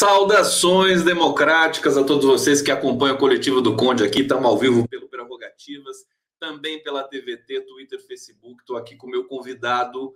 [0.00, 4.20] Saudações democráticas a todos vocês que acompanham o coletivo do Conde aqui.
[4.20, 5.96] Estamos ao vivo pelo Prerrogativas,
[6.40, 8.62] também pela TVT, Twitter, Facebook.
[8.62, 10.14] Estou aqui com o meu convidado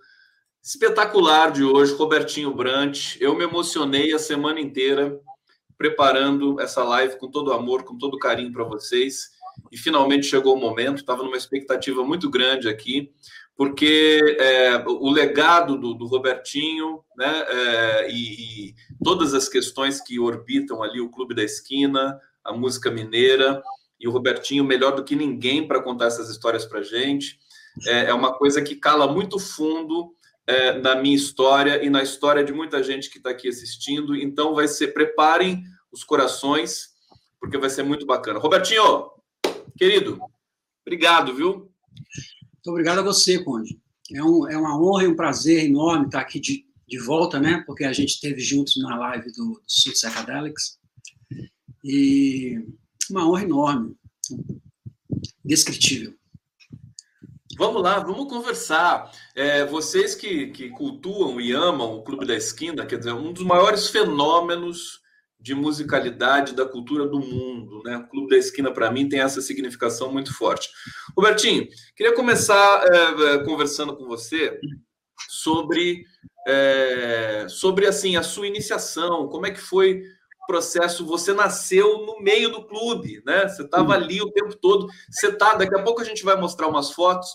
[0.62, 3.16] espetacular de hoje, Robertinho Brant.
[3.20, 5.20] Eu me emocionei a semana inteira
[5.76, 9.32] preparando essa live com todo amor, com todo carinho para vocês.
[9.70, 10.98] E finalmente chegou o momento.
[10.98, 13.12] Estava numa expectativa muito grande aqui
[13.56, 20.18] porque é, o legado do, do Robertinho né, é, e, e, todas as questões que
[20.18, 23.62] orbitam ali o Clube da Esquina, a música mineira,
[24.04, 27.38] e o Robertinho, melhor do que ninguém para contar essas histórias para gente,
[27.86, 30.14] é, é, uma coisa que cala muito fundo
[30.46, 34.14] é, na minha história e na história de muita gente que está aqui assistindo.
[34.14, 36.90] Então, vai ser, preparem os corações,
[37.40, 38.38] porque vai ser muito bacana.
[38.38, 39.10] Robertinho,
[39.74, 40.20] querido,
[40.84, 41.72] obrigado, viu?
[42.52, 43.80] Muito obrigado a você, Conde.
[44.12, 47.64] É, um, é uma honra e um prazer enorme estar aqui de, de volta, né?
[47.66, 50.78] Porque a gente esteve juntos na live do, do Psychedelics.
[51.82, 52.58] E
[53.10, 53.96] uma honra enorme,
[55.44, 56.14] descritível.
[57.56, 59.12] Vamos lá, vamos conversar.
[59.34, 63.44] É, vocês que, que cultuam e amam o Clube da Esquina, quer dizer, um dos
[63.44, 65.04] maiores fenômenos
[65.44, 67.82] de musicalidade da cultura do mundo.
[67.84, 67.98] Né?
[67.98, 70.70] O Clube da Esquina, para mim, tem essa significação muito forte.
[71.14, 74.58] Robertinho, queria começar é, é, conversando com você
[75.28, 76.06] sobre,
[76.48, 80.02] é, sobre assim a sua iniciação, como é que foi
[80.46, 81.06] processo.
[81.06, 83.48] Você nasceu no meio do clube, né?
[83.48, 84.86] Você estava ali o tempo todo.
[85.10, 85.54] Você tá.
[85.54, 87.28] Daqui a pouco a gente vai mostrar umas fotos.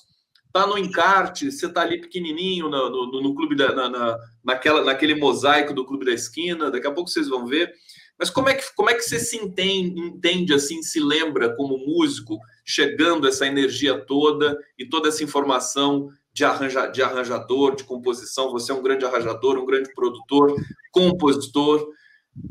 [0.52, 4.84] Tá no encarte, você tá ali pequenininho no, no, no clube da, na, na, naquela,
[4.84, 6.72] naquele mosaico do clube da esquina.
[6.72, 7.72] Daqui a pouco vocês vão ver.
[8.20, 11.78] Mas como é que, como é que você se entende, entende assim, se lembra como
[11.78, 18.52] músico, chegando essa energia toda e toda essa informação de, arranja, de arranjador, de composição?
[18.52, 20.54] Você é um grande arranjador, um grande produtor,
[20.92, 21.88] compositor.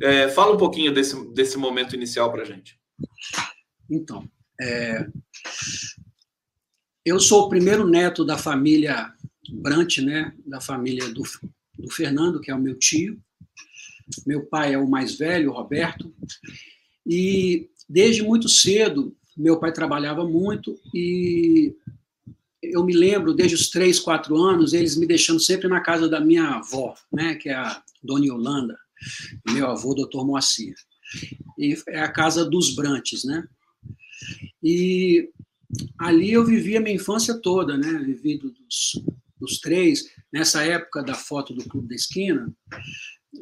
[0.02, 2.78] É, fala um pouquinho desse, desse momento inicial para a gente.
[3.90, 4.28] Então,
[4.60, 5.06] é,
[7.04, 9.12] eu sou o primeiro neto da família
[9.50, 11.22] Brant, né, da família do,
[11.78, 13.18] do Fernando, que é o meu tio,
[14.26, 16.14] meu pai é o mais velho, Roberto,
[17.06, 21.74] e desde muito cedo meu pai trabalhava muito e
[22.60, 26.20] eu me lembro desde os três, quatro anos eles me deixando sempre na casa da
[26.20, 28.78] minha avó, né, que é a Dona Yolanda,
[29.50, 30.24] meu avô, Dr.
[30.24, 30.74] Moacir.
[31.58, 33.44] E é a casa dos Brantes, né?
[34.62, 35.30] E
[35.98, 37.98] ali eu vivi a minha infância toda, né?
[37.98, 39.02] Vivi dos,
[39.38, 40.04] dos três.
[40.32, 42.52] Nessa época da foto do Clube da Esquina,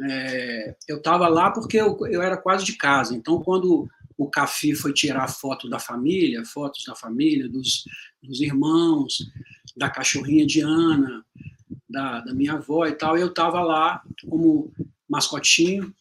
[0.03, 3.15] é, eu estava lá porque eu, eu era quase de casa.
[3.15, 7.85] Então, quando o Cafi foi tirar foto da família, fotos da família, dos,
[8.23, 9.31] dos irmãos,
[9.77, 11.25] da cachorrinha Diana,
[11.89, 14.73] da, da minha avó e tal, eu estava lá como
[15.09, 15.95] mascotinho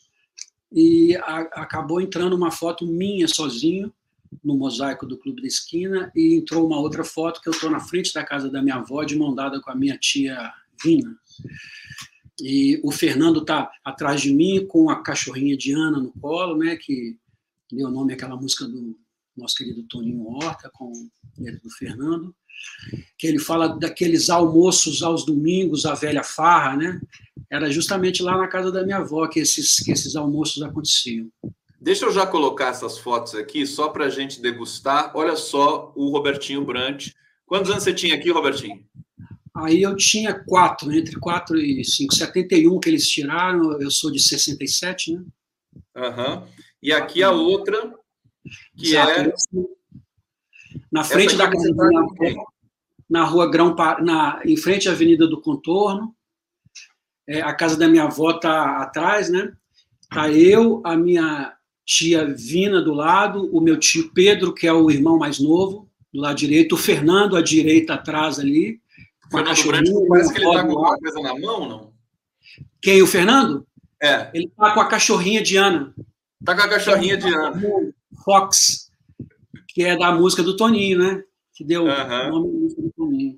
[0.72, 3.94] e a, acabou entrando uma foto minha sozinho
[4.44, 7.80] no mosaico do Clube da Esquina e entrou uma outra foto que eu estou na
[7.80, 10.52] frente da casa da minha avó de mão dada com a minha tia
[10.84, 11.18] Vina.
[12.42, 17.18] E o Fernando está atrás de mim com a cachorrinha Diana no colo, né, que
[17.72, 18.98] deu nome àquela música do
[19.38, 20.92] nosso querido Toninho Horta, com
[21.40, 22.36] ele do Fernando,
[23.18, 27.02] que ele fala daqueles almoços aos domingos, a velha farra, né?
[27.50, 31.30] Era justamente lá na casa da minha avó que esses, que esses almoços aconteciam.
[31.80, 35.12] Deixa eu já colocar essas fotos aqui, só para a gente degustar.
[35.14, 37.12] Olha só o Robertinho Brant.
[37.46, 38.84] Quantos anos você tinha aqui, Robertinho?
[39.56, 42.14] Aí eu tinha quatro, entre quatro e cinco.
[42.14, 45.24] 71 que eles tiraram, eu sou de 67, né?
[45.96, 46.48] Uhum.
[46.82, 47.94] E aqui a outra,
[48.78, 49.20] que Exato.
[49.22, 49.34] é.
[50.92, 52.08] Na frente da casa na,
[53.10, 56.16] na rua Grão, na, em frente à Avenida do Contorno.
[57.28, 59.52] É, a casa da minha avó está atrás, né?
[60.10, 64.92] Tá eu, a minha tia Vina do lado, o meu tio Pedro, que é o
[64.92, 68.80] irmão mais novo, do lado direito, o Fernando à direita atrás ali,
[69.30, 71.94] Fernando Branco parece que ele está com alguma coisa na mão, não?
[72.82, 73.66] Quem, o Fernando?
[74.02, 74.30] É.
[74.34, 75.94] Ele está com a cachorrinha Diana.
[76.40, 77.62] Está com a cachorrinha Diana.
[78.26, 78.92] Fox,
[79.70, 81.24] que é da música do Toninho, né?
[81.54, 83.38] Que deu o nome da música do Toninho.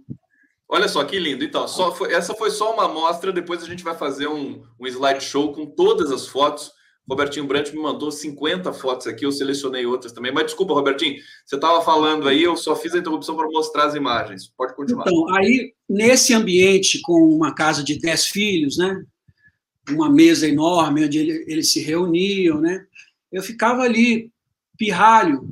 [0.69, 1.43] Olha só que lindo.
[1.43, 3.31] Então, só foi, essa foi só uma amostra.
[3.31, 6.71] Depois a gente vai fazer um, um slideshow com todas as fotos.
[7.09, 10.31] Robertinho Brant me mandou 50 fotos aqui, eu selecionei outras também.
[10.31, 13.95] Mas desculpa, Robertinho, você estava falando aí, eu só fiz a interrupção para mostrar as
[13.95, 14.51] imagens.
[14.57, 15.05] Pode continuar.
[15.07, 19.01] Então, aí, nesse ambiente, com uma casa de 10 filhos, né?
[19.89, 21.17] Uma mesa enorme onde
[21.47, 22.85] eles se reuniam, né?
[23.31, 24.29] Eu ficava ali,
[24.77, 25.47] pirralho,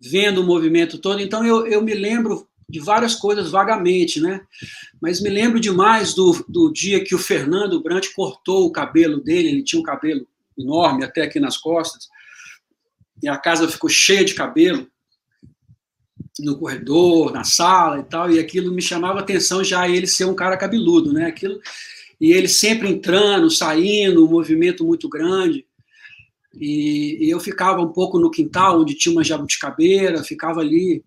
[0.00, 1.20] vendo o movimento todo.
[1.20, 4.40] Então, eu, eu me lembro de várias coisas vagamente, né?
[5.00, 9.48] Mas me lembro demais do, do dia que o Fernando Brant cortou o cabelo dele,
[9.48, 10.26] ele tinha um cabelo
[10.58, 12.08] enorme até aqui nas costas,
[13.22, 14.88] e a casa ficou cheia de cabelo
[16.40, 20.34] no corredor, na sala e tal, e aquilo me chamava atenção já ele ser um
[20.34, 21.26] cara cabeludo, né?
[21.26, 21.60] Aquilo
[22.20, 25.65] e ele sempre entrando, saindo, um movimento muito grande.
[26.58, 31.04] E, e eu ficava um pouco no quintal, onde tinha uma jabuticabeira, ficava ali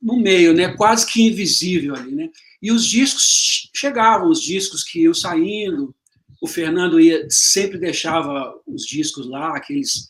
[0.00, 0.68] no meio, né?
[0.76, 2.28] Quase que invisível ali, né?
[2.62, 5.94] E os discos chegavam, os discos que iam saindo.
[6.40, 10.06] O Fernando ia sempre deixava os discos lá, aqueles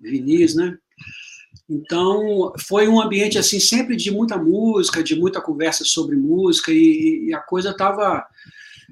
[0.00, 0.76] vinis, né?
[1.68, 7.28] Então foi um ambiente assim sempre de muita música, de muita conversa sobre música e,
[7.28, 8.26] e a coisa estava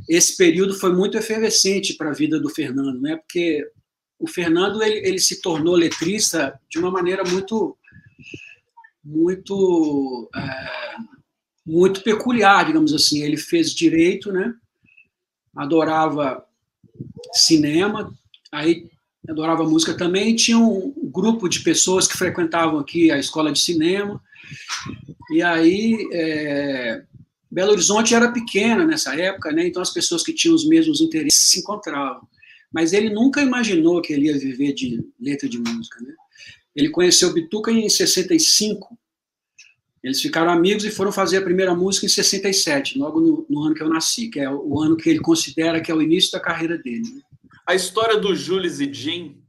[0.08, 3.16] esse período foi muito efervescente para a vida do Fernando, né?
[3.16, 3.66] Porque
[4.20, 7.76] o Fernando ele, ele se tornou letrista de uma maneira muito
[9.02, 10.96] muito é,
[11.66, 13.22] muito peculiar, digamos assim.
[13.22, 14.52] Ele fez direito, né?
[15.56, 16.44] Adorava
[17.32, 18.12] cinema,
[18.52, 18.90] aí
[19.26, 20.36] adorava música também.
[20.36, 24.22] Tinha um grupo de pessoas que frequentavam aqui a escola de cinema.
[25.30, 27.02] E aí é,
[27.50, 29.66] Belo Horizonte era pequena nessa época, né?
[29.66, 32.28] Então as pessoas que tinham os mesmos interesses se encontravam.
[32.72, 36.14] Mas ele nunca imaginou que ele ia viver de letra de música, né?
[36.74, 38.96] Ele conheceu Bituca em 65.
[40.02, 43.74] Eles ficaram amigos e foram fazer a primeira música em 67, logo no, no ano
[43.74, 46.40] que eu nasci, que é o ano que ele considera que é o início da
[46.40, 47.02] carreira dele.
[47.02, 47.20] Né?
[47.66, 49.42] A história do Jules e Jim,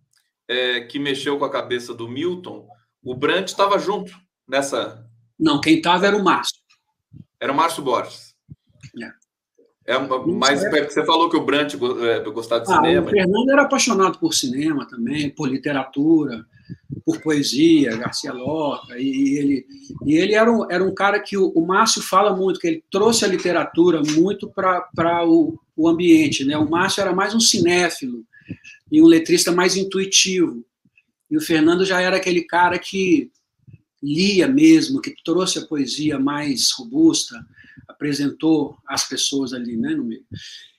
[0.47, 2.67] é, que mexeu com a cabeça do Milton,
[3.01, 4.13] o Brant estava junto
[4.47, 5.07] nessa.
[5.39, 6.59] Não, quem estava era o Márcio.
[7.39, 8.35] Era o Márcio Borges.
[9.01, 9.11] É,
[9.85, 10.83] é.
[10.87, 13.07] você falou que o Brant é, gostava de ah, cinema.
[13.07, 16.45] O Fernando era apaixonado por cinema também, por literatura,
[17.05, 19.65] por poesia, Garcia Lorca, e ele,
[20.05, 22.83] e ele era, um, era um cara que o, o Márcio fala muito, que ele
[22.91, 26.45] trouxe a literatura muito para o, o ambiente.
[26.45, 26.57] Né?
[26.57, 28.23] O Márcio era mais um cinéfilo
[28.91, 30.63] e um letrista mais intuitivo.
[31.29, 33.31] E o Fernando já era aquele cara que
[34.01, 37.35] lia mesmo, que trouxe a poesia mais robusta,
[37.87, 40.23] apresentou as pessoas ali né, no meio.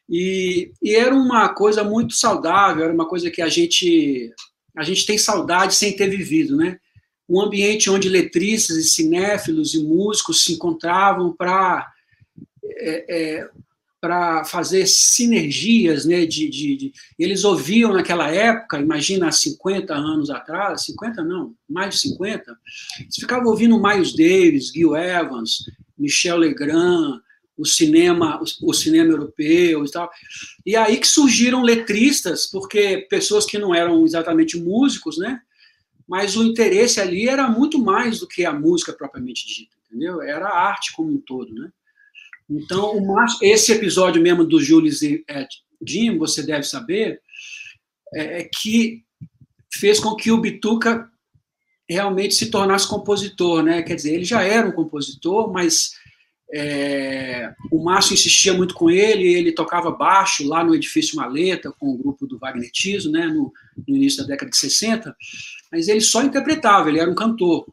[0.09, 4.33] E, e, era uma coisa muito saudável, era uma coisa que a gente
[4.77, 6.79] a gente tem saudade sem ter vivido, né?
[7.29, 11.91] Um ambiente onde letristas e cinéfilos e músicos se encontravam para
[12.65, 13.51] é, é,
[14.03, 16.27] para fazer sinergias, né?
[16.27, 21.95] De, de, de, eles ouviam naquela época, imagina há 50 anos atrás, 50 não, mais
[21.95, 22.59] de 50,
[22.99, 25.59] eles ficavam ouvindo Miles Davis, Gil Evans,
[25.97, 27.21] Michel Legrand,
[27.57, 30.11] o cinema, o, cinema europeu e tal.
[30.67, 35.41] E aí que surgiram letristas, porque pessoas que não eram exatamente músicos, né?
[36.09, 40.21] Mas o interesse ali era muito mais do que a música propriamente dita, entendeu?
[40.21, 41.71] Era a arte como um todo, né?
[42.49, 43.01] Então,
[43.41, 45.47] esse episódio mesmo do Jules e é,
[45.87, 47.21] Jim, você deve saber,
[48.15, 49.03] é, é que
[49.73, 51.09] fez com que o Bituca
[51.89, 53.83] realmente se tornasse compositor, né?
[53.83, 55.93] Quer dizer, ele já era um compositor, mas
[56.55, 61.89] é, o Márcio insistia muito com ele, ele tocava baixo lá no Edifício Maleta, com
[61.89, 63.51] o grupo do Wagner Tiso, né, no,
[63.89, 65.17] no, início da década de 60,
[65.71, 67.67] mas ele só interpretava, ele era um cantor.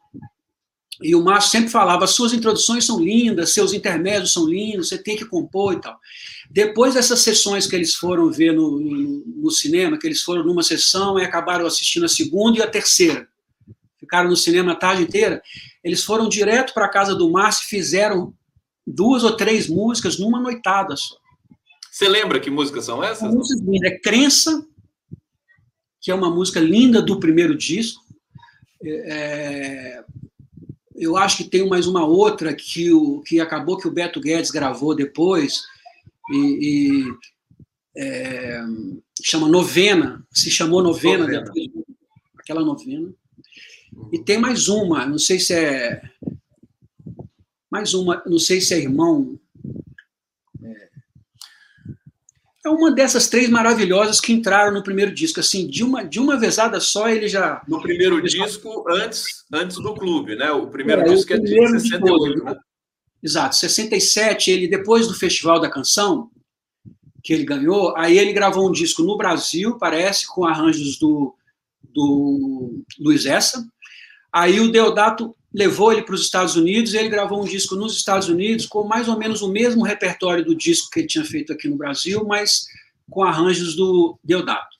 [1.02, 5.16] E o Márcio sempre falava: suas introduções são lindas, seus intermédios são lindos, você tem
[5.16, 5.98] que compor e tal.
[6.50, 10.62] Depois dessas sessões que eles foram ver no, no, no cinema, que eles foram numa
[10.62, 13.28] sessão e acabaram assistindo a segunda e a terceira,
[13.98, 15.42] ficaram no cinema a tarde inteira,
[15.82, 18.34] eles foram direto para a casa do Márcio e fizeram
[18.86, 21.16] duas ou três músicas numa noitada só.
[21.90, 23.32] Você lembra que músicas são essas?
[23.32, 24.66] música é Crença,
[26.00, 28.02] que é uma música linda do primeiro disco.
[28.82, 30.02] É,
[31.00, 34.50] eu acho que tem mais uma outra que, o, que acabou que o Beto Guedes
[34.50, 35.62] gravou depois,
[36.30, 37.14] e, e
[37.96, 38.60] é,
[39.22, 41.42] chama Novena, se chamou Novena, novena.
[41.42, 41.68] Depois,
[42.38, 43.12] aquela novena.
[44.12, 46.02] E tem mais uma, não sei se é
[47.70, 49.38] mais uma, não sei se é irmão.
[50.62, 50.90] É,
[52.64, 55.40] é uma dessas três maravilhosas que entraram no primeiro disco.
[55.40, 57.62] Assim, de uma, de uma vezada só, ele já.
[57.66, 60.50] No primeiro disco, antes, antes do clube, né?
[60.50, 62.56] O primeiro é, disco o primeiro é de 68, de né?
[63.22, 66.30] Exato, 67, ele, depois do Festival da Canção,
[67.22, 71.34] que ele ganhou, aí ele gravou um disco no Brasil, parece, com arranjos do,
[71.82, 73.66] do Luiz Essa.
[74.32, 77.96] Aí o Deodato levou ele para os Estados Unidos e ele gravou um disco nos
[77.96, 81.52] Estados Unidos com mais ou menos o mesmo repertório do disco que ele tinha feito
[81.52, 82.66] aqui no Brasil, mas
[83.10, 84.78] com arranjos do Deodato.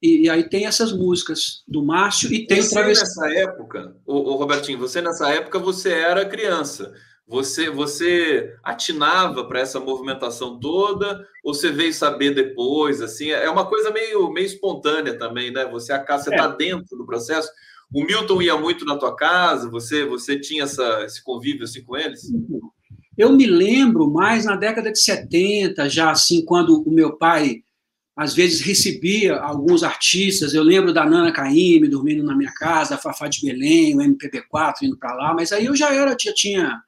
[0.00, 3.04] E, e aí tem essas músicas do Márcio e tem você o Travesti.
[3.04, 6.92] nessa época, o, Robertinho, você nessa época você era criança.
[7.26, 13.30] Você você atinava para essa movimentação toda ou você veio saber depois assim?
[13.30, 15.66] É uma coisa meio meio espontânea também, né?
[15.66, 16.56] Você você está é.
[16.56, 17.50] dentro do processo.
[17.92, 21.96] O Milton ia muito na tua casa, você você tinha essa, esse convívio assim com
[21.96, 22.30] eles?
[23.16, 27.62] Eu me lembro mais na década de 70, já assim, quando o meu pai
[28.18, 30.52] às vezes recebia alguns artistas.
[30.52, 34.82] Eu lembro da Nana Caymmi dormindo na minha casa, a Fafá de Belém, o MPB4
[34.82, 36.82] indo para lá, mas aí eu já era, já tinha,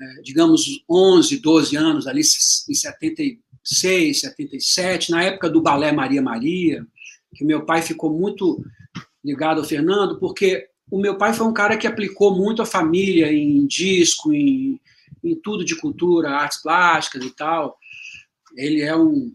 [0.00, 6.86] é, digamos, 11, 12 anos, ali em 76, 77, na época do Balé Maria Maria,
[7.34, 8.64] que meu pai ficou muito
[9.24, 13.32] ligado ao Fernando, porque o meu pai foi um cara que aplicou muito a família
[13.32, 14.80] em disco, em,
[15.22, 17.78] em tudo de cultura, artes plásticas e tal.
[18.56, 19.32] Ele é um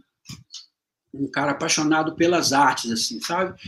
[1.13, 3.59] um cara apaixonado pelas artes, assim, sabe?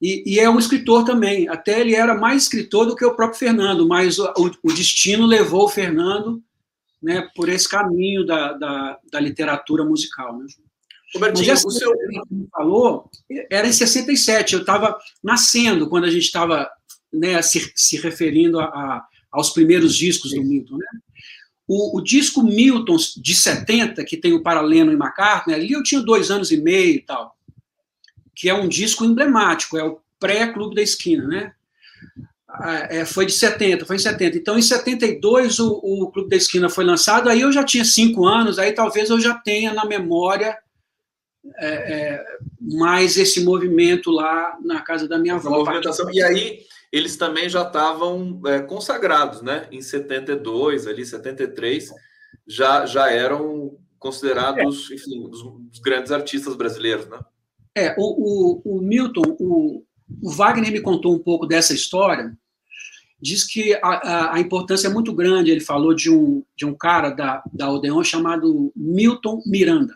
[0.00, 1.48] E, e, é um escritor também.
[1.48, 4.32] Até ele era mais escritor do que o próprio Fernando, mas o,
[4.62, 6.42] o destino levou o Fernando
[7.02, 10.38] né, por esse caminho da, da, da literatura musical.
[10.38, 10.46] Né?
[11.14, 11.92] Robertinho, o seu...
[12.50, 13.10] falou
[13.50, 14.54] era em 67.
[14.54, 16.68] Eu estava nascendo quando a gente estava
[17.12, 20.76] né, se, se referindo a, a, aos primeiros discos do Milton.
[20.76, 20.86] Né?
[21.66, 26.00] O, o, disco Milton de 70, que tem o Paralelo e McCartney, ali eu tinha
[26.00, 27.36] dois anos e meio e tal,
[28.34, 31.52] que é um disco emblemático, é o pré-Clube da Esquina, né?
[32.48, 34.38] Ah, é, foi de 70, foi em 70.
[34.38, 38.24] Então, em 72, o, o Clube da Esquina foi lançado, aí eu já tinha cinco
[38.24, 40.56] anos, aí talvez eu já tenha na memória
[41.58, 42.24] é, é,
[42.60, 45.50] mais esse movimento lá na casa da minha avó.
[45.50, 46.10] movimentação.
[46.12, 46.60] E aí,
[46.92, 49.66] eles também já estavam é, consagrados, né?
[49.70, 51.90] Em 72, ali, 73,
[52.46, 54.94] já, já eram considerados, é.
[54.94, 57.18] enfim, os, os, grandes artistas brasileiros, né?
[57.74, 59.82] É, o, o, o Milton, o,
[60.22, 62.36] o, Wagner me contou um pouco dessa história,
[63.20, 66.74] diz que a, a, a, importância é muito grande, ele falou de um, de um
[66.74, 69.94] cara da, da Odeon chamado Milton Miranda,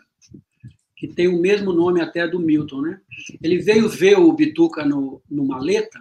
[1.01, 3.01] que tem o mesmo nome até do Milton, né?
[3.41, 5.99] Ele veio ver o Bituca no, no Maleta,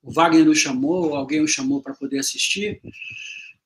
[0.00, 2.80] o Wagner o chamou, alguém o chamou para poder assistir.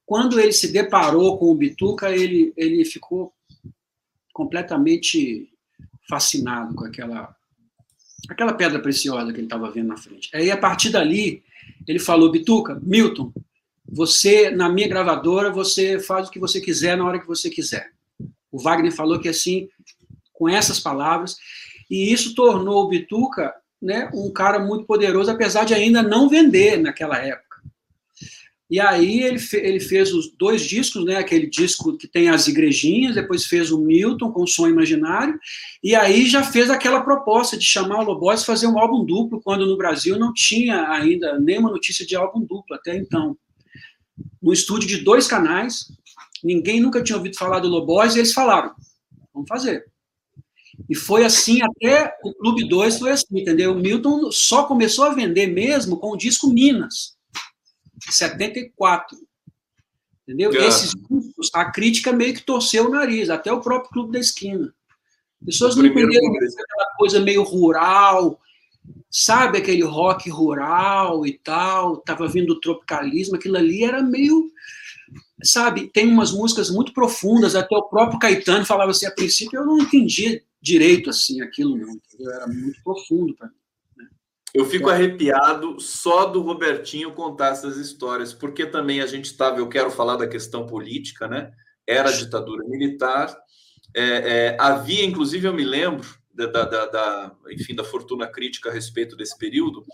[0.06, 3.30] Quando ele se deparou com o Bituca, ele, ele ficou
[4.32, 5.52] completamente
[6.08, 7.36] fascinado com aquela,
[8.26, 10.34] aquela pedra preciosa que ele estava vendo na frente.
[10.34, 11.42] Aí, a partir dali,
[11.86, 13.34] ele falou: Bituca, Milton,
[13.86, 17.92] você, na minha gravadora, você faz o que você quiser na hora que você quiser.
[18.50, 19.68] O Wagner falou que assim,
[20.38, 21.36] com essas palavras,
[21.90, 26.78] e isso tornou o Bituca né, um cara muito poderoso, apesar de ainda não vender
[26.78, 27.48] naquela época.
[28.70, 32.48] E aí ele, fe ele fez os dois discos, né, aquele disco que tem as
[32.48, 35.40] igrejinhas, depois fez o Milton com o Som Imaginário,
[35.82, 39.66] e aí já fez aquela proposta de chamar o Lobos fazer um álbum duplo, quando
[39.66, 43.38] no Brasil não tinha ainda nenhuma notícia de álbum duplo até então.
[44.42, 45.90] No estúdio de dois canais,
[46.44, 48.74] ninguém nunca tinha ouvido falar do Lobos, e eles falaram,
[49.32, 49.86] vamos fazer.
[50.88, 53.72] E foi assim até o Clube 2 foi assim, entendeu?
[53.72, 57.16] O Milton só começou a vender mesmo com o disco Minas,
[58.10, 59.18] 74.
[60.22, 60.50] Entendeu?
[60.52, 60.68] Yeah.
[60.68, 64.72] Esses discos, a crítica meio que torceu o nariz, até o próprio Clube da Esquina.
[65.44, 68.38] Pessoas não entenderam aquela coisa meio rural,
[69.10, 74.50] sabe aquele rock rural e tal, tava vindo o tropicalismo, aquilo ali era meio
[75.42, 79.66] sabe, tem umas músicas muito profundas, até o próprio Caetano falava assim, a princípio eu
[79.66, 81.90] não entendia direito assim aquilo, não.
[81.90, 82.32] Entendeu?
[82.32, 83.54] Era muito profundo para mim.
[83.96, 84.08] Né?
[84.54, 89.68] Eu fico arrepiado só do Robertinho contar essas histórias, porque também a gente estava, eu
[89.68, 91.50] quero falar da questão política, né?
[91.86, 93.34] Era ditadura militar,
[93.94, 98.72] é, é, havia, inclusive, eu me lembro da, da, da, enfim, da fortuna crítica a
[98.72, 99.84] respeito desse período,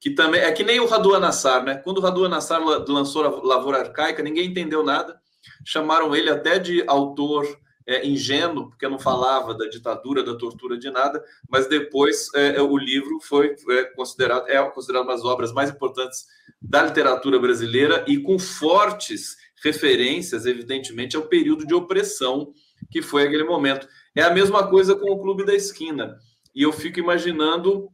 [0.00, 1.76] que também é que nem o Radu Anassar, né?
[1.76, 5.18] Quando o Radu Anassar lançou a Lavoura Arcaica, ninguém entendeu nada,
[5.64, 7.46] chamaram ele até de autor
[7.88, 12.62] é, ingênuo, porque não falava da ditadura, da tortura, de nada, mas depois é, é
[12.62, 16.26] o livro foi é, considerado, é considerado uma das obras mais importantes
[16.60, 22.52] da literatura brasileira e com fortes referências, evidentemente, ao período de opressão
[22.90, 23.88] que foi aquele momento.
[24.14, 26.18] É a mesma coisa com o Clube da Esquina.
[26.54, 27.88] E eu fico imaginando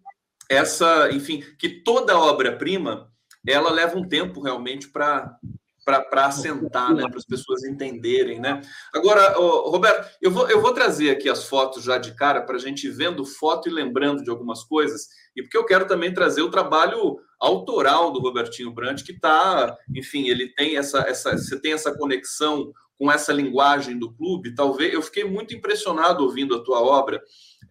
[0.51, 3.09] essa, enfim, que toda obra-prima
[3.47, 5.39] ela leva um tempo realmente para
[5.85, 8.61] para assentar, né, para as pessoas entenderem, né?
[8.93, 12.59] Agora, Roberto, eu vou, eu vou trazer aqui as fotos já de cara para a
[12.59, 16.43] gente ir vendo foto e lembrando de algumas coisas, e porque eu quero também trazer
[16.43, 21.73] o trabalho autoral do Robertinho Brandt, que está, enfim, ele tem essa, essa, você tem
[21.73, 24.55] essa conexão com essa linguagem do clube.
[24.55, 27.21] Talvez eu fiquei muito impressionado ouvindo a tua obra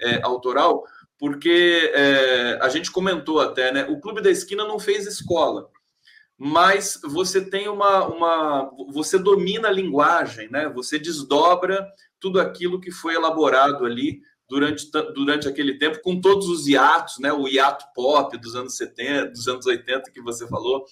[0.01, 0.83] é, autoral,
[1.17, 3.87] porque é, a gente comentou até, né?
[3.89, 5.69] O Clube da Esquina não fez escola
[6.37, 10.69] mas você tem uma, uma você domina a linguagem, né?
[10.69, 11.87] Você desdobra
[12.19, 17.31] tudo aquilo que foi elaborado ali durante, durante aquele tempo, com todos os hiatos, né?
[17.31, 20.85] O hiato pop dos anos 70, dos anos 80 que você falou.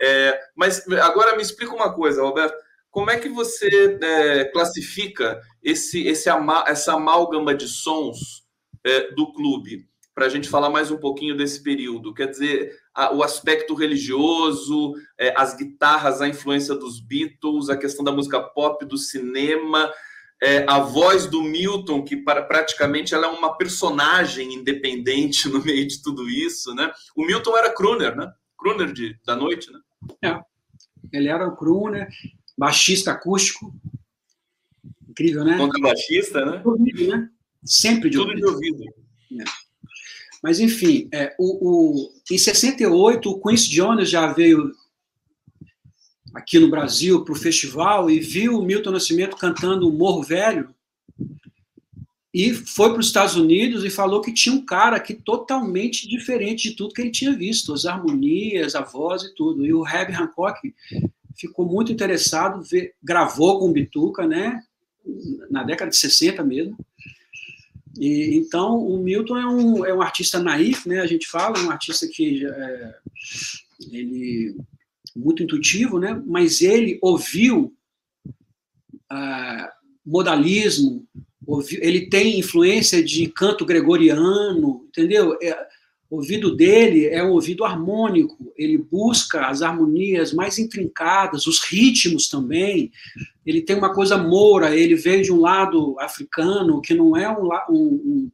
[0.00, 2.56] É, mas agora me explica uma coisa, Roberto.
[2.90, 6.30] Como é que você é, classifica esse, esse,
[6.66, 8.44] essa amálgama de sons
[8.84, 9.86] é, do clube?
[10.16, 12.14] Para a gente falar mais um pouquinho desse período.
[12.14, 18.02] Quer dizer, a, o aspecto religioso, é, as guitarras, a influência dos Beatles, a questão
[18.02, 19.92] da música pop, do cinema,
[20.42, 25.86] é, a voz do Milton, que para, praticamente ela é uma personagem independente no meio
[25.86, 26.90] de tudo isso, né?
[27.14, 28.32] O Milton era crooner, né?
[28.56, 29.80] Crooner de, da noite, né?
[30.24, 30.40] É.
[31.12, 32.08] Ele era o crooner,
[32.56, 33.70] baixista acústico,
[35.06, 35.58] incrível, né?
[35.78, 36.62] baixista, né?
[36.64, 37.28] Ouvido, né?
[37.62, 38.46] Sempre de Tudo ouvido.
[38.46, 38.84] de ouvido.
[39.42, 39.65] É.
[40.46, 44.70] Mas, enfim, é, o, o, em 68, o Quincy Jones já veio
[46.32, 50.72] aqui no Brasil para o festival e viu o Milton Nascimento cantando Morro Velho
[52.32, 56.70] e foi para os Estados Unidos e falou que tinha um cara aqui totalmente diferente
[56.70, 59.66] de tudo que ele tinha visto, as harmonias, a voz e tudo.
[59.66, 60.72] E o Herbie Hancock
[61.36, 62.62] ficou muito interessado,
[63.02, 64.62] gravou com o Bituca, né,
[65.50, 66.78] na década de 60 mesmo,
[67.98, 71.00] e, então, o Milton é um, é um artista naif, né?
[71.00, 72.94] A gente fala, um artista que é,
[73.92, 74.56] ele
[75.14, 76.22] muito intuitivo, né?
[76.26, 77.74] Mas ele ouviu
[79.10, 79.72] ah,
[80.04, 81.06] modalismo,
[81.46, 85.38] ouviu, ele tem influência de canto gregoriano, entendeu?
[85.42, 85.66] É,
[86.08, 92.28] o ouvido dele é um ouvido harmônico, ele busca as harmonias mais intrincadas, os ritmos
[92.28, 92.92] também.
[93.44, 97.48] Ele tem uma coisa moura, ele veio de um lado africano, que não é um,
[97.68, 98.30] um,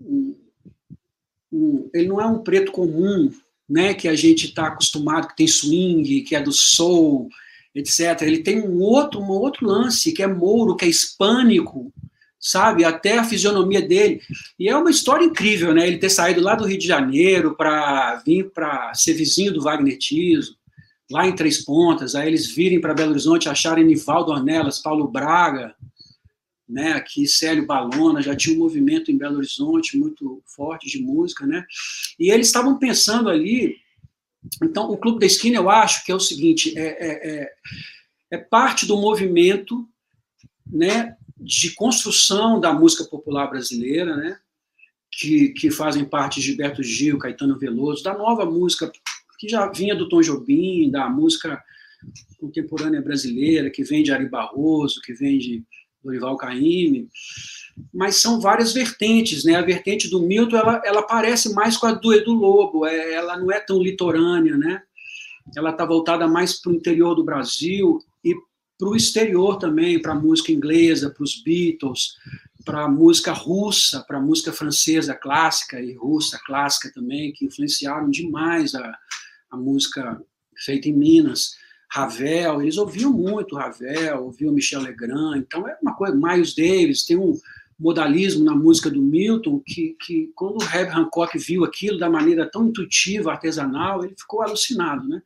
[0.00, 0.36] um,
[1.52, 3.30] um ele não é um preto comum,
[3.68, 7.28] né, que a gente está acostumado, que tem swing, que é do soul,
[7.72, 8.22] etc.
[8.22, 11.92] Ele tem um outro, um outro lance, que é mouro, que é hispânico,
[12.40, 12.84] sabe?
[12.84, 14.22] Até a fisionomia dele.
[14.58, 15.86] E é uma história incrível, né?
[15.86, 19.98] Ele ter saído lá do Rio de Janeiro para vir para ser vizinho do Wagner
[19.98, 20.56] Tiso,
[21.10, 25.74] lá em Três Pontas, aí eles virem para Belo Horizonte, acharem Nivaldo Ornelas, Paulo Braga,
[26.66, 26.92] né?
[26.92, 31.66] Aqui Célio Balona, já tinha um movimento em Belo Horizonte muito forte de música, né?
[32.18, 33.76] E eles estavam pensando ali.
[34.62, 37.52] Então, o Clube da Esquina, eu acho que é o seguinte: é, é, é,
[38.30, 39.86] é parte do movimento
[40.72, 44.38] né, de construção da música popular brasileira, né?
[45.10, 48.90] Que, que fazem parte de Gilberto Gil, Caetano Veloso, da nova música
[49.38, 51.60] que já vinha do Tom Jobim, da música
[52.38, 55.64] contemporânea brasileira, que vem de Ari Barroso, que vem de
[56.04, 57.08] Dorival Caymmi,
[57.92, 59.56] mas são várias vertentes, né?
[59.56, 63.38] A vertente do Milton, ela, ela parece mais com a do Edu Lobo, é, ela
[63.38, 64.82] não é tão litorânea, né?
[65.56, 67.98] Ela está voltada mais para o interior do Brasil
[68.80, 72.16] para o exterior também, para a música inglesa, para os Beatles,
[72.64, 78.08] para a música russa, para a música francesa clássica e russa clássica também, que influenciaram
[78.08, 78.98] demais a,
[79.50, 80.18] a música
[80.64, 81.58] feita em Minas.
[81.92, 87.18] Ravel, eles ouviam muito Ravel, ouviam Michel Legrand, então é uma coisa, Miles Davis, tem
[87.18, 87.36] um,
[87.80, 92.48] modalismo na música do Milton, que, que quando o Herb Hancock viu aquilo da maneira
[92.48, 95.22] tão intuitiva, artesanal, ele ficou alucinado, né?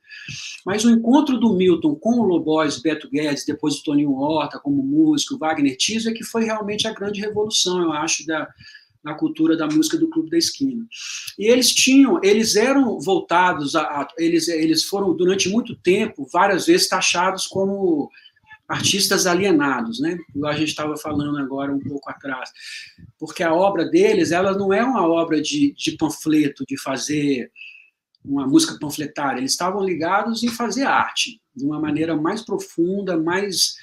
[0.64, 4.84] Mas o encontro do Milton com o Lobois, Beto Guedes, depois o Toninho Horta como
[4.84, 8.48] músico, Wagner Tiso, é que foi realmente a grande revolução, eu acho, da,
[9.02, 10.86] da cultura da música do Clube da Esquina.
[11.36, 16.66] E eles tinham, eles eram voltados a, a eles, eles foram durante muito tempo, várias
[16.66, 18.08] vezes taxados como
[18.68, 20.18] artistas alienados, né?
[20.34, 22.50] Igual a gente estava falando agora um pouco atrás,
[23.18, 27.50] porque a obra deles, ela não é uma obra de, de panfleto, de fazer
[28.24, 29.38] uma música panfletária.
[29.38, 33.74] Eles estavam ligados em fazer arte de uma maneira mais profunda, mais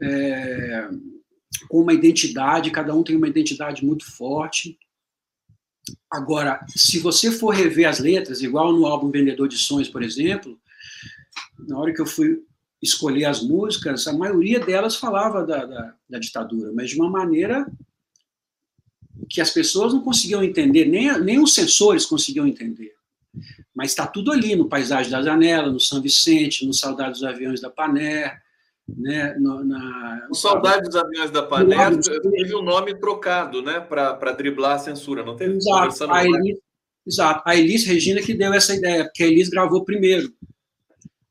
[0.00, 0.90] é,
[1.68, 2.70] com uma identidade.
[2.70, 4.78] Cada um tem uma identidade muito forte.
[6.10, 10.60] Agora, se você for rever as letras, igual no álbum Vendedor de Sonhos, por exemplo,
[11.66, 12.42] na hora que eu fui
[12.80, 17.66] escolher as músicas, a maioria delas falava da, da, da, ditadura, mas de uma maneira
[19.28, 22.94] que as pessoas não conseguiam entender, nem, nem os censores conseguiam entender.
[23.74, 27.60] Mas está tudo ali, no Paisagem da Janela, no São Vicente, no Saudades dos Aviões
[27.60, 28.40] da Pané,
[28.96, 30.28] né, no, na...
[30.30, 35.24] O Saudade dos Aviões da Pané teve um nome trocado, né, para driblar a censura,
[35.24, 35.56] não teve?
[35.56, 36.10] Exato.
[36.10, 36.58] A Elis,
[37.06, 37.42] exato.
[37.44, 40.32] A Elis Regina que deu essa ideia, porque a Elis gravou primeiro.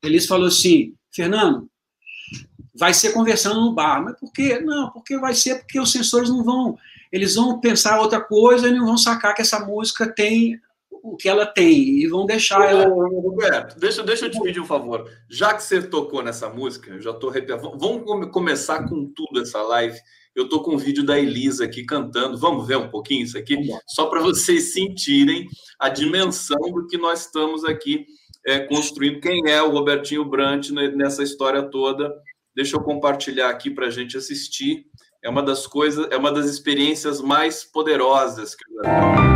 [0.02, 1.68] A Elis falou assim, Fernando,
[2.72, 4.02] vai ser conversando no bar.
[4.04, 4.60] Mas por quê?
[4.60, 6.78] Não, porque vai ser porque os censores não vão...
[7.10, 10.60] Eles vão pensar outra coisa e não vão sacar que essa música tem
[11.02, 12.86] o que ela tem e vão deixar ela.
[12.86, 15.10] Roberto, deixa, deixa eu te pedir um favor.
[15.28, 17.76] Já que você tocou nessa música, eu já estou arrepiado.
[17.78, 19.98] Vamos começar com tudo essa live.
[20.36, 22.38] Eu estou com um vídeo da Elisa aqui cantando.
[22.38, 23.56] Vamos ver um pouquinho isso aqui?
[23.88, 25.48] Só para vocês sentirem
[25.80, 28.06] a dimensão do que nós estamos aqui
[28.48, 29.20] é, construindo.
[29.20, 32.12] Quem é o Robertinho Brant nessa história toda?
[32.56, 34.86] Deixa eu compartilhar aqui para a gente assistir.
[35.22, 39.28] É uma das coisas, é uma das experiências mais poderosas que eu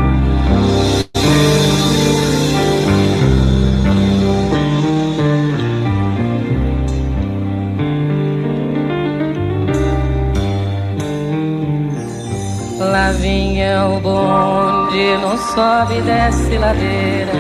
[13.02, 17.32] já vinha o bonde, não sobe e desce ladeira.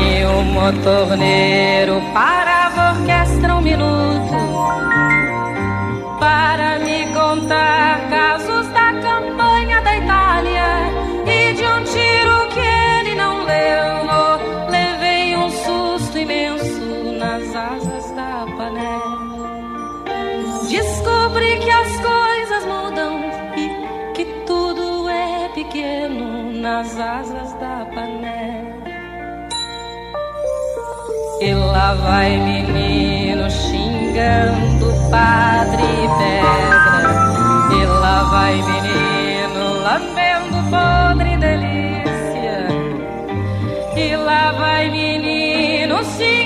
[0.00, 4.38] E o motorneiro parava a orquestra um minuto
[6.18, 10.64] para me contar casos da campanha da Itália
[11.26, 14.68] e de um tiro que ele não levou.
[14.70, 16.80] Levei um susto imenso
[17.18, 19.18] nas asas da panela.
[20.68, 23.38] Descobri que as coisas mudam
[25.58, 27.37] pequeno nas asas
[31.40, 35.84] E lá vai menino xingando padre
[36.18, 37.80] pedra.
[37.80, 42.66] E lá vai menino lambendo podre delícia.
[43.96, 46.37] E lá vai menino senhor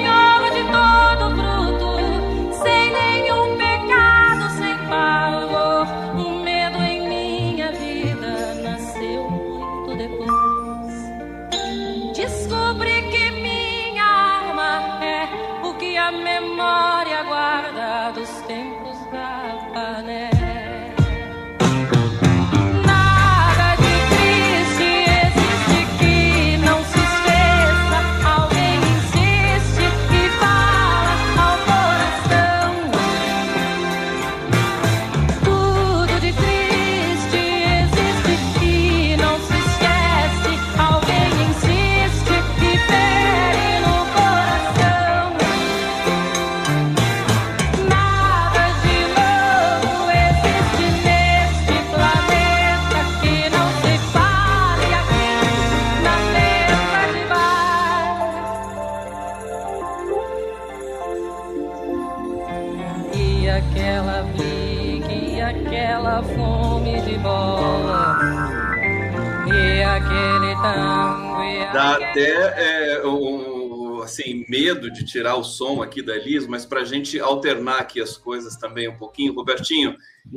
[75.13, 78.89] tirar o som aqui da Elis, mas para a gente alternar aqui as coisas também
[78.89, 79.95] um pouquinho, Robertinho,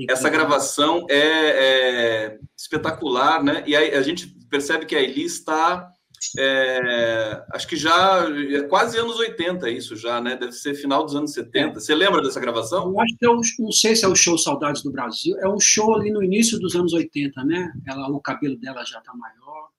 [0.09, 3.63] essa gravação é, é espetacular, né?
[3.65, 5.89] E aí a gente percebe que a Elis está,
[6.37, 10.35] é, acho que já é quase anos 80 isso já, né?
[10.35, 11.79] Deve ser final dos anos 70.
[11.79, 12.89] Você lembra dessa gravação?
[12.89, 15.47] Eu acho que é o, não sei se é o show Saudades do Brasil, é
[15.47, 17.71] um show ali no início dos anos 80, né?
[17.87, 19.69] Ela, o cabelo dela já está maior,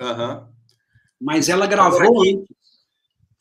[0.00, 0.48] Aham.
[1.20, 2.59] mas ela gravou Agora, antes.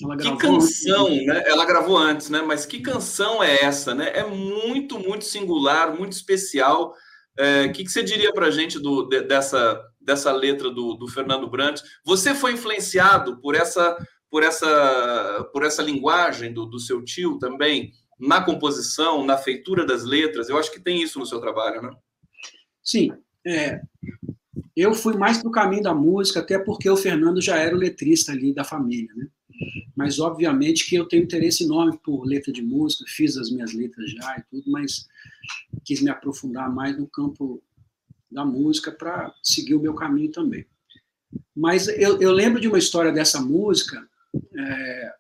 [0.02, 1.26] Ela Que canção, antes.
[1.26, 1.44] né?
[1.46, 2.42] Ela gravou antes, né?
[2.42, 4.12] Mas que canção é essa, né?
[4.16, 6.94] É muito, muito singular, muito especial.
[7.38, 10.94] É, O que, que você diria para a gente do, de- dessa, dessa letra do,
[10.94, 11.82] do Fernando Brant?
[12.06, 13.98] Você foi influenciado por essa,
[14.30, 20.04] por essa, por essa linguagem do, do seu tio também na composição, na feitura das
[20.06, 20.48] letras?
[20.50, 21.92] Eu acho que tem isso no seu trabalho, né?
[22.82, 23.12] Sim,
[23.46, 23.82] é,
[24.76, 27.80] eu fui mais para o caminho da música, até porque o Fernando já era o
[27.80, 29.28] letrista ali da família, né?
[29.96, 34.12] Mas, obviamente, que eu tenho interesse enorme por letra de música, fiz as minhas letras
[34.12, 35.08] já e tudo, mas
[35.84, 37.62] quis me aprofundar mais no campo
[38.32, 40.66] da música para seguir o meu caminho também.
[41.56, 44.08] Mas eu, eu lembro de uma história dessa música,
[44.56, 45.14] é,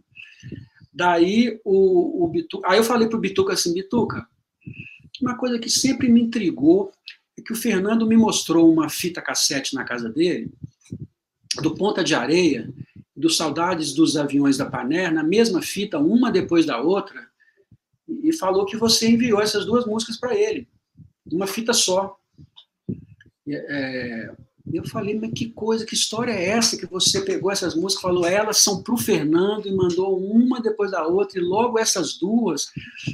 [1.01, 2.69] Daí o, o Bituca.
[2.71, 4.29] Aí eu falei para o Bituca assim, Bituca,
[5.19, 6.93] uma coisa que sempre me intrigou
[7.39, 10.53] é que o Fernando me mostrou uma fita cassete na casa dele,
[11.63, 12.71] do Ponta de Areia,
[13.17, 17.27] dos Saudades dos Aviões da Paner, na mesma fita, uma depois da outra,
[18.07, 20.69] e falou que você enviou essas duas músicas para ele,
[21.33, 22.15] uma fita só.
[23.49, 24.35] É,
[24.77, 28.27] eu falei, mas que coisa, que história é essa que você pegou essas músicas, falou,
[28.27, 32.67] elas são para o Fernando e mandou uma depois da outra, e logo essas duas.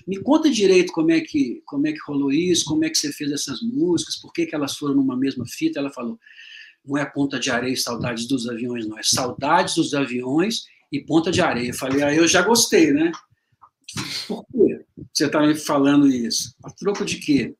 [0.06, 3.12] Me conta direito como é que, como é que rolou isso, como é que você
[3.12, 5.78] fez essas músicas, por que, que elas foram numa mesma fita.
[5.78, 6.18] Ela falou,
[6.84, 11.00] não é Ponta de Areia e Saudades dos Aviões, não, é Saudades dos Aviões e
[11.00, 11.68] Ponta de Areia.
[11.68, 13.12] Eu falei, aí ah, eu já gostei, né?
[14.28, 16.54] Por que você está me falando isso?
[16.62, 17.54] A troco de quê?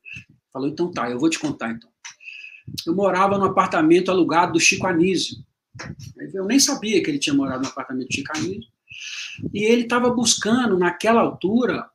[0.53, 1.89] Falou, então tá, eu vou te contar então
[2.85, 5.37] eu morava no apartamento alugado do Chico Anísio.
[6.33, 8.69] Eu nem sabia que ele tinha morado no apartamento do Chico Anísio.
[9.53, 11.87] E ele estava buscando, naquela altura,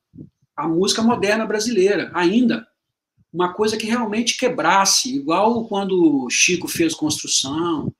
[0.56, 2.66] a música moderna brasileira, ainda.
[3.32, 7.92] Uma coisa que realmente quebrasse, igual quando o Chico fez Construção,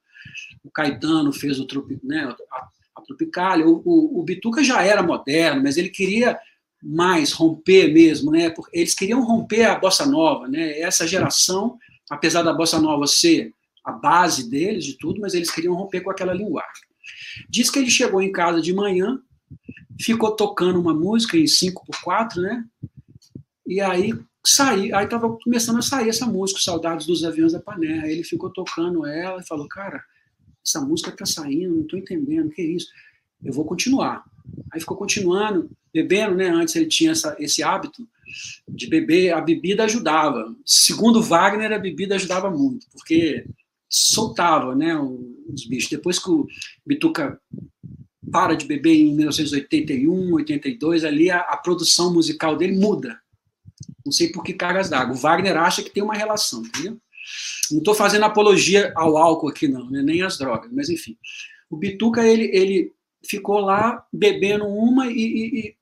[0.63, 1.67] o Caetano fez o
[2.05, 6.39] né, a, a Tropicália, o, o, o Bituca já era moderno, mas ele queria
[6.83, 8.53] mais romper mesmo, né?
[8.73, 10.81] Eles queriam romper a bossa nova, né?
[10.81, 11.79] Essa geração
[12.12, 16.11] apesar da bossa nova ser a base deles, de tudo, mas eles queriam romper com
[16.11, 16.85] aquela linguagem.
[17.48, 19.18] Diz que ele chegou em casa de manhã,
[19.98, 22.64] ficou tocando uma música em 5x4, né?
[23.66, 24.12] E aí
[24.44, 28.01] saí, aí tava começando a sair essa música, Saudades dos Aviões da Pané.
[28.01, 30.05] Aí ele ficou tocando ela e falou: "Cara,
[30.64, 32.88] essa música tá saindo, não tô entendendo, que é isso?
[33.42, 34.22] Eu vou continuar".
[34.70, 36.48] Aí ficou continuando, bebendo, né?
[36.48, 38.07] Antes ele tinha essa, esse hábito
[38.68, 40.55] de beber, a bebida ajudava.
[40.64, 43.45] Segundo Wagner, a bebida ajudava muito, porque
[43.88, 45.90] soltava, né, os bichos.
[45.90, 46.47] Depois que o
[46.87, 47.38] Bituca
[48.31, 53.21] para de beber em 1981, 82, ali a, a produção musical dele muda.
[54.05, 55.14] Não sei por que cargas d'água.
[55.14, 56.99] O Wagner acha que tem uma relação, entendeu?
[57.71, 60.03] Não estou fazendo apologia ao álcool aqui, não, né?
[60.03, 61.16] nem às drogas, mas enfim.
[61.71, 62.92] O Bituca, ele, ele
[63.25, 65.77] ficou lá bebendo uma e, e,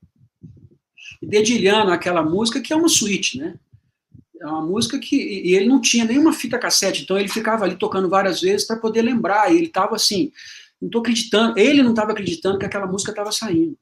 [1.22, 3.59] dedilhando aquela música que é uma suíte, né?
[4.40, 7.76] É uma música que e ele não tinha nenhuma fita cassete, então ele ficava ali
[7.76, 9.52] tocando várias vezes para poder lembrar.
[9.52, 10.33] E ele estava assim,
[10.80, 11.59] não estou acreditando.
[11.59, 13.76] Ele não estava acreditando que aquela música estava saindo.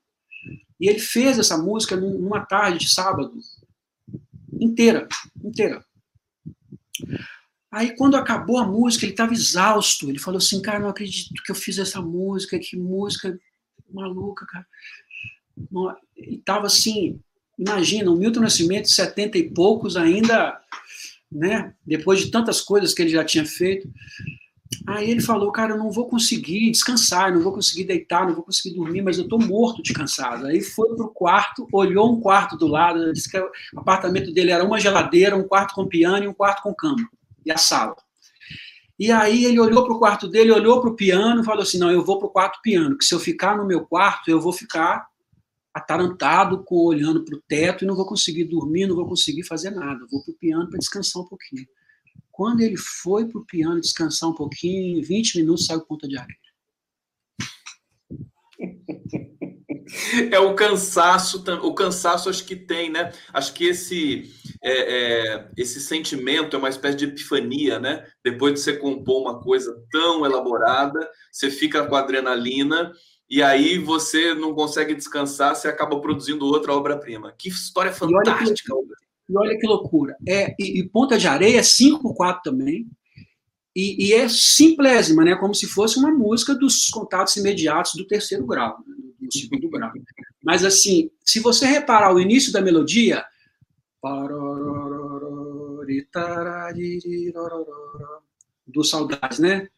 [0.81, 3.33] E ele fez essa música numa tarde de sábado
[4.61, 5.07] inteira,
[5.45, 5.85] inteira.
[7.71, 10.09] Aí, quando acabou a música, ele estava exausto.
[10.09, 13.39] Ele falou assim: Cara, não acredito que eu fiz essa música, que música
[13.91, 14.67] maluca, cara.
[16.17, 17.21] E estava assim,
[17.59, 20.59] imagina, o Milton Nascimento, 70 e poucos, ainda,
[21.31, 23.91] né, depois de tantas coisas que ele já tinha feito.
[24.87, 28.45] Aí ele falou, cara, eu não vou conseguir descansar, não vou conseguir deitar, não vou
[28.45, 30.47] conseguir dormir, mas eu estou morto de cansado.
[30.47, 34.51] Aí foi para o quarto, olhou um quarto do lado, disse que o apartamento dele
[34.51, 37.09] era uma geladeira, um quarto com piano e um quarto com cama,
[37.45, 37.97] e a sala.
[38.99, 41.79] E aí ele olhou para o quarto dele, olhou para o piano e falou assim:
[41.79, 44.41] não, eu vou para o quarto piano, que se eu ficar no meu quarto, eu
[44.41, 45.08] vou ficar
[45.79, 49.71] atarantado, com, olhando para o teto e não vou conseguir dormir, não vou conseguir fazer
[49.71, 50.07] nada.
[50.11, 51.67] vou para o piano para descansar um pouquinho.
[52.31, 56.17] Quando ele foi para o piano descansar um pouquinho, em 20 minutos saiu ponta de
[56.17, 56.39] areia.
[60.31, 63.11] É o cansaço, o cansaço acho que tem, né?
[63.33, 64.31] Acho que esse
[64.63, 68.07] é, é, esse sentimento é uma espécie de epifania, né?
[68.23, 70.99] Depois de você compor uma coisa tão elaborada,
[71.33, 72.93] você fica com adrenalina
[73.31, 77.33] e aí você não consegue descansar, você acaba produzindo outra obra-prima.
[77.37, 78.73] Que história fantástica!
[78.73, 80.17] E olha que, e olha que loucura.
[80.27, 82.87] É, e, e, Ponta de Areia é 5 por 4 também.
[83.77, 85.37] E, e, é simplésima, né?
[85.37, 88.97] Como se fosse uma música dos contatos imediatos do terceiro grau, né?
[89.21, 89.93] do segundo grau.
[90.43, 93.25] Mas assim, se você reparar o início da melodia,
[98.67, 99.69] do Saudades, né?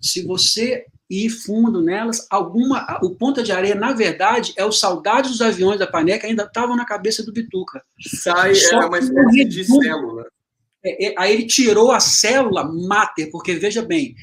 [0.00, 5.28] Se você ir fundo nelas, alguma, o Ponta de Areia, na verdade, é o Saudade
[5.28, 7.82] dos Aviões da Paneca, ainda estavam na cabeça do Bituca.
[8.00, 10.26] Sai, é uma espécie de célula.
[10.84, 14.14] É, é, aí ele tirou a célula mater, porque veja bem,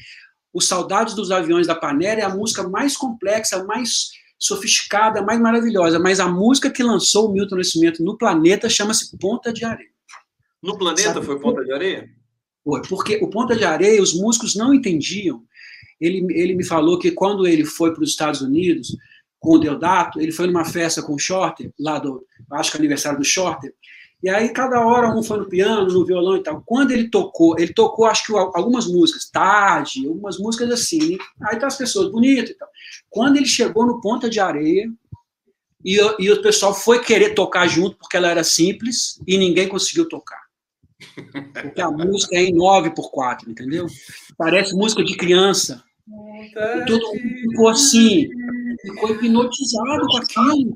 [0.52, 5.98] os Saudades dos Aviões da Panera é a música mais complexa, mais sofisticada, mais maravilhosa,
[5.98, 9.90] mas a música que lançou o Milton Nascimento no planeta chama-se Ponta de Areia.
[10.62, 12.08] No planeta Sabe foi Ponta de Areia?
[12.64, 15.42] Foi, porque o Ponta de Areia, os músicos não entendiam.
[16.00, 18.96] Ele, ele me falou que quando ele foi para os Estados Unidos,
[19.40, 22.80] com o Deodato, ele foi numa festa com o Shorter, lá do, acho que é
[22.80, 23.72] aniversário do Shorter,
[24.22, 26.62] e aí cada hora um foi no piano, no violão e tal.
[26.66, 31.68] Quando ele tocou, ele tocou acho que algumas músicas, tarde, algumas músicas assim, aí tá
[31.68, 32.68] as pessoas bonitas e tal.
[33.08, 34.90] Quando ele chegou no Ponta de Areia,
[35.84, 40.08] e, e o pessoal foi querer tocar junto porque ela era simples e ninguém conseguiu
[40.08, 40.42] tocar.
[41.52, 43.86] Porque a música é em 9 por 4, entendeu?
[44.36, 45.82] Parece música de criança.
[46.08, 48.28] E todo mundo ficou assim,
[48.80, 50.74] ficou hipnotizado com aquilo.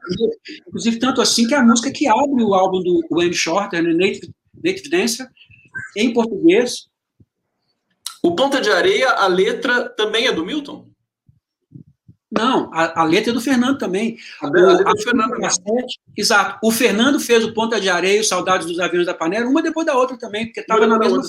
[0.69, 3.93] Inclusive, tanto assim que é a música que abre o álbum do Wayne Shorter, né,
[3.93, 5.29] Native, Native Dancer,
[5.97, 6.89] em português.
[8.23, 10.89] O Ponta de Areia, a letra também é do Milton?
[12.31, 14.17] Não, a, a letra é do Fernando também.
[14.41, 15.41] A, o, a letra do Fernando.
[15.41, 16.59] Cassete, exato.
[16.63, 19.85] O Fernando fez o Ponta de Areia, o Saudades dos Aviões da Panela, uma depois
[19.85, 21.21] da outra também, porque estava na mesma.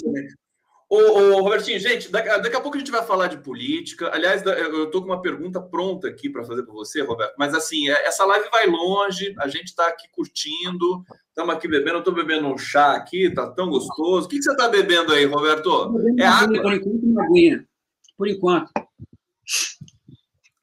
[0.94, 4.12] Ô, ô, Robertinho, gente, daqui, a pouco a gente vai falar de política.
[4.14, 7.34] Aliás, eu estou com uma pergunta pronta aqui para fazer para você, Roberto.
[7.36, 11.96] Mas assim, é, essa live vai longe, a gente está aqui curtindo, estamos aqui bebendo.
[11.96, 14.28] Eu estou bebendo um chá aqui, tá tão gostoso.
[14.28, 16.00] O que, que você está bebendo aí, Roberto?
[16.20, 16.62] É água?
[16.62, 17.68] Por enquanto, aguinha.
[18.16, 18.72] Por enquanto.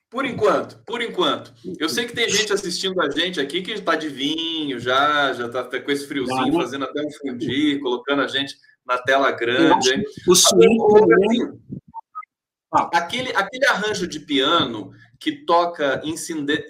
[0.09, 1.53] Por enquanto, por enquanto.
[1.77, 5.47] Eu sei que tem gente assistindo a gente aqui que está de vinho já, já
[5.47, 8.55] está com esse friozinho, fazendo até um fundir, colocando a gente
[8.87, 10.05] na tela grande.
[10.27, 10.79] O swing.
[12.93, 16.01] Aquele, aquele arranjo de piano que toca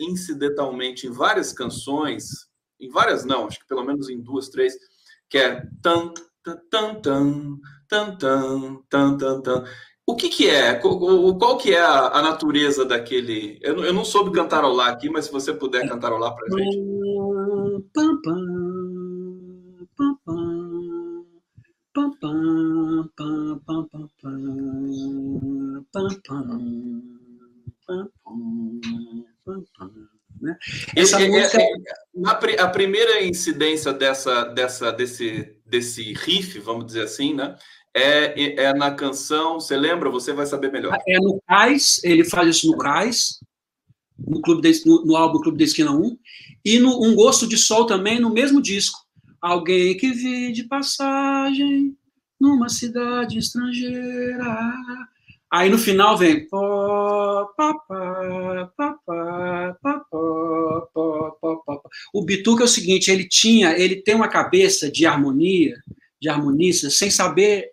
[0.00, 2.48] incidentalmente em várias canções,
[2.80, 4.74] em várias não, acho que pelo menos em duas, três,
[5.28, 9.64] que é tan tan tan tan tan tan tan, tan.
[10.06, 10.74] O que, que é?
[10.74, 13.60] Qual que é a, natureza daquele?
[13.62, 16.78] Eu não, eu não soube cantarolar aqui, mas se você puder cantarolar para gente.
[17.94, 18.46] Pam, pam,
[19.96, 20.49] pam, pam.
[21.92, 26.50] Pam, pam, pam, pam, pam, pam, pam, pam,
[29.44, 30.56] pam, pam, né?
[30.96, 31.60] Essa é, música...
[31.60, 31.72] É,
[32.54, 37.56] é, a primeira incidência dessa, dessa, desse, desse riff, vamos dizer assim, né?
[37.92, 40.08] É, é na canção, você lembra?
[40.10, 40.96] Você vai saber melhor.
[41.08, 43.40] É no Cais, ele faz isso no Cais,
[44.16, 46.16] no, clube de, no, no álbum Clube da Esquina 1,
[46.64, 48.99] e no Um Gosto de Sol também, no mesmo disco.
[49.40, 51.96] Alguém que vi de passagem
[52.40, 54.72] numa cidade estrangeira.
[55.52, 56.46] Aí no final vem
[62.14, 65.74] o Bituca é o seguinte, ele tinha, ele tem uma cabeça de harmonia,
[66.20, 67.70] de harmonista, sem saber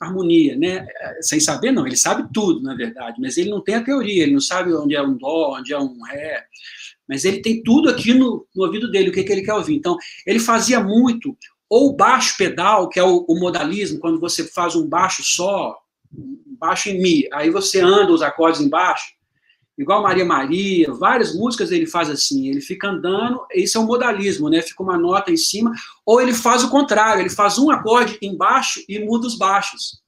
[0.00, 0.86] harmonia, né?
[1.20, 4.32] Sem saber não, ele sabe tudo, na verdade, mas ele não tem a teoria, ele
[4.32, 6.44] não sabe onde é um dó, onde é um ré,
[7.10, 9.74] mas ele tem tudo aqui no, no ouvido dele, o que, que ele quer ouvir.
[9.74, 11.36] Então, ele fazia muito,
[11.68, 15.76] ou baixo pedal, que é o, o modalismo, quando você faz um baixo só,
[16.46, 19.12] baixo em Mi, aí você anda os acordes embaixo,
[19.76, 24.48] igual Maria Maria, várias músicas ele faz assim, ele fica andando, isso é um modalismo,
[24.48, 24.62] né?
[24.62, 25.72] Fica uma nota em cima,
[26.06, 29.99] ou ele faz o contrário, ele faz um acorde embaixo e muda os baixos.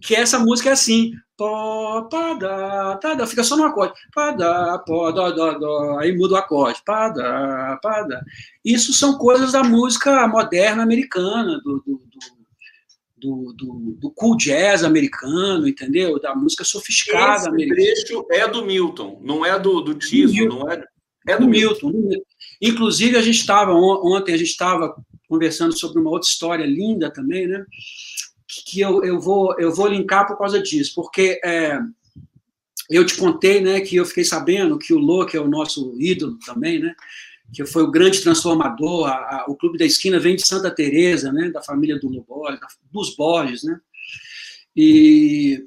[0.00, 3.92] Que essa música é assim, Pó, pá, dá, tá, dá, fica só no acorde.
[4.14, 6.80] Pá, dá, pó, dó, dó, dó, aí muda o acorde.
[6.82, 8.22] Pá, dá, pá, dá.
[8.64, 12.02] Isso são coisas da música moderna americana, do, do,
[13.18, 16.18] do, do, do cool jazz americano, entendeu?
[16.18, 17.82] Da música sofisticada Esse americana.
[17.82, 20.82] trecho é do Milton, não é do, do Tiso, não é...
[21.28, 21.90] É do, Milton.
[21.90, 22.24] Milton.
[22.62, 24.94] Inclusive, a gente estava, ontem a gente estava
[25.28, 27.66] conversando sobre uma outra história linda também, né?
[28.64, 31.78] Que eu, eu, vou, eu vou linkar por causa disso, porque é,
[32.88, 35.94] eu te contei, né, que eu fiquei sabendo que o Lô, que é o nosso
[35.98, 36.94] ídolo também, né,
[37.52, 41.32] que foi o grande transformador, a, a, o Clube da Esquina vem de Santa Teresa,
[41.32, 42.60] né, da família do Borges,
[42.92, 43.80] dos Borges, né,
[44.74, 45.64] e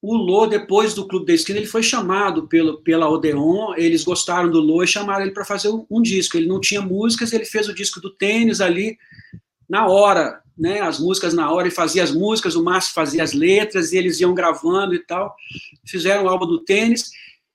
[0.00, 4.48] o Lô, depois do Clube da Esquina, ele foi chamado pelo, pela Odeon, eles gostaram
[4.48, 7.44] do Lô e chamaram ele para fazer um, um disco, ele não tinha músicas, ele
[7.44, 8.96] fez o disco do tênis ali,
[9.68, 13.32] na hora, né, as músicas na hora, e fazia as músicas, o Márcio fazia as
[13.32, 15.34] letras, e eles iam gravando e tal.
[15.86, 17.10] Fizeram o álbum do tênis,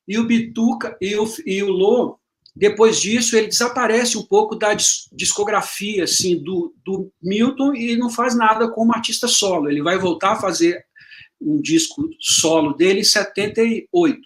[0.07, 2.19] e o Bituca e o, e o Lô,
[2.55, 4.75] depois disso, ele desaparece um pouco da
[5.11, 9.69] discografia assim, do, do Milton e não faz nada como artista solo.
[9.69, 10.85] Ele vai voltar a fazer
[11.41, 14.19] um disco solo dele em 78.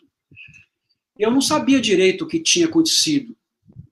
[1.17, 3.36] Eu não sabia direito o que tinha acontecido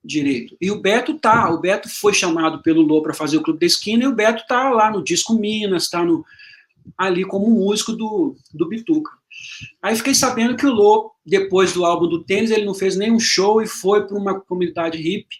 [0.05, 0.55] direito.
[0.61, 3.65] E o Beto tá, o Beto foi chamado pelo Lô para fazer o Clube da
[3.65, 6.23] Esquina e o Beto tá lá no Disco Minas, tá no,
[6.97, 9.11] ali como músico do, do Bituca.
[9.81, 13.19] Aí fiquei sabendo que o Lô, depois do álbum do Tênis, ele não fez nenhum
[13.19, 15.37] show e foi para uma comunidade hippie,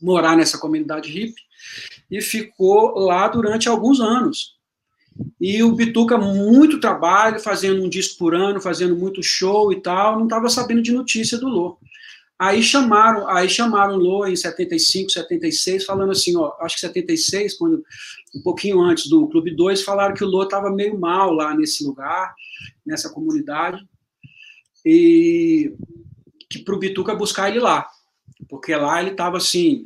[0.00, 1.42] morar nessa comunidade hippie,
[2.10, 4.58] e ficou lá durante alguns anos.
[5.40, 10.16] E o Bituca, muito trabalho, fazendo um disco por ano, fazendo muito show e tal,
[10.16, 11.78] não estava sabendo de notícia do Lô.
[12.40, 17.84] Aí chamaram, aí chamaram Lô em 75, 76, falando assim, ó, acho que 76, quando
[18.34, 21.84] um pouquinho antes do Clube 2, falaram que o Lô estava meio mal lá nesse
[21.84, 22.34] lugar,
[22.86, 23.86] nessa comunidade,
[24.86, 25.74] e
[26.48, 27.86] que para o Bituca buscar ele lá,
[28.48, 29.84] porque lá ele estava assim,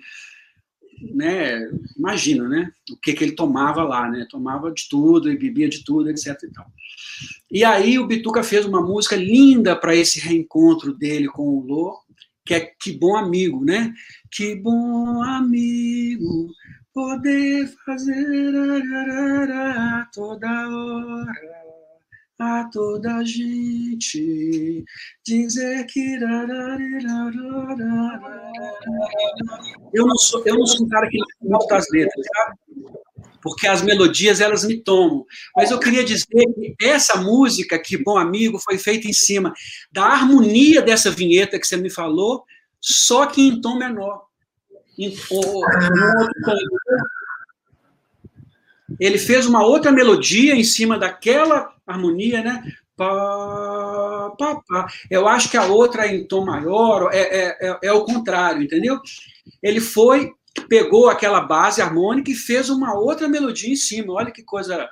[1.12, 1.60] né,
[1.98, 5.82] imagina, né, o que, que ele tomava lá, né, tomava de tudo e bebia de
[5.82, 6.66] tudo, etc e tal.
[7.50, 12.03] E aí o Bituca fez uma música linda para esse reencontro dele com o Lô,
[12.44, 13.92] que é Que Bom Amigo, né?
[14.30, 16.48] Que bom amigo
[16.92, 21.64] poder fazer ararara, toda hora
[22.38, 24.84] a toda gente
[25.24, 26.14] dizer que
[29.92, 32.58] eu não sou eu não sou um cara que muito das letras, sabe?
[33.44, 35.26] Porque as melodias elas me tomam.
[35.54, 36.26] Mas eu queria dizer
[36.56, 39.52] que essa música, Que Bom Amigo, foi feita em cima
[39.92, 42.42] da harmonia dessa vinheta que você me falou,
[42.80, 44.24] só que em tom menor.
[44.98, 45.14] Em,
[48.98, 52.64] ele fez uma outra melodia em cima daquela harmonia, né?
[52.96, 54.86] Pá, pá, pá.
[55.10, 58.62] Eu acho que a outra é em tom maior, é, é, é, é o contrário,
[58.62, 58.98] entendeu?
[59.62, 60.32] Ele foi
[60.68, 64.12] pegou aquela base harmônica e fez uma outra melodia em cima.
[64.12, 64.88] Olha que coisa.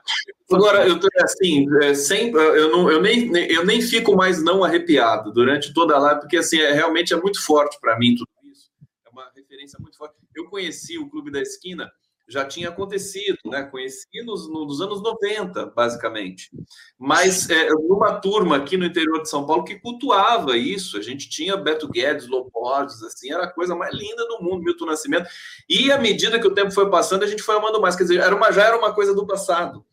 [0.50, 5.32] Agora, eu assim, é, sem, eu, não, eu, nem, eu nem fico mais não arrepiado
[5.32, 8.70] durante toda a live, porque assim, é, realmente é muito forte para mim tudo isso.
[9.06, 10.14] É uma referência muito forte.
[10.34, 11.90] Eu conheci o Clube da Esquina
[12.28, 13.62] já tinha acontecido, né?
[13.64, 16.50] Conheci nos, nos anos 90, basicamente.
[16.98, 21.28] Mas é, numa turma aqui no interior de São Paulo que cultuava isso, a gente
[21.28, 25.28] tinha Beto Guedes, Loborges, assim, era a coisa mais linda do mundo, Milton Nascimento.
[25.68, 27.96] E à medida que o tempo foi passando, a gente foi amando mais.
[27.96, 29.84] Quer dizer, era uma, já era uma coisa do passado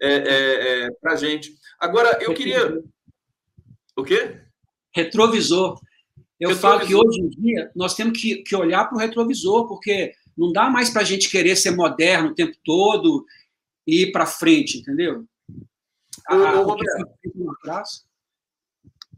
[0.00, 1.54] é, é, é para gente.
[1.78, 2.82] Agora, eu queria.
[3.96, 4.40] O quê?
[4.94, 5.78] Retrovisor.
[6.38, 6.60] Eu retrovisor.
[6.60, 10.52] falo que hoje em dia nós temos que, que olhar para o retrovisor, porque não
[10.52, 13.24] dá mais para a gente querer ser moderno o tempo todo
[13.86, 15.24] e ir para frente, entendeu?
[16.30, 17.08] Ô, ô, Roberto,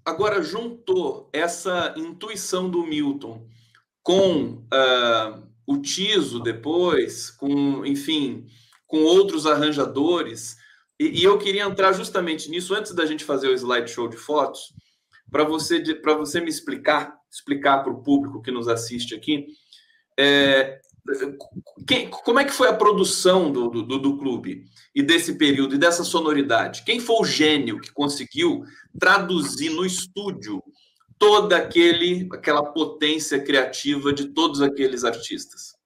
[0.04, 3.46] agora juntou essa intuição do Milton
[4.02, 8.46] com uh, o Tiso depois, com, enfim,
[8.86, 10.56] com outros arranjadores,
[10.98, 14.72] e, e, eu queria entrar justamente nisso antes da gente fazer o slideshow de fotos,
[15.30, 15.82] para você,
[16.16, 19.46] você me explicar, explicar para o público que nos assiste aqui,
[20.18, 20.80] é,
[21.86, 25.78] quem, como é que foi a produção do, do, do, clube e desse período e
[25.78, 26.84] dessa sonoridade?
[26.84, 28.64] Quem foi o gênio que conseguiu
[28.98, 30.62] traduzir no estúdio
[31.18, 35.76] toda aquele, aquela potência criativa de todos aqueles artistas?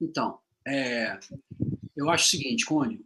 [0.00, 1.18] Então, é,
[1.96, 3.00] eu acho o seguinte, Cone,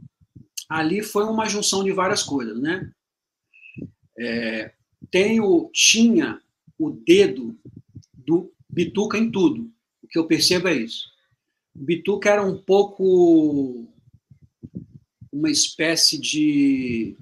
[0.68, 2.93] ali foi uma junção de várias coisas, né?
[4.18, 4.72] É,
[5.11, 6.40] tem o, tinha
[6.78, 7.57] o dedo
[8.12, 9.72] do Bituca em tudo
[10.12, 11.10] que eu percebo é isso.
[11.74, 13.88] O Bituca era um pouco
[15.32, 17.16] uma espécie de,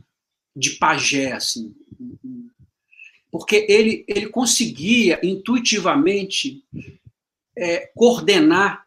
[0.56, 1.72] de pajé, assim.
[3.30, 6.64] Porque ele, ele conseguia intuitivamente
[7.56, 8.84] é, coordenar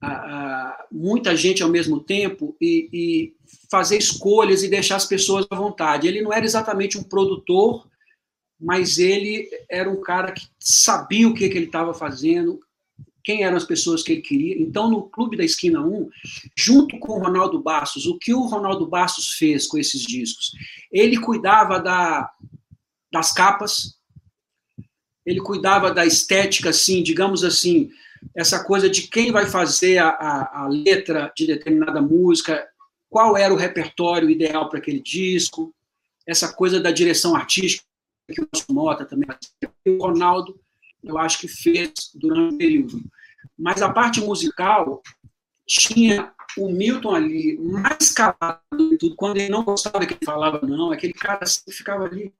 [0.00, 3.36] a, a, muita gente ao mesmo tempo e, e,
[3.70, 6.08] fazer escolhas e deixar as pessoas à vontade.
[6.08, 7.86] Ele não era exatamente um produtor
[8.60, 12.60] mas ele era um cara que sabia o que, que ele estava fazendo,
[13.22, 14.60] quem eram as pessoas que ele queria.
[14.60, 16.08] Então, no Clube da Esquina 1,
[16.56, 20.52] junto com o Ronaldo Bastos, o que o Ronaldo Bastos fez com esses discos?
[20.90, 22.30] Ele cuidava da,
[23.12, 23.98] das capas,
[25.24, 27.90] ele cuidava da estética, assim, digamos assim,
[28.34, 32.66] essa coisa de quem vai fazer a, a, a letra de determinada música,
[33.10, 35.74] qual era o repertório ideal para aquele disco,
[36.26, 37.87] essa coisa da direção artística
[38.34, 39.28] que o Mota também,
[39.86, 40.60] o Ronaldo,
[41.02, 43.00] eu acho que fez durante o período.
[43.58, 45.02] Mas a parte musical
[45.66, 48.60] tinha o Milton ali mais calado
[48.92, 52.32] e tudo, quando ele não gostava que ele falava não, aquele cara sempre ficava ali.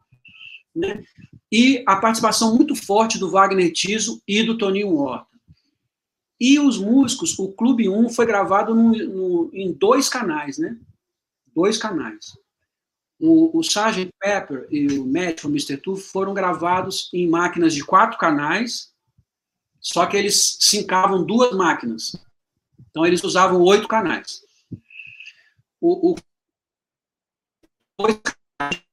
[0.75, 1.03] Né?
[1.51, 5.27] E a participação muito forte do Wagner Tiso e do Toninho Horta.
[6.41, 10.79] E os músicos, o Clube 1 foi gravado no, no, em dois canais, né?
[11.53, 12.39] Dois canais.
[13.21, 14.13] O, o Sgt.
[14.21, 15.05] Pepper e o
[15.39, 15.77] for Mr.
[15.77, 18.93] Two foram gravados em máquinas de quatro canais,
[19.81, 22.13] só que eles sincavam duas máquinas.
[22.91, 24.41] Então, eles usavam oito canais.
[25.81, 26.17] O, o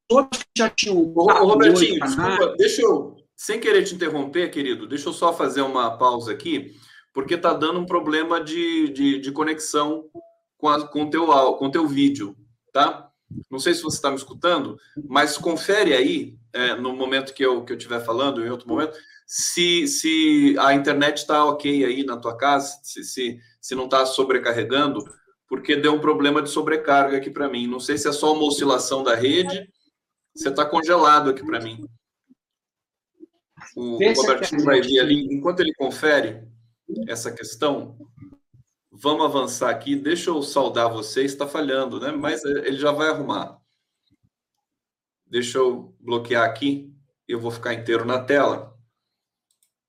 [0.08, 0.98] todos já tinham.
[1.16, 5.98] Ô, Robertinho, desculpa, deixa eu, sem querer te interromper, querido, deixa eu só fazer uma
[5.98, 6.76] pausa aqui,
[7.14, 10.10] porque tá dando um problema de, de, de conexão
[10.58, 12.36] com, a, com, teu, com teu vídeo,
[12.72, 13.05] tá?
[13.50, 17.64] Não sei se você está me escutando, mas confere aí, é, no momento que eu
[17.64, 22.18] que eu estiver falando, em outro momento, se, se a internet está ok aí na
[22.18, 25.04] tua casa, se, se, se não está sobrecarregando,
[25.48, 27.68] porque deu um problema de sobrecarga aqui para mim.
[27.68, 29.68] Não sei se é só uma oscilação da rede,
[30.36, 31.84] você está congelado aqui para mim.
[33.76, 36.44] O Robertinho vai vir ali, enquanto ele confere
[37.08, 37.98] essa questão,
[38.98, 39.96] Vamos avançar aqui.
[39.96, 41.24] Deixa eu saudar você.
[41.24, 42.12] Está falhando, né?
[42.12, 43.58] Mas é, ele já vai arrumar.
[45.26, 46.93] Deixa eu bloquear aqui.
[47.28, 48.74] Eu vou ficar inteiro na tela.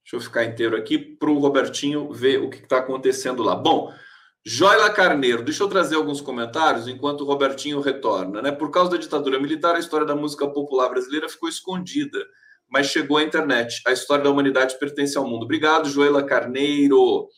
[0.02, 3.54] Deixa eu ficar inteiro aqui para o Robertinho ver o que está acontecendo lá.
[3.54, 3.92] Bom,
[4.44, 8.40] Joila Carneiro, deixa eu trazer alguns comentários enquanto o Robertinho retorna.
[8.40, 8.52] Né?
[8.52, 12.24] Por causa da ditadura militar, a história da música popular brasileira ficou escondida,
[12.68, 13.82] mas chegou à internet.
[13.86, 15.42] A história da humanidade pertence ao mundo.
[15.42, 17.28] Obrigado, Joela Carneiro.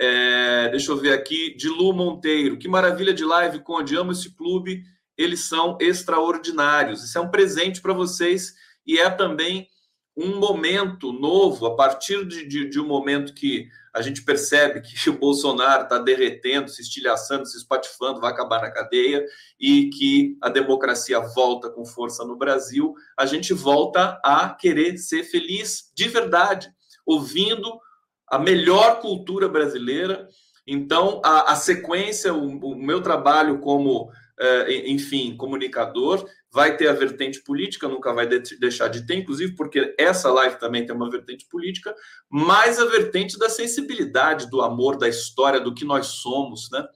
[0.00, 2.58] É, deixa eu ver aqui, de Lu Monteiro.
[2.58, 3.96] Que maravilha de live, Conde.
[3.96, 4.82] Amo esse clube,
[5.16, 7.04] eles são extraordinários.
[7.04, 8.54] Isso é um presente para vocês
[8.86, 9.68] e é também
[10.16, 14.94] um momento novo, a partir de, de, de, um momento que a gente percebe que
[15.10, 19.24] o Bolsonaro está derretendo, se estilhaçando, se espatifando, vai acabar na cadeia,
[19.58, 25.24] e que a democracia volta com força no Brasil, a gente volta a querer ser
[25.24, 26.72] feliz de verdade,
[27.04, 27.80] ouvindo
[28.28, 30.28] a melhor cultura brasileira.
[30.66, 36.92] Então, a, a sequência, o, o, meu trabalho como, é, enfim, comunicador, vai ter a
[36.92, 41.10] vertente política, nunca vai de, deixar de ter, inclusive porque essa live também tem uma
[41.10, 41.94] vertente política,
[42.30, 46.86] mas a vertente da sensibilidade, do amor, da história, do que nós somos, né?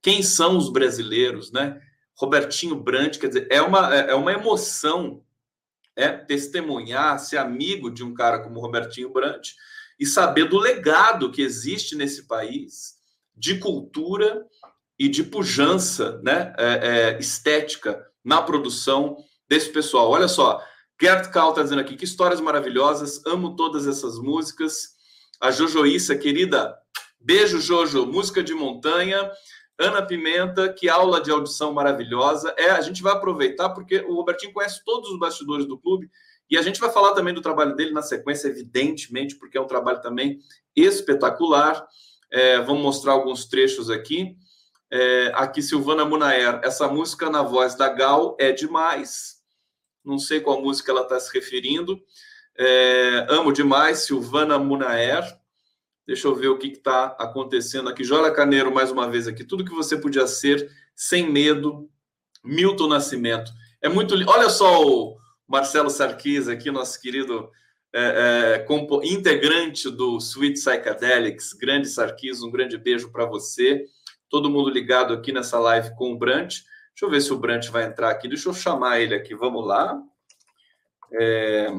[0.00, 1.80] Quem são os brasileiros, né?
[2.14, 5.22] Robertinho Brandt, quer dizer, é uma, é, é uma emoção
[5.94, 9.54] é testemunhar, ser amigo de um cara como Robertinho Brandt,
[10.02, 12.96] e saber do legado que existe nesse país
[13.36, 14.44] de cultura
[14.98, 16.72] e de pujança né, é,
[17.14, 19.16] é, estética na produção
[19.48, 20.10] desse pessoal.
[20.10, 20.60] Olha só,
[21.00, 24.88] Gert Cal está dizendo aqui que histórias maravilhosas, amo todas essas músicas.
[25.40, 26.76] A Jojoíssa, querida,
[27.20, 29.30] beijo, Jojo, música de montanha.
[29.78, 32.52] Ana Pimenta, que aula de audição maravilhosa.
[32.58, 36.10] É, a gente vai aproveitar porque o Robertinho conhece todos os bastidores do clube
[36.52, 39.66] e a gente vai falar também do trabalho dele na sequência, evidentemente, porque é um
[39.66, 40.38] trabalho também
[40.76, 41.88] espetacular.
[42.30, 44.36] É, vamos mostrar alguns trechos aqui.
[44.90, 49.38] É, aqui, Silvana Munaer, essa música na voz da Gal é demais.
[50.04, 51.98] Não sei qual música ela está se referindo.
[52.54, 55.24] É, amo demais, Silvana Munaer.
[56.06, 58.04] Deixa eu ver o que está acontecendo aqui.
[58.04, 59.42] Jola Caneiro, mais uma vez aqui.
[59.42, 61.88] Tudo que você podia ser sem medo.
[62.44, 63.50] Milton Nascimento.
[63.80, 64.14] É muito.
[64.28, 65.16] Olha só o,
[65.46, 67.50] Marcelo Sarkis, aqui, nosso querido
[67.94, 73.84] é, é, integrante do Sweet Psychedelics, grande Sarkis, um grande beijo para você.
[74.28, 76.54] Todo mundo ligado aqui nessa live com o Brant.
[76.94, 78.28] Deixa eu ver se o Brant vai entrar aqui.
[78.28, 79.34] Deixa eu chamar ele aqui.
[79.34, 80.00] Vamos lá.
[81.12, 81.70] É,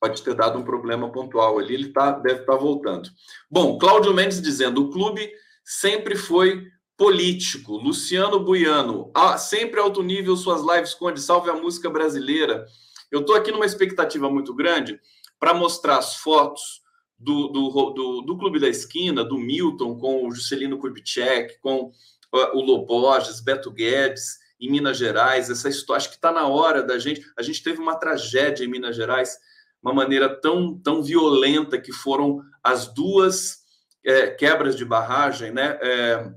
[0.00, 1.74] pode ter dado um problema pontual ali.
[1.74, 3.10] Ele tá, deve estar tá voltando.
[3.50, 5.28] Bom, Cláudio Mendes dizendo: o clube
[5.64, 6.64] sempre foi
[6.98, 7.76] político.
[7.76, 12.66] Luciano Buiano, ah, sempre alto nível suas lives, Conde, salve a música brasileira.
[13.08, 15.00] Eu estou aqui numa expectativa muito grande
[15.38, 16.82] para mostrar as fotos
[17.16, 22.56] do, do, do, do, Clube da Esquina, do Milton, com o Juscelino Kubitschek, com uh,
[22.56, 25.48] o Loborges, Beto Guedes, em Minas Gerais.
[25.48, 27.24] Essa história, acho que está na hora da gente.
[27.38, 29.38] A gente teve uma tragédia em Minas Gerais,
[29.80, 33.58] uma maneira tão, tão violenta que foram as duas
[34.04, 35.78] é, quebras de barragem, né?
[35.80, 36.32] É,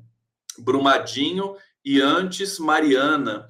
[0.62, 3.48] Brumadinho e antes Mariana.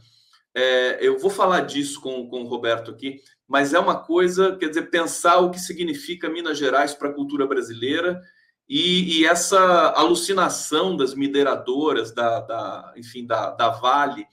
[0.53, 4.69] É, eu vou falar disso com, com o Roberto aqui, mas é uma coisa, quer
[4.69, 8.21] dizer, pensar o que significa Minas Gerais para a cultura brasileira
[8.67, 14.25] e, e, essa alucinação das mineradoras, da, da enfim, da, da, Vale,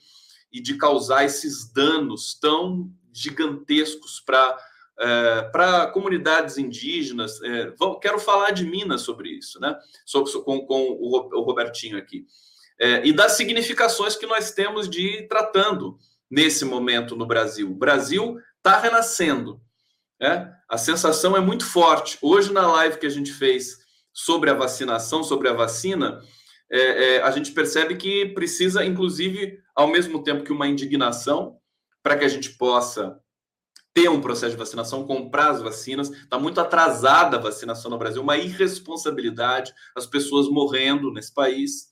[0.51, 4.57] e de causar esses danos tão gigantescos para
[5.01, 7.41] é, para comunidades indígenas.
[7.41, 9.77] É, quero falar de Minas sobre isso, né?
[10.45, 12.25] com, com o, o Robertinho aqui
[12.79, 15.97] é, e das significações que nós temos de ir tratando
[16.29, 17.69] nesse momento no Brasil.
[17.69, 19.61] O Brasil está renascendo.
[20.19, 20.53] Né?
[20.69, 22.17] A sensação é muito forte.
[22.21, 23.77] Hoje, na live que a gente fez
[24.13, 26.21] sobre a vacinação, sobre a vacina,
[26.71, 31.57] é, é, a gente percebe que precisa, inclusive, ao mesmo tempo que uma indignação,
[32.03, 33.19] para que a gente possa
[33.93, 36.09] ter um processo de vacinação, comprar as vacinas.
[36.09, 41.89] Está muito atrasada a vacinação no Brasil, uma irresponsabilidade, as pessoas morrendo nesse país.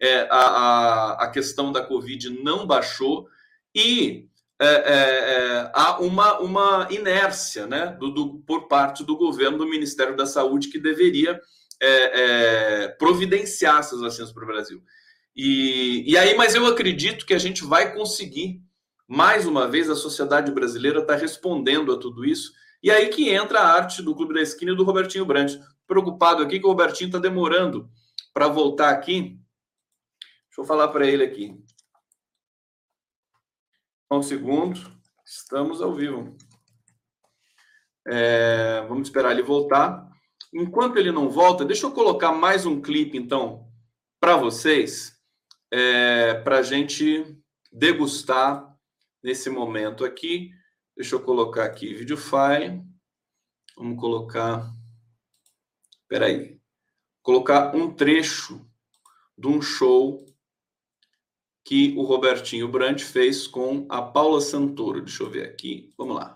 [0.00, 3.26] É, a, a, questão da Covid não baixou
[3.74, 4.28] e
[4.60, 9.68] é, é, é, há uma, uma inércia né, do, do, por parte do governo, do
[9.68, 11.40] Ministério da Saúde, que deveria
[11.80, 11.88] é,
[12.84, 14.82] é, providenciar essas vacinas para o Brasil.
[15.34, 18.62] E, e aí, mas eu acredito que a gente vai conseguir
[19.08, 22.52] mais uma vez, a sociedade brasileira está respondendo a tudo isso.
[22.82, 25.60] E aí que entra a arte do Clube da Esquina e do Robertinho Brandt.
[25.86, 27.88] Preocupado aqui que o Robertinho está demorando
[28.34, 29.38] para voltar aqui.
[30.56, 31.62] Deixa eu falar para ele aqui.
[34.10, 34.80] Um segundo.
[35.22, 36.34] Estamos ao vivo.
[38.08, 40.10] É, vamos esperar ele voltar.
[40.54, 43.70] Enquanto ele não volta, deixa eu colocar mais um clipe, então,
[44.18, 45.20] para vocês,
[45.70, 47.38] é, para a gente
[47.70, 48.74] degustar
[49.22, 50.52] nesse momento aqui.
[50.96, 52.82] Deixa eu colocar aqui vídeo file.
[53.76, 54.72] Vamos colocar.
[56.00, 56.58] Espera aí.
[57.20, 58.66] Colocar um trecho
[59.36, 60.25] de um show
[61.66, 65.02] que o Robertinho Brandt fez com a Paula Santoro.
[65.02, 65.92] Deixa eu ver aqui.
[65.98, 66.35] Vamos lá.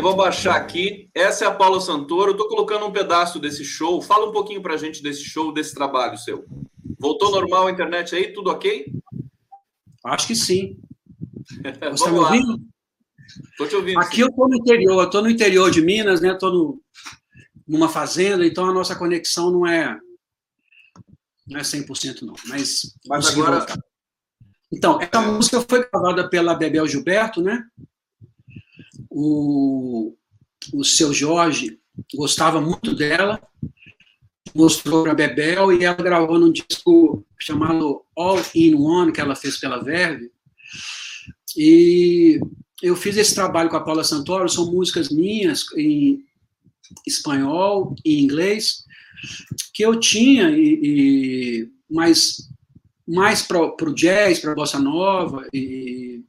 [0.00, 1.08] Vou baixar aqui.
[1.14, 2.32] Essa é a Paula Santoro.
[2.32, 4.00] Estou colocando um pedaço desse show.
[4.00, 6.44] Fala um pouquinho para a gente desse show, desse trabalho seu.
[6.98, 8.32] Voltou normal a internet aí?
[8.32, 8.92] Tudo ok?
[10.04, 10.78] Acho que sim.
[11.54, 12.60] Você está me ouvindo?
[13.50, 14.00] Estou te ouvindo.
[14.00, 14.22] Aqui sim.
[14.22, 16.32] eu estou no interior, estou no interior de Minas, né?
[16.32, 16.78] Estou
[17.66, 19.98] numa fazenda, então a nossa conexão não é
[21.46, 23.78] não é 100% não, mas, mas agora voltar.
[24.72, 27.64] Então, essa música foi gravada pela Bebel Gilberto, né?
[29.14, 30.16] O,
[30.72, 31.78] o seu Jorge
[32.12, 33.40] gostava muito dela,
[34.52, 39.56] mostrou para Bebel e ela gravou num disco chamado All in One, que ela fez
[39.56, 40.32] pela Verve.
[41.56, 42.40] E
[42.82, 46.24] eu fiz esse trabalho com a Paula Santoro, são músicas minhas em
[47.06, 48.84] espanhol e inglês,
[49.72, 52.48] que eu tinha, e, e mais,
[53.06, 56.24] mais para o jazz, para a bossa nova, e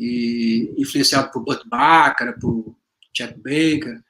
[0.00, 2.74] e influenciado por Burt Bacharach, por
[3.14, 4.00] Chet Baker.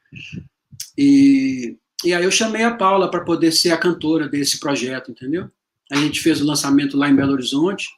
[0.96, 5.50] E, e aí eu chamei a Paula para poder ser a cantora desse projeto, entendeu?
[5.90, 7.88] A gente fez o lançamento lá em Belo Horizonte.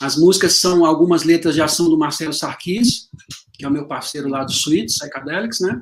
[0.00, 3.08] As músicas são, algumas letras já são do Marcelo Sarkis,
[3.52, 5.80] que é o meu parceiro lá do Suite, Psychedelics, né?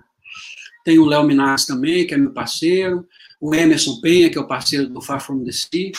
[0.85, 3.07] Tem o Léo Minas também, que é meu parceiro.
[3.41, 5.93] O Emerson Penha, que é o parceiro do Far From The Sea.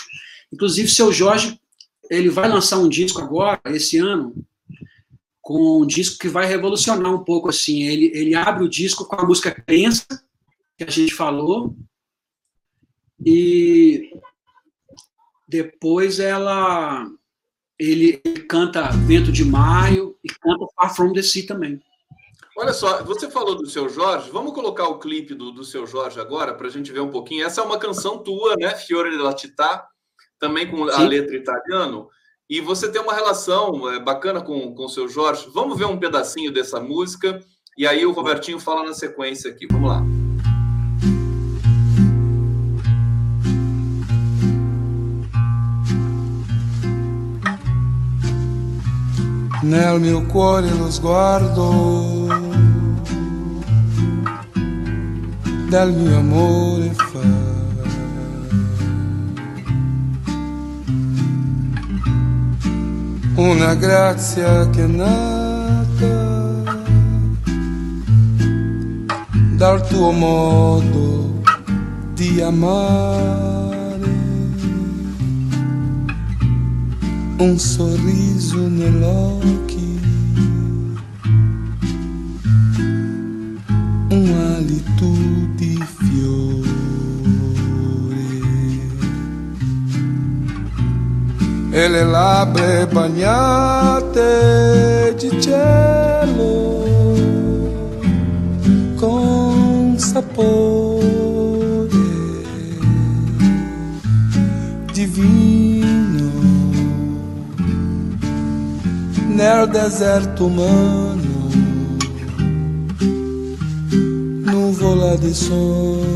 [0.54, 1.60] Inclusive, seu Jorge,
[2.12, 4.36] ele vai lançar um disco agora, esse ano,
[5.50, 7.82] com um disco que vai revolucionar um pouco assim.
[7.82, 10.06] Ele, ele abre o disco com a música Crença,
[10.78, 11.76] que a gente falou,
[13.26, 14.12] e
[15.48, 17.04] depois ela
[17.80, 21.82] ele, canta Vento de Maio e canta Far From The Sea também.
[22.56, 26.20] Olha só, você falou do seu Jorge, vamos colocar o clipe do, do seu Jorge
[26.20, 27.44] agora para a gente ver um pouquinho.
[27.44, 28.76] Essa é uma canção tua, né?
[28.76, 29.88] Fiore della Città,
[30.38, 31.08] também com a Sim.
[31.08, 32.08] letra italiano.
[32.50, 35.48] E você tem uma relação é, bacana com o seu Jorge.
[35.54, 37.40] Vamos ver um pedacinho dessa música
[37.78, 39.68] e aí o Robertinho fala na sequência aqui.
[39.72, 40.04] Vamos lá.
[49.62, 52.28] Nel mio cuore lo sguardo
[55.70, 57.59] del mio amore fa
[63.40, 66.18] una grazia che è nata
[69.56, 71.42] dal tuo modo
[72.14, 73.38] di amare.
[77.40, 79.78] um sorriso nell'occhio,
[84.10, 85.10] um hálito
[85.56, 86.59] di fiore
[91.72, 94.26] e le labbra bagnate
[95.18, 96.88] di cielo
[98.96, 101.10] con sapore
[104.92, 106.28] divino.
[109.28, 111.18] Nel deserto umano
[114.44, 116.08] nuvola di sogno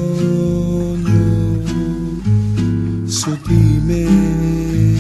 [3.06, 3.38] su
[3.86, 4.93] me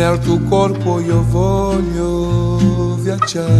[0.00, 3.52] nel tuo corpo io voglio viaggiare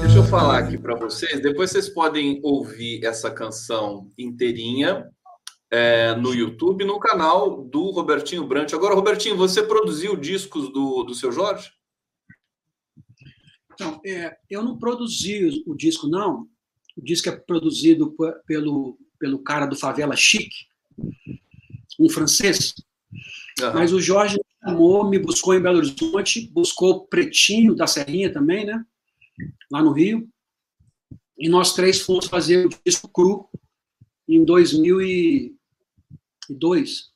[0.00, 1.42] Deixa eu falar aqui para vocês.
[1.42, 5.10] Depois vocês podem ouvir essa canção inteirinha
[5.70, 8.72] é, no YouTube, no canal do Robertinho Brant.
[8.72, 11.70] Agora, Robertinho, você produziu discos do, do seu Jorge?
[13.74, 16.48] Então, é, eu não produzi o disco, não.
[16.96, 18.16] O disco é produzido
[18.46, 20.64] pelo, pelo cara do Favela Chique,
[22.00, 22.72] um francês.
[23.60, 23.74] Uhum.
[23.74, 28.84] Mas o Jorge chamou, me buscou em Belo Horizonte, buscou Pretinho da Serrinha também, né?
[29.70, 30.28] Lá no Rio.
[31.38, 33.48] E nós três fomos fazer o disco cru
[34.28, 37.12] em 2002,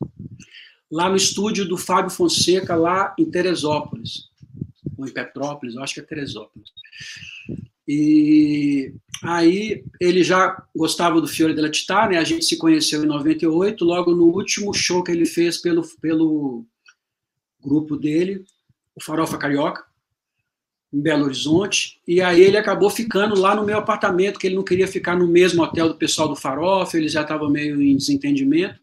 [0.91, 4.29] lá no estúdio do Fábio Fonseca, lá em Teresópolis,
[4.97, 6.71] ou em Petrópolis, eu acho que é Teresópolis.
[7.89, 8.95] E
[9.25, 12.19] aí ele já gostava do Fiore della Città, né?
[12.19, 16.65] A gente se conheceu em 98, logo no último show que ele fez pelo, pelo
[17.63, 18.45] grupo dele,
[18.95, 19.85] o Farofa Carioca,
[20.93, 24.65] em Belo Horizonte, e aí ele acabou ficando lá no meu apartamento, que ele não
[24.65, 28.81] queria ficar no mesmo hotel do pessoal do Farofa, ele já estava meio em desentendimento.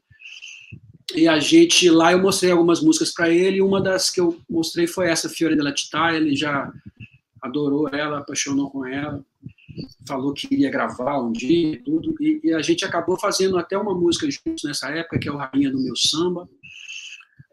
[1.15, 4.39] E a gente lá eu mostrei algumas músicas para ele, e uma das que eu
[4.49, 6.71] mostrei foi essa Fiore della Città, ele já
[7.41, 9.23] adorou ela, apaixonou com ela,
[10.07, 13.77] falou que iria gravar um dia e tudo, e, e a gente acabou fazendo até
[13.77, 16.47] uma música juntos nessa época, que é o Rainha do Meu Samba.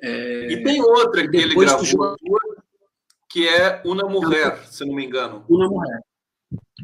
[0.06, 2.14] É, e tem outra que ele gravou,
[3.30, 5.46] que é Una Mulher, se não me engano.
[5.48, 6.00] Una Mulher.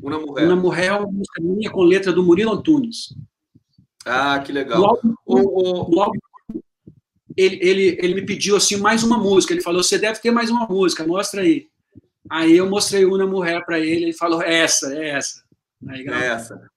[0.02, 0.46] Una Mulher.
[0.46, 3.14] Una Mulher é uma música minha com letra do Murilo Antunes.
[4.06, 4.80] Ah, que legal.
[4.80, 6.12] Logo, o, logo,
[7.36, 9.52] ele, ele, ele me pediu assim mais uma música.
[9.52, 11.68] Ele falou: você deve ter mais uma música, mostra aí.
[12.30, 14.04] Aí eu mostrei Una Mulher para ele.
[14.04, 15.44] Ele falou: é essa, é essa.
[15.88, 16.70] Aí, é essa.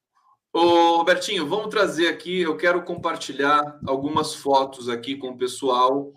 [0.54, 2.42] Ô, Robertinho, vamos trazer aqui.
[2.42, 6.14] Eu quero compartilhar algumas fotos aqui com o pessoal.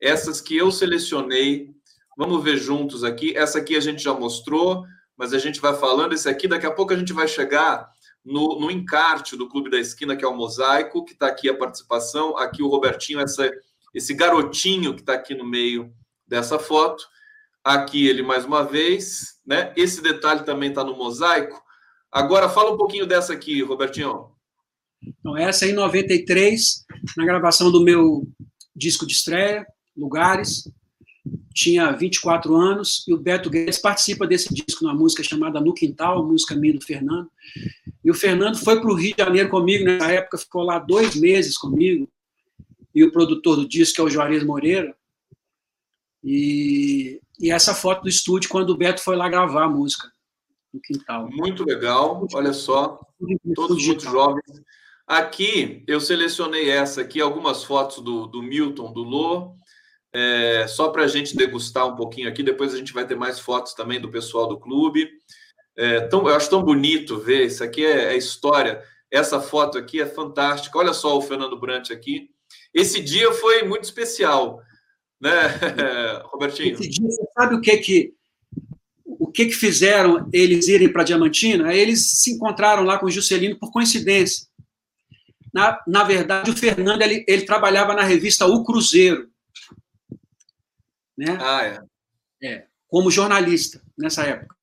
[0.00, 1.74] Essas que eu selecionei
[2.16, 3.36] Vamos ver juntos aqui.
[3.36, 4.84] Essa aqui a gente já mostrou,
[5.16, 6.12] mas a gente vai falando.
[6.12, 7.88] Esse aqui, daqui a pouco a gente vai chegar
[8.24, 11.56] no, no encarte do Clube da Esquina, que é o Mosaico, que está aqui a
[11.56, 12.36] participação.
[12.38, 13.50] Aqui o Robertinho, essa,
[13.92, 15.92] esse garotinho que está aqui no meio
[16.26, 17.04] dessa foto.
[17.64, 19.72] Aqui ele mais uma vez, né?
[19.76, 21.63] Esse detalhe também está no mosaico.
[22.14, 24.26] Agora fala um pouquinho dessa aqui, Robertinho.
[25.02, 26.84] Então, essa é em 93,
[27.16, 28.24] na gravação do meu
[28.74, 30.62] disco de estreia, Lugares
[31.52, 36.24] tinha 24 anos, e o Beto Guedes participa desse disco, numa música chamada No Quintal,
[36.24, 37.28] música minha do Fernando.
[38.04, 41.16] E o Fernando foi para o Rio de Janeiro comigo, nessa época ficou lá dois
[41.16, 42.08] meses comigo,
[42.94, 44.94] e o produtor do disco é o Juarez Moreira.
[46.22, 50.13] E, e essa foto do estúdio, quando o Beto foi lá gravar a música,
[50.74, 51.30] no quintal.
[51.30, 53.00] Muito legal, olha só,
[53.54, 54.62] todos muito jovens.
[55.06, 59.54] Aqui, eu selecionei essa aqui, algumas fotos do, do Milton, do Lô,
[60.12, 63.38] é, só para a gente degustar um pouquinho aqui, depois a gente vai ter mais
[63.38, 65.10] fotos também do pessoal do clube.
[65.76, 68.82] É, tão, eu acho tão bonito ver, isso aqui é, é, história.
[69.10, 70.78] Essa foto aqui é fantástica.
[70.78, 72.30] Olha só o Fernando Brant aqui.
[72.72, 74.60] Esse dia foi muito especial,
[75.20, 75.30] né,
[76.32, 76.74] Robertinho?
[76.74, 78.14] Esse dia, você sabe o que que
[79.24, 81.72] o que que fizeram eles irem para Diamantina?
[81.72, 84.46] Eles se encontraram lá com o Juscelino por coincidência.
[85.52, 89.28] Na, na verdade, o Fernando ele, ele trabalhava na revista O Cruzeiro
[91.16, 91.38] né?
[91.40, 92.46] Ah, é.
[92.46, 92.66] é.
[92.88, 94.54] Como jornalista nessa época.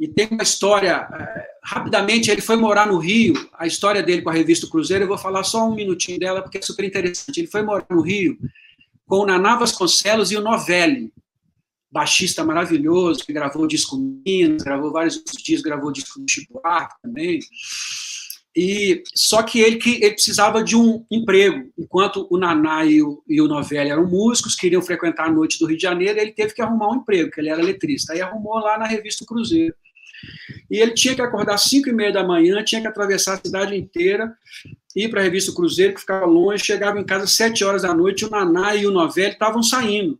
[0.00, 4.30] E tem uma história, é, rapidamente, ele foi morar no Rio, a história dele com
[4.30, 7.38] a revista Cruzeiro, eu vou falar só um minutinho dela, porque é super interessante.
[7.38, 8.38] Ele foi morar no Rio
[9.06, 11.12] com o Naná Vasconcelos e o Novelli,
[11.90, 17.40] baixista maravilhoso, que gravou disco Minas, gravou vários discos, gravou disco do Chico Buarque também.
[18.56, 23.22] E só que ele que ele precisava de um emprego, enquanto o Naná e o,
[23.28, 26.54] e o Novelli eram músicos, queriam frequentar a noite do Rio de Janeiro, ele teve
[26.54, 28.12] que arrumar um emprego, que ele era letrista.
[28.12, 29.74] Aí arrumou lá na revista Cruzeiro.
[30.68, 33.76] E ele tinha que acordar 5 e meia da manhã, tinha que atravessar a cidade
[33.76, 34.34] inteira,
[34.96, 37.94] ir para a revista Cruzeiro, que ficava longe, chegava em casa às 7 horas da
[37.94, 40.18] noite, o Naná e o Novelli estavam saindo.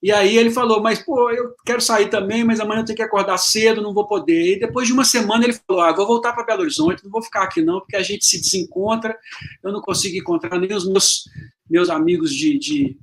[0.00, 3.02] E aí ele falou, mas pô, eu quero sair também, mas amanhã eu tenho que
[3.02, 4.56] acordar cedo, não vou poder.
[4.56, 7.22] E depois de uma semana ele falou, ah, vou voltar para Belo Horizonte, não vou
[7.22, 9.16] ficar aqui não, porque a gente se desencontra,
[9.62, 11.24] eu não consigo encontrar nem os meus,
[11.68, 12.96] meus amigos de, de,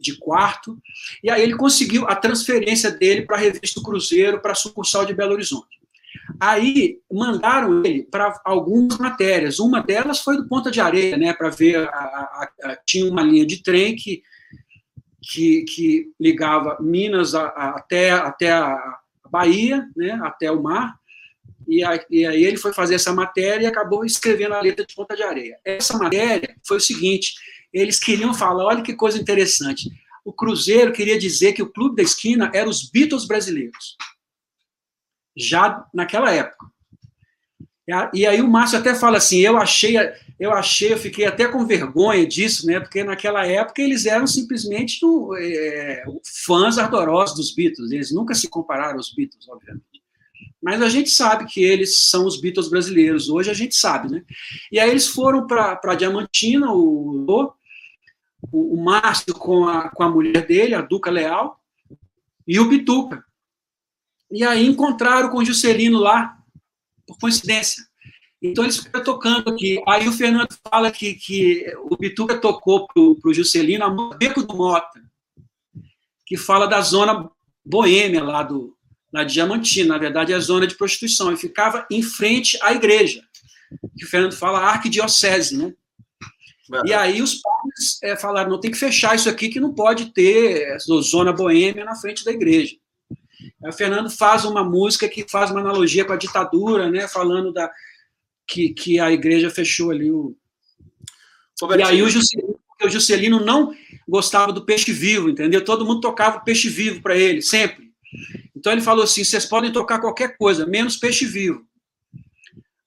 [0.00, 0.78] de quarto.
[1.22, 5.14] E aí ele conseguiu a transferência dele para a revista Cruzeiro, para a sucursal de
[5.14, 5.78] Belo Horizonte.
[6.40, 9.58] Aí mandaram ele para algumas matérias.
[9.58, 13.22] Uma delas foi do Ponta de Areia, né, para ver a, a, a, tinha uma
[13.22, 14.22] linha de trem que
[15.22, 18.98] que, que ligava Minas a, a, até, até a
[19.30, 20.98] Bahia, né, até o mar,
[21.68, 24.94] e, a, e, aí ele foi fazer essa matéria e acabou escrevendo a letra de
[24.94, 25.58] Ponta de Areia.
[25.64, 27.34] Essa matéria foi o seguinte,
[27.72, 29.88] eles queriam falar, olha que coisa interessante,
[30.24, 33.96] o Cruzeiro queria dizer que o Clube da Esquina era os Beatles brasileiros,
[35.36, 36.66] já naquela época.
[38.12, 39.96] E aí o Márcio até fala assim, eu achei,
[40.38, 42.78] eu achei, eu fiquei até com vergonha disso, né?
[42.78, 45.00] Porque naquela época eles eram simplesmente
[45.38, 46.04] é,
[46.44, 47.90] fãs ardorosos dos Beatles.
[47.90, 49.84] Eles nunca se compararam aos Beatles, obviamente.
[50.62, 53.30] Mas a gente sabe que eles são os Beatles brasileiros.
[53.30, 54.22] Hoje a gente sabe, né?
[54.70, 57.26] E aí eles foram para Diamantina, o,
[58.52, 61.58] o, o Márcio com a, com a mulher dele, a Duca Leal,
[62.46, 63.24] e o Bituca.
[64.30, 66.39] E aí encontraram com o Juscelino lá,
[67.10, 67.82] por coincidência.
[68.42, 69.82] Então eles ficam tocando aqui.
[69.86, 74.56] Aí o Fernando fala que, que o Bituca tocou para o Juscelino a Beco do
[74.56, 75.00] Mota,
[76.24, 77.28] que fala da zona
[77.64, 78.74] boêmia lá, do,
[79.12, 83.22] de Diamantina, na verdade é a zona de prostituição, e ficava em frente à igreja,
[83.96, 85.74] que o Fernando fala arquidiocese, né?
[86.86, 90.12] E aí os padres é, falaram, não tem que fechar isso aqui, que não pode
[90.12, 92.76] ter zona boêmia na frente da igreja.
[93.62, 97.52] Aí o Fernando faz uma música que faz uma analogia com a ditadura, né, falando
[97.52, 97.70] da,
[98.50, 100.36] que, que a igreja fechou ali o.
[101.78, 103.74] E aí o Juscelino, o Juscelino não
[104.08, 105.62] gostava do peixe vivo, entendeu?
[105.62, 107.90] Todo mundo tocava peixe vivo para ele, sempre.
[108.56, 111.64] Então ele falou assim: vocês podem tocar qualquer coisa, menos peixe vivo.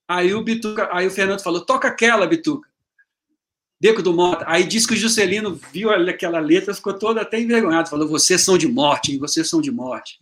[0.07, 2.67] Aí o Bituca, aí o Fernando falou: toca aquela, Bituca.
[3.79, 4.45] Beco do Mota.
[4.47, 8.57] Aí disse que o Juscelino viu aquela letra, ficou todo até envergonhado, falou: vocês são
[8.57, 10.19] de morte, vocês são de morte.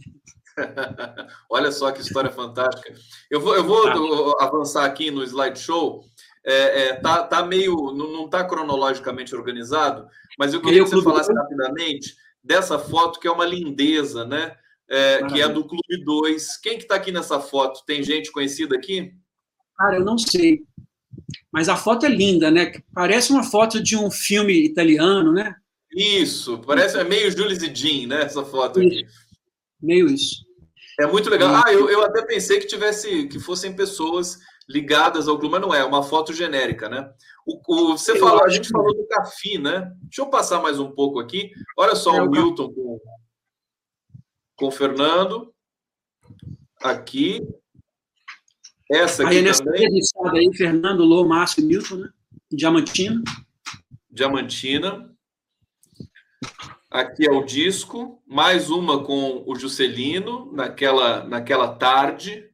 [1.49, 2.93] Olha só que história fantástica.
[3.29, 6.03] Eu vou, eu vou avançar aqui no slideshow.
[6.45, 7.75] É, é, tá, tá meio.
[7.93, 13.31] Não está cronologicamente organizado, mas eu queria que você falasse rapidamente dessa foto, que é
[13.31, 14.55] uma lindeza, né?
[14.89, 16.57] É, que é do Clube 2.
[16.57, 17.85] Quem que está aqui nessa foto?
[17.85, 19.13] Tem gente conhecida aqui?
[19.77, 20.63] Cara, eu não sei.
[21.51, 22.73] Mas a foto é linda, né?
[22.93, 25.55] Parece uma foto de um filme italiano, né?
[25.93, 28.21] Isso, parece é meio Jules e Jean, né?
[28.23, 29.05] Essa foto aqui.
[29.81, 30.45] Meio isso.
[30.99, 31.63] É muito legal.
[31.65, 35.79] Ah, eu, eu até pensei que tivesse, que fossem pessoas ligadas ao mas não é,
[35.79, 37.11] é uma foto genérica, né?
[37.45, 39.91] O, o você falou, a gente falou do Cafi, né?
[40.03, 41.51] Deixa eu passar mais um pouco aqui.
[41.77, 42.99] Olha só é, o Milton com,
[44.55, 45.53] com o Fernando.
[46.81, 47.41] Aqui.
[48.91, 49.87] Essa aqui aí, também.
[50.33, 52.09] Aí, Fernando, Lô, Márcio e Milton, né?
[52.51, 53.23] Diamantina.
[54.09, 55.11] Diamantina.
[56.91, 62.51] Aqui é o disco, mais uma com o Juscelino, naquela, naquela tarde,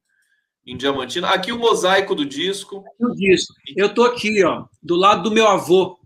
[0.63, 1.29] em Diamantina.
[1.29, 2.85] Aqui o mosaico do disco.
[2.99, 3.55] O disco.
[3.75, 5.99] Eu tô aqui, ó, do lado do meu avô,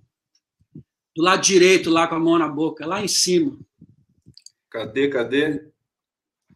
[1.14, 3.60] do lado direito, lá com a mão na boca, lá em cima.
[4.70, 5.70] Cadê, cadê?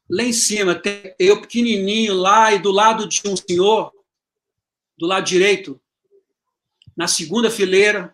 [0.10, 3.92] Lá em cima, tem eu pequenininho lá e do lado de um senhor,
[4.98, 5.78] do lado direito,
[6.96, 8.14] na segunda fileira,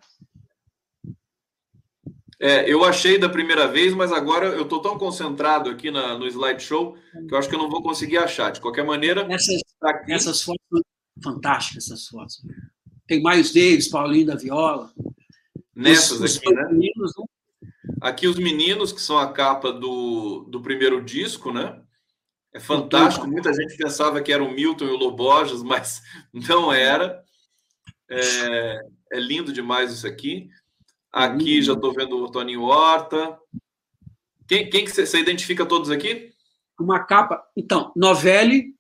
[2.44, 6.26] é, eu achei da primeira vez, mas agora eu estou tão concentrado aqui na, no
[6.26, 8.52] slideshow que eu acho que eu não vou conseguir achar.
[8.52, 9.28] De qualquer maneira.
[9.30, 10.82] Essas, tá essas fotos são
[11.24, 12.42] fantásticas, essas fotos.
[13.06, 14.92] Tem Miles Davis, Paulinho da Viola.
[15.76, 16.64] Nessas os, aqui, os né?
[16.72, 17.26] Meninos, né?
[18.02, 21.80] Aqui os meninos, que são a capa do, do primeiro disco, né?
[22.56, 23.28] É fantástico.
[23.28, 26.02] Muita gente pensava que era o Milton e o Loborges, mas
[26.34, 27.24] não era.
[28.10, 28.82] É,
[29.14, 30.50] é lindo demais isso aqui.
[31.12, 31.64] Aqui uhum.
[31.64, 33.38] já estou vendo o Toninho Horta.
[34.48, 36.32] Quem, quem que você identifica todos aqui?
[36.80, 37.44] Uma capa.
[37.56, 38.74] Então, Novelli,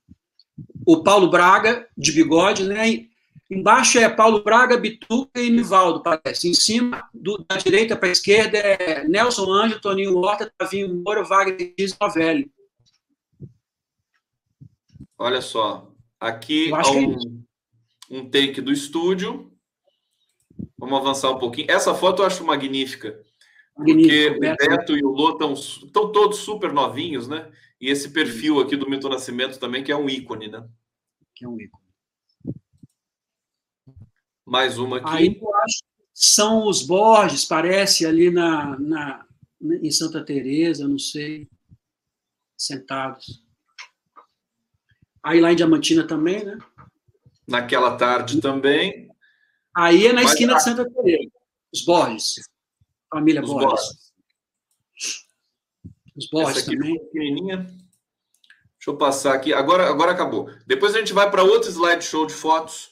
[0.85, 3.07] o Paulo Braga, de bigode, né?
[3.49, 6.47] Embaixo é Paulo Braga, Bituca e Nivaldo, parece.
[6.47, 11.23] Em cima, do, da direita para a esquerda, é Nelson Anjo, Toninho Horta, Tavinho Moura,
[11.23, 12.49] Wagner Dias Novelli.
[15.17, 15.91] Olha só.
[16.17, 17.45] Aqui há um,
[18.09, 19.50] é um take do estúdio.
[20.81, 21.69] Vamos avançar um pouquinho.
[21.69, 23.23] Essa foto eu acho magnífica.
[23.75, 25.37] Porque o Beto e o Lô
[25.83, 27.51] estão todos super novinhos, né?
[27.79, 30.67] E esse perfil aqui do Milton Nascimento também, que é um ícone, né?
[31.35, 31.83] Que é um ícone.
[34.43, 35.07] Mais uma aqui.
[35.07, 39.27] Aí eu acho que são os Borges, parece, ali na, na,
[39.61, 41.47] em Santa Teresa, não sei,
[42.57, 43.45] sentados.
[45.21, 46.57] Aí lá em Diamantina também, né?
[47.47, 49.10] Naquela tarde também.
[49.75, 51.31] Aí é na Mas, esquina de Santa Teresa.
[51.73, 52.49] Os Borges.
[53.09, 53.69] Família os Borges.
[53.69, 54.13] Borges.
[56.15, 56.99] Os Borges também.
[56.99, 57.57] Pequenininha.
[57.57, 59.53] Deixa eu passar aqui.
[59.53, 60.49] Agora, agora acabou.
[60.65, 62.89] Depois a gente vai para outro slideshow de fotos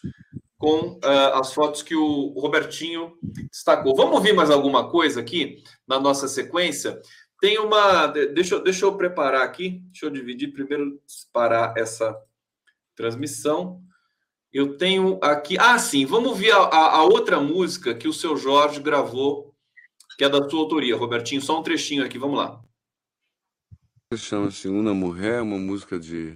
[0.58, 3.96] com uh, as fotos que o Robertinho destacou.
[3.96, 7.02] Vamos ouvir mais alguma coisa aqui na nossa sequência?
[7.42, 8.08] Tem uma.
[8.08, 9.82] Deixa, deixa eu preparar aqui.
[9.86, 11.02] Deixa eu dividir primeiro,
[11.34, 12.16] parar essa
[12.96, 13.82] transmissão.
[14.52, 15.58] Eu tenho aqui.
[15.60, 16.06] Ah, sim.
[16.06, 19.54] Vamos ver a, a, outra música que o seu Jorge gravou,
[20.18, 21.42] que é da sua autoria, Robertinho.
[21.42, 22.18] Só um trechinho aqui.
[22.18, 22.62] Vamos lá.
[24.16, 26.36] Chama-se Una Mulher, uma música de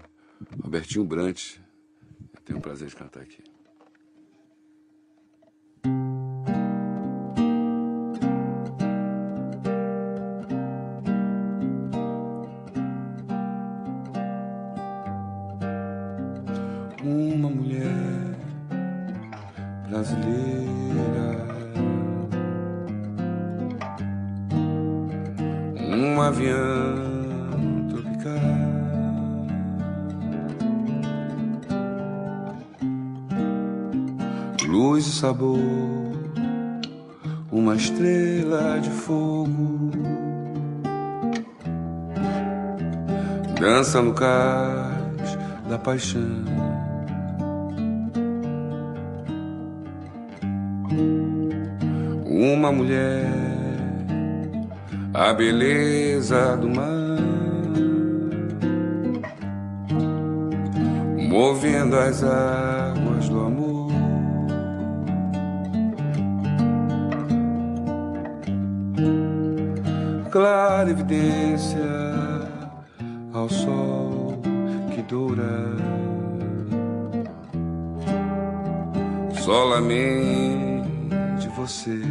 [0.63, 1.57] Robertinho Brant.
[2.45, 3.42] Tenho o prazer de cantar aqui.
[35.23, 35.57] Sabor,
[37.49, 39.89] uma estrela de fogo.
[43.57, 45.37] Dança no cais
[45.69, 46.43] da paixão.
[52.25, 53.31] Uma mulher,
[55.13, 57.17] a beleza do mar,
[61.29, 62.72] movendo as águas
[70.93, 71.79] clara evidência
[73.33, 74.39] ao sol
[74.93, 75.75] que dura.
[79.41, 80.87] Solamente
[81.57, 82.02] você.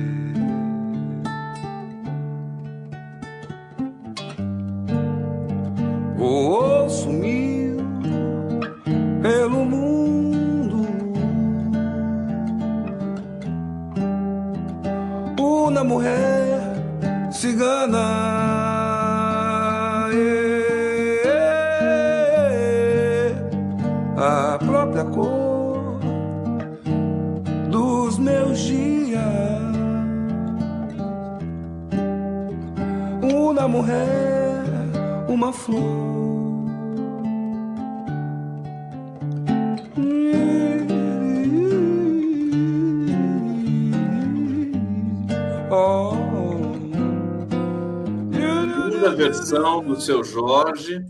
[50.05, 51.01] Seu Jorge,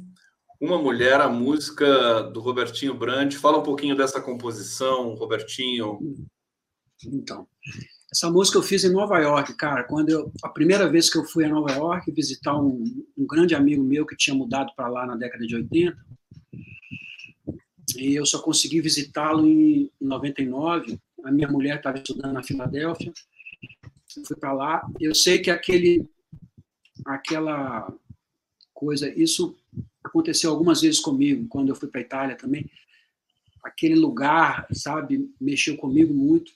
[0.60, 3.38] Uma Mulher, a música do Robertinho Brandt.
[3.38, 5.98] Fala um pouquinho dessa composição, Robertinho.
[7.06, 7.48] Então,
[8.12, 9.84] essa música eu fiz em Nova York, cara.
[9.84, 12.84] Quando eu, a primeira vez que eu fui a Nova York visitar um,
[13.16, 15.96] um grande amigo meu que tinha mudado para lá na década de 80,
[17.96, 20.98] e eu só consegui visitá-lo em, em 99.
[21.24, 23.10] A minha mulher estava estudando na Filadélfia.
[24.18, 24.86] Eu fui para lá.
[25.00, 26.06] Eu sei que aquele
[27.06, 27.92] aquela
[28.82, 29.08] coisa.
[29.16, 29.54] Isso
[30.02, 32.68] aconteceu algumas vezes comigo, quando eu fui para a Itália também.
[33.62, 36.50] Aquele lugar, sabe, mexeu comigo muito.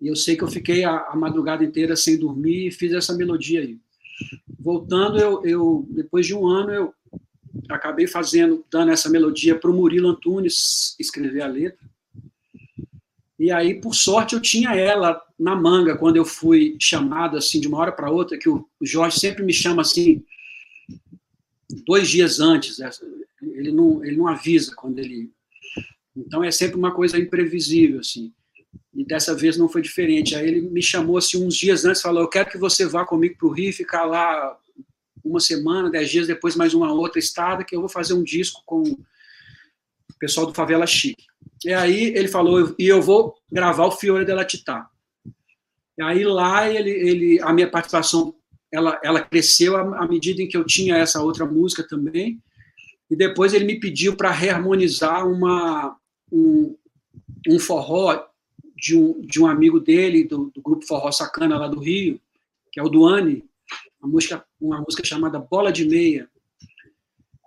[0.00, 3.12] E eu sei que eu fiquei a, a madrugada inteira sem dormir e fiz essa
[3.12, 3.76] melodia aí.
[4.58, 6.94] Voltando, eu, eu depois de um ano, eu
[7.68, 11.84] acabei fazendo, dando essa melodia para o Murilo Antunes escrever a letra.
[13.36, 17.66] E aí, por sorte, eu tinha ela na manga quando eu fui chamado assim de
[17.66, 20.22] uma hora para outra, que o Jorge sempre me chama assim
[21.86, 22.80] dois dias antes.
[22.80, 22.90] É,
[23.42, 25.30] ele não, ele não avisa quando ele.
[26.16, 28.32] Então é sempre uma coisa imprevisível, assim.
[28.94, 30.34] E dessa vez não foi diferente.
[30.34, 33.36] Aí ele me chamou assim uns dias antes, falou: "Eu quero que você vá comigo
[33.38, 34.58] para o Rio, ficar lá
[35.24, 38.62] uma semana, dez dias depois mais uma outra estada, que eu vou fazer um disco
[38.66, 38.98] com o
[40.18, 41.26] pessoal do Favela Chique".
[41.64, 44.88] E aí ele falou: "E eu vou gravar o Fiore della Città".
[45.96, 48.34] E aí lá ele, ele a minha participação
[48.72, 52.40] ela, ela cresceu à, medida em que eu tinha essa outra música também.
[53.10, 55.96] E depois ele me pediu para reharmonizar uma,
[56.32, 56.74] um,
[57.46, 58.24] um forró
[58.74, 62.18] de um, de um amigo dele, do, do, grupo Forró Sacana lá do Rio,
[62.72, 63.44] que é o Duane.
[64.00, 66.28] uma música, uma música chamada Bola de Meia.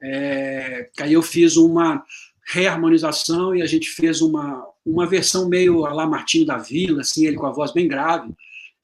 [0.03, 2.05] É, aí eu fiz uma
[2.45, 7.25] reharmonização e a gente fez uma, uma versão meio a lá Martinho da Vila, assim,
[7.25, 8.31] ele com a voz bem grave.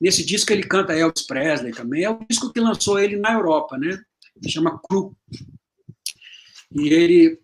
[0.01, 2.03] Nesse disco ele canta Elvis Presley também.
[2.03, 4.01] É o disco que lançou ele na Europa, né?
[4.47, 5.15] chama Cru.
[6.73, 7.39] E ele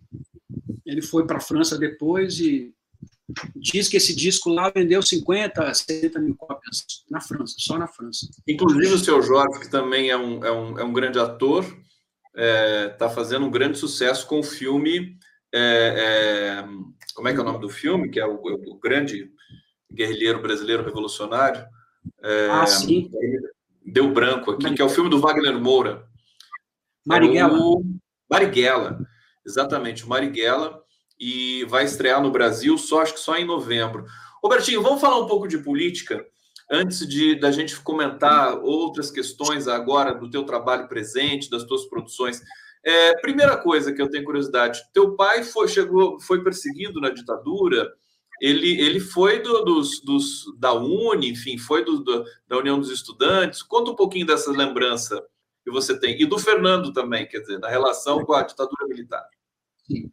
[0.85, 2.73] ele foi para a França depois e
[3.55, 8.27] diz que esse disco lá vendeu 50, 60 mil cópias na França, só na França.
[8.47, 11.77] Inclusive o seu Jorge, que também é um, é um, é um grande ator, está
[12.35, 15.17] é, tá fazendo um grande sucesso com o filme.
[15.53, 16.67] É, é,
[17.13, 18.09] como é que é o nome do filme?
[18.09, 19.29] Que é o, o grande
[19.93, 21.65] guerrilheiro brasileiro revolucionário.
[22.21, 23.09] É, ah, sim.
[23.85, 26.07] Deu branco aqui, que é o filme do Wagner Moura.
[27.05, 27.57] Marighella.
[27.57, 27.83] É o
[28.29, 28.99] Marighella,
[29.45, 30.81] exatamente, o Marighella
[31.19, 34.05] e vai estrear no Brasil só acho que só em novembro.
[34.43, 36.23] Robertinho, vamos falar um pouco de política
[36.69, 42.41] antes de da gente comentar outras questões agora do teu trabalho presente, das tuas produções.
[42.83, 47.89] É, primeira coisa que eu tenho curiosidade, teu pai foi chegou foi perseguido na ditadura.
[48.41, 52.91] Ele, ele foi do, dos, dos, da Uni, enfim, foi do, do, da União dos
[52.91, 53.61] Estudantes.
[53.61, 55.23] Conta um pouquinho dessa lembrança
[55.63, 56.21] que você tem.
[56.21, 59.27] E do Fernando também, quer dizer, da relação com a ditadura militar.
[59.85, 60.11] Sim.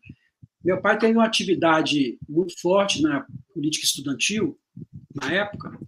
[0.65, 4.59] Meu pai teve uma atividade muito forte na política estudantil,
[5.15, 5.79] na época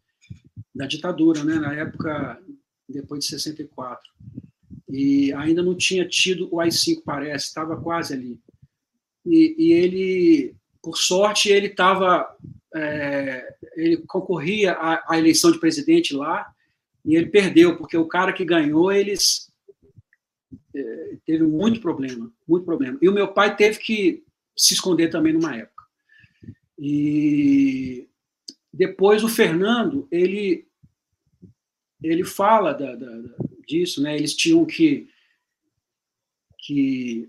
[0.74, 1.54] da ditadura, né?
[1.54, 2.40] na época
[2.88, 4.02] depois de 64.
[4.88, 8.38] E ainda não tinha tido o AI-5, parece, estava quase ali.
[9.24, 10.56] E, e, ele,
[10.86, 12.32] por sorte, ele estava.
[12.72, 16.54] É, ele concorria à, à, eleição de presidente lá
[17.04, 19.50] e ele perdeu, porque o cara que ganhou, eles.
[20.72, 22.96] É, teve muito problema, muito problema.
[23.02, 24.22] E o meu pai teve que
[24.56, 25.82] se esconder também numa época.
[26.78, 28.08] E
[28.72, 30.68] depois o Fernando, ele,
[32.00, 33.22] ele fala da, da,
[33.66, 34.16] disso, né?
[34.16, 35.08] Eles tinham que,
[36.60, 37.28] que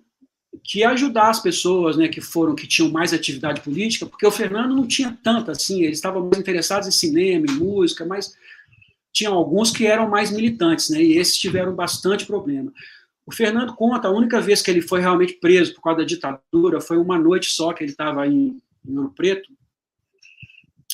[0.63, 4.75] que ajudar as pessoas, né, que foram que tinham mais atividade política, porque o Fernando
[4.75, 8.35] não tinha tanta assim, eles estavam mais interessados em cinema, em música, mas
[9.11, 12.71] tinham alguns que eram mais militantes, né, e esses tiveram bastante problema.
[13.25, 16.79] O Fernando conta, a única vez que ele foi realmente preso por causa da ditadura
[16.79, 19.49] foi uma noite só que ele estava em, em Ouro Preto,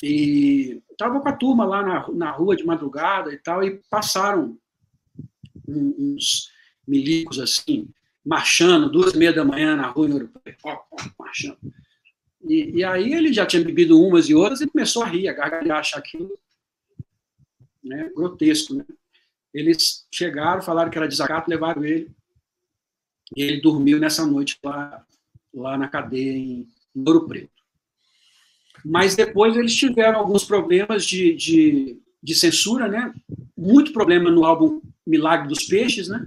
[0.02, 4.58] e estava com a turma lá na, na rua de madrugada e tal, e passaram
[5.66, 6.50] uns
[6.86, 7.88] milicos assim,
[8.24, 10.58] marchando, duas e meia da manhã na rua em Ouro Preto,
[11.18, 11.58] marchando.
[12.42, 15.32] E, e, aí ele já tinha bebido umas e outras e começou a rir, a
[15.32, 16.38] gargalhar, achar aquilo
[17.82, 18.74] né, grotesco.
[18.74, 18.84] Né?
[19.52, 22.10] Eles chegaram, falaram que era desacato, levaram ele
[23.36, 25.04] e ele dormiu nessa noite lá,
[25.52, 27.50] lá na cadeia em Ouro Preto.
[28.84, 33.14] Mas depois eles tiveram alguns problemas de, de, de censura, né?
[33.56, 36.22] Muito problema no álbum Milagre dos Peixes, né?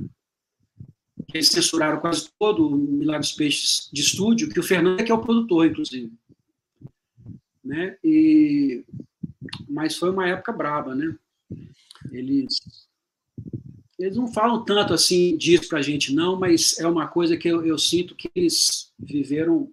[1.34, 5.12] Eles censuraram quase todo o Milagre dos Peixes de estúdio, que o Fernando é que
[5.12, 6.12] é o produtor, inclusive.
[7.64, 7.98] Né?
[8.04, 8.86] E,
[9.68, 11.16] mas foi uma época braba, né?
[12.12, 12.60] Eles
[14.00, 17.48] eles não falam tanto assim disso para a gente, não, mas é uma coisa que
[17.48, 19.72] eu, eu sinto que eles viveram,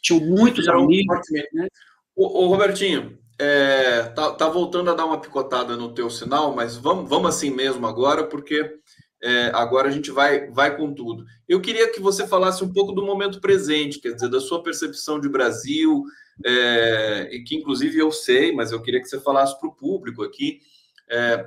[0.00, 1.18] tinham muitos Fizeram amigos.
[1.52, 1.66] Né?
[2.14, 6.76] Ô, ô Robertinho, é, tá, tá, voltando a dar uma picotada no teu sinal, mas
[6.76, 8.78] vamos, vamos assim mesmo agora, porque
[9.22, 11.24] é, agora a gente vai, vai com tudo.
[11.48, 15.20] Eu queria que você falasse um pouco do momento presente, quer dizer, da sua percepção
[15.20, 16.04] de Brasil,
[16.44, 20.22] é, e que inclusive eu sei, mas eu queria que você falasse para o público
[20.22, 20.60] aqui.
[21.08, 21.44] É,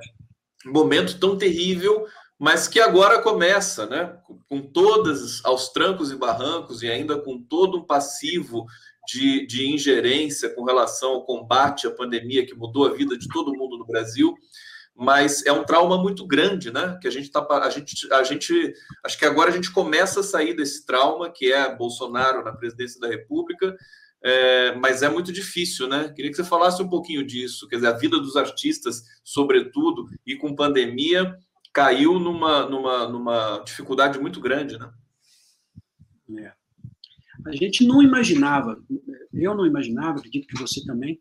[0.64, 2.06] momento tão terrível,
[2.38, 4.16] mas que agora começa, né?
[4.48, 8.66] Com todas aos trancos e barrancos e ainda com todo um passivo
[9.06, 13.54] de, de ingerência com relação ao combate à pandemia que mudou a vida de todo
[13.54, 14.34] mundo no Brasil.
[14.96, 16.98] Mas é um trauma muito grande, né?
[17.00, 18.74] Que a gente tá, a gente, a gente,
[19.04, 23.00] acho que agora a gente começa a sair desse trauma que é Bolsonaro na presidência
[23.00, 23.76] da República
[24.24, 26.10] é, mas é muito difícil, né?
[26.16, 27.68] Queria que você falasse um pouquinho disso.
[27.68, 31.36] Quer dizer, a vida dos artistas, sobretudo, e com pandemia,
[31.74, 34.90] caiu numa, numa, numa dificuldade muito grande, né?
[36.38, 36.52] É.
[37.46, 38.82] A gente não imaginava,
[39.30, 41.20] eu não imaginava, acredito que você também,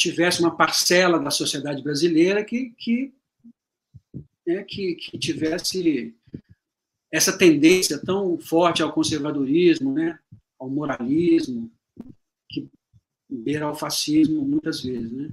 [0.00, 3.12] tivesse uma parcela da sociedade brasileira que, que,
[4.46, 6.14] é, que, que tivesse
[7.12, 10.18] essa tendência tão forte ao conservadorismo, né?
[10.58, 11.70] ao moralismo,
[12.48, 12.68] que
[13.28, 15.30] beira ao fascismo muitas vezes, né?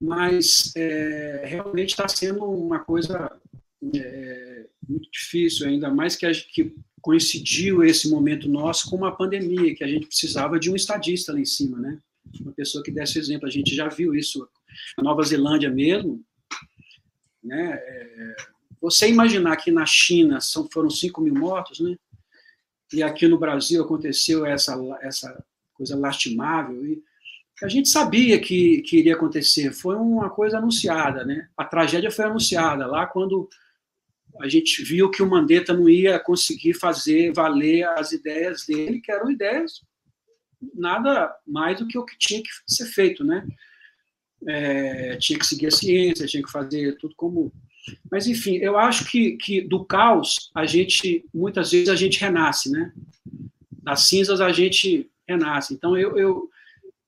[0.00, 3.30] Mas é, realmente está sendo uma coisa
[3.94, 9.74] é, muito difícil, ainda mais que, a, que coincidiu esse momento nosso com uma pandemia,
[9.74, 12.00] que a gente precisava de um estadista lá em cima, né?
[12.40, 13.46] Uma pessoa que desse exemplo.
[13.46, 14.48] A gente já viu isso
[14.96, 16.24] na Nova Zelândia mesmo,
[17.42, 17.74] né?
[17.74, 18.36] É,
[18.80, 21.96] você imaginar que na China são, foram 5 mil mortos, né?
[22.92, 25.44] E aqui no Brasil aconteceu essa, essa
[25.74, 26.84] coisa lastimável.
[26.84, 27.02] E
[27.62, 29.72] a gente sabia que, que iria acontecer.
[29.72, 31.48] Foi uma coisa anunciada, né?
[31.56, 33.48] A tragédia foi anunciada lá quando
[34.40, 39.12] a gente viu que o Mandetta não ia conseguir fazer valer as ideias dele, que
[39.12, 39.82] eram ideias
[40.74, 43.46] nada mais do que o que tinha que ser feito, né?
[44.46, 47.52] É, tinha que seguir a ciência, tinha que fazer tudo como.
[48.10, 52.70] Mas enfim, eu acho que, que do caos a gente muitas vezes a gente renasce,
[52.70, 52.92] né?
[53.82, 55.74] Das cinzas a gente renasce.
[55.74, 56.50] Então eu, eu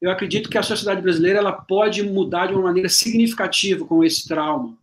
[0.00, 4.26] eu acredito que a sociedade brasileira ela pode mudar de uma maneira significativa com esse
[4.26, 4.76] trauma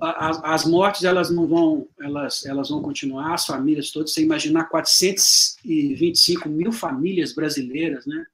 [0.00, 4.12] as, as, mortes elas não vão elas elas vão continuar as famílias todas.
[4.12, 8.24] Você imaginar 425 mil famílias brasileiras né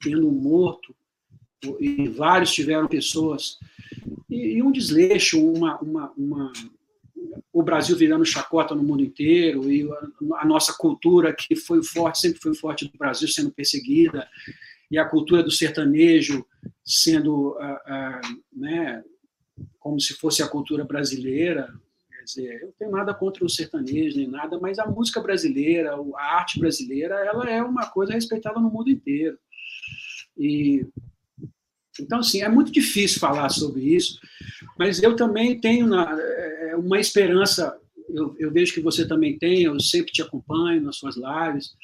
[0.00, 0.94] tendo um morto
[1.78, 3.58] e vários tiveram pessoas.
[4.28, 6.52] E, e um desleixo uma, uma, uma
[7.52, 12.20] o Brasil virando chacota no mundo inteiro e a, a nossa cultura que foi forte
[12.20, 14.28] sempre foi forte do Brasil sendo perseguida
[14.90, 16.44] e a cultura do sertanejo
[16.84, 19.02] sendo uh, uh, né,
[19.82, 21.74] como se fosse a cultura brasileira.
[22.08, 26.36] Quer dizer, eu tenho nada contra o sertanejo nem nada, mas a música brasileira, a
[26.36, 29.36] arte brasileira, ela é uma coisa respeitada no mundo inteiro.
[30.38, 30.86] E
[32.00, 34.18] então, assim, é muito difícil falar sobre isso,
[34.78, 37.78] mas eu também tenho na, é, uma esperança.
[38.08, 41.74] Eu, eu, vejo que você também tem, eu sempre te acompanho nas suas lives,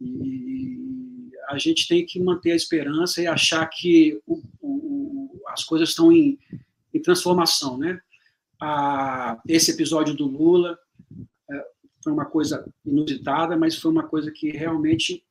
[0.00, 5.88] e a gente tem que manter a esperança e achar que o, o, as coisas
[5.88, 6.38] estão em,
[6.92, 8.00] e transformação, né?
[8.60, 10.78] Ah, esse episódio do Lula
[11.50, 11.64] é,
[12.02, 15.24] foi uma coisa inusitada, mas foi uma coisa que realmente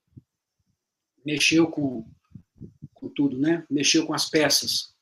[1.25, 2.05] mexeu com,
[2.93, 3.65] com tudo, né?
[3.69, 4.95] Mexeu com as peças.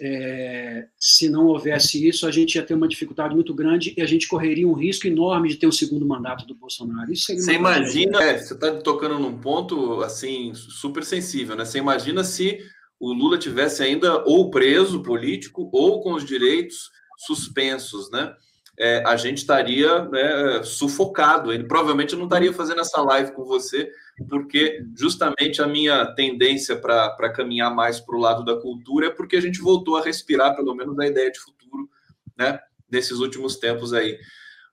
[0.00, 4.06] É, se não houvesse isso, a gente ia ter uma dificuldade muito grande e a
[4.06, 7.14] gente correria um risco enorme de ter um segundo mandato do Bolsonaro.
[7.14, 11.64] Você imagina, é, você está tocando num ponto assim super sensível, né?
[11.64, 12.58] Você imagina se
[13.04, 18.34] o Lula tivesse ainda ou preso político ou com os direitos suspensos, né?
[18.76, 21.52] É, a gente estaria né, sufocado.
[21.52, 23.88] Ele provavelmente não estaria fazendo essa live com você,
[24.28, 29.36] porque justamente a minha tendência para caminhar mais para o lado da cultura é porque
[29.36, 31.88] a gente voltou a respirar, pelo menos, a ideia de futuro,
[32.36, 32.58] né?
[32.90, 34.18] Nesses últimos tempos aí.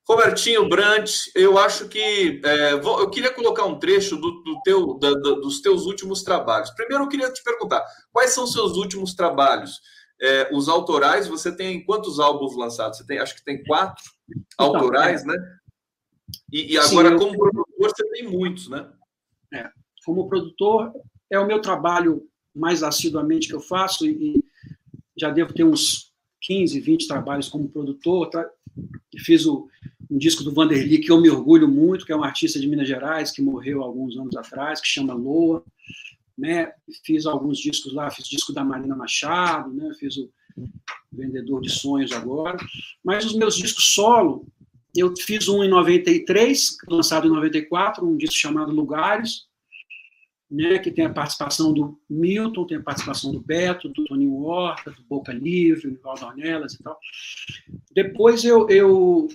[0.07, 5.11] Robertinho Brant, eu acho que é, eu queria colocar um trecho do, do teu, da,
[5.11, 6.71] da, dos teus últimos trabalhos.
[6.71, 9.79] Primeiro, eu queria te perguntar quais são os seus últimos trabalhos.
[10.21, 12.97] É, os autorais, você tem quantos álbuns lançados?
[12.97, 15.27] Você tem, acho que tem quatro então, autorais, é.
[15.27, 15.35] né?
[16.51, 18.91] E, e agora, Sim, como produtor, você tem muitos, né?
[19.53, 19.69] É,
[20.05, 20.91] como produtor,
[21.29, 24.43] é o meu trabalho mais assiduamente que eu faço e
[25.17, 26.11] já devo ter uns
[26.41, 28.29] 15, 20 trabalhos como produtor.
[28.29, 28.49] Tá?
[29.19, 29.68] Fiz o,
[30.10, 32.88] um disco do Vanderly que eu me orgulho muito, que é um artista de Minas
[32.88, 35.64] Gerais que morreu alguns anos atrás, que chama Loa.
[36.38, 36.72] Né?
[37.06, 39.91] Fiz alguns discos lá, fiz disco da Marina Machado, né?
[39.99, 40.30] fiz o
[41.11, 42.57] Vendedor de Sonhos agora.
[43.03, 44.45] Mas os meus discos solo,
[44.95, 49.45] eu fiz um em 93, lançado em 94, um disco chamado Lugares,
[50.51, 54.91] né, que tem a participação do Milton, tem a participação do Beto, do Toninho Horta,
[54.91, 56.99] do Boca Livre, do Valdo Ornelas e tal.
[57.93, 59.29] Depois eu, eu,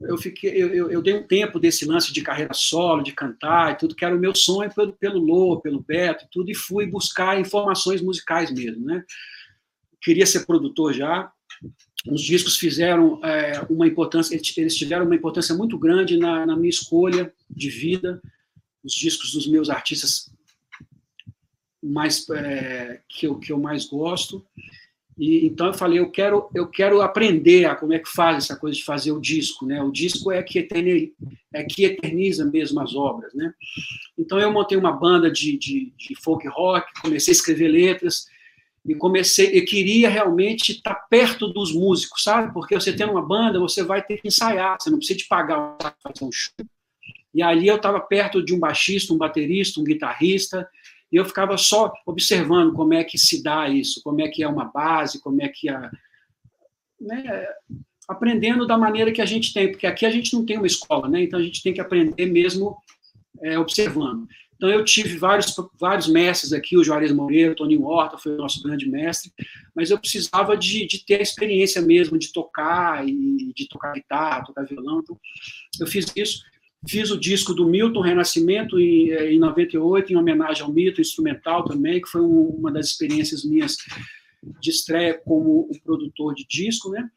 [0.00, 3.76] eu, fiquei, eu, eu, dei um tempo desse lance de carreira solo, de cantar e
[3.76, 6.86] tudo, que era o meu sonho pelo, pelo Lô, pelo Beto e tudo, e fui
[6.86, 8.86] buscar informações musicais mesmo.
[8.86, 9.04] Né?
[10.00, 11.30] Queria ser produtor já,
[12.06, 16.70] os discos fizeram é, uma importância, eles tiveram uma importância muito grande na, na minha
[16.70, 18.22] escolha de vida,
[18.82, 20.32] os discos dos meus artistas
[21.82, 24.44] mais é, que, eu, que eu mais gosto.
[25.18, 28.56] E, então eu falei, eu quero, eu quero aprender a como é que faz essa
[28.56, 29.82] coisa de fazer o disco, né?
[29.82, 31.12] O disco é que, eterniza,
[31.52, 33.52] é que eterniza mesmo as obras, né?
[34.16, 38.26] Então eu montei uma banda de, de, de folk rock, comecei a escrever letras
[38.84, 42.52] e comecei, eu queria realmente estar perto dos músicos, sabe?
[42.52, 45.76] Porque você tendo uma banda, você vai ter que ensaiar, você não precisa de pagar
[46.02, 46.52] fazer um show.
[47.34, 50.68] E ali eu estava perto de um baixista, um baterista, um guitarrista,
[51.12, 54.48] e eu ficava só observando como é que se dá isso, como é que é
[54.48, 55.90] uma base, como é que a.
[56.98, 57.46] Né,
[58.08, 61.08] aprendendo da maneira que a gente tem, porque aqui a gente não tem uma escola,
[61.08, 61.22] né?
[61.22, 62.76] Então a gente tem que aprender mesmo
[63.42, 64.26] é, observando.
[64.56, 68.38] Então eu tive vários, vários mestres aqui, o Juarez Moreira, o Toninho Horta foi o
[68.38, 69.32] nosso grande mestre,
[69.74, 74.44] mas eu precisava de, de ter a experiência mesmo de tocar e de tocar guitarra,
[74.44, 75.00] tocar violão.
[75.00, 75.18] Então,
[75.80, 76.44] eu fiz isso.
[76.88, 81.64] Fiz o disco do Milton Renascimento em, eh, em 98, em homenagem ao Milton, instrumental
[81.64, 83.76] também, que foi uma das experiências minhas
[84.60, 87.08] de estreia como o produtor de disco, né?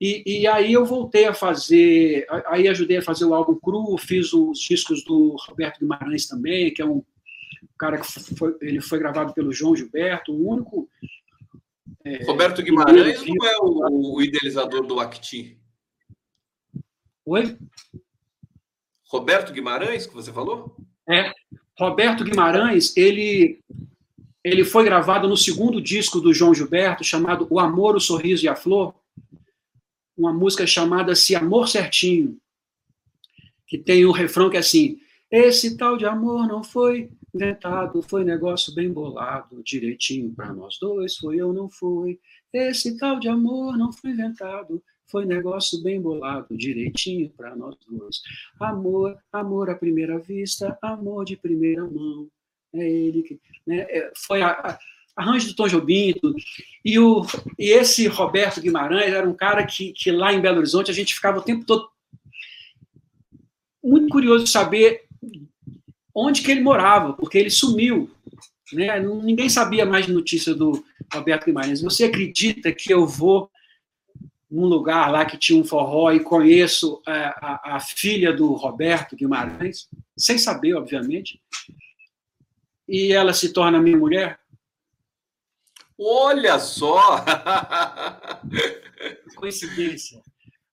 [0.00, 4.32] E, e, aí eu voltei a fazer, aí ajudei a fazer o álbum cru, fiz
[4.32, 7.02] os discos do Roberto Guimarães também, que é um
[7.76, 8.06] cara que
[8.36, 10.88] foi, ele foi gravado pelo João Gilberto, o único.
[12.04, 15.58] É, Roberto Guimarães não é o, o, idealizador do Acti?
[17.24, 17.58] Oi?
[19.08, 20.76] Roberto Guimarães, que você falou?
[21.08, 21.32] É,
[21.78, 23.60] Roberto Guimarães, ele
[24.44, 28.48] ele foi gravado no segundo disco do João Gilberto, chamado O Amor, o Sorriso e
[28.48, 28.94] a Flor,
[30.16, 32.38] uma música chamada Se Amor Certinho,
[33.66, 34.98] que tem um refrão que é assim:
[35.30, 41.16] Esse tal de amor não foi inventado, foi negócio bem bolado, direitinho para nós dois,
[41.16, 42.18] foi eu, não foi.
[42.52, 48.22] Esse tal de amor não foi inventado, foi negócio bem bolado, direitinho para nós dois.
[48.60, 52.28] Amor, amor à primeira vista, amor de primeira mão.
[52.74, 53.40] É ele que.
[53.66, 54.78] Né, é, foi a, a
[55.18, 56.14] arranjo do Tom Jobim,
[56.84, 57.26] e, o,
[57.58, 61.12] e esse Roberto Guimarães era um cara que, que lá em Belo Horizonte a gente
[61.12, 61.88] ficava o tempo todo
[63.82, 65.06] muito curioso saber
[66.14, 68.08] onde que ele morava, porque ele sumiu.
[68.72, 69.00] Né?
[69.00, 71.80] Ninguém sabia mais de notícia do Roberto Guimarães.
[71.80, 73.50] Você acredita que eu vou
[74.50, 79.14] num lugar lá que tinha um forró e conheço a, a, a filha do Roberto
[79.14, 81.40] Guimarães, sem saber, obviamente,
[82.88, 84.40] e ela se torna minha mulher?
[85.98, 87.24] Olha só!
[89.36, 90.22] Coincidência.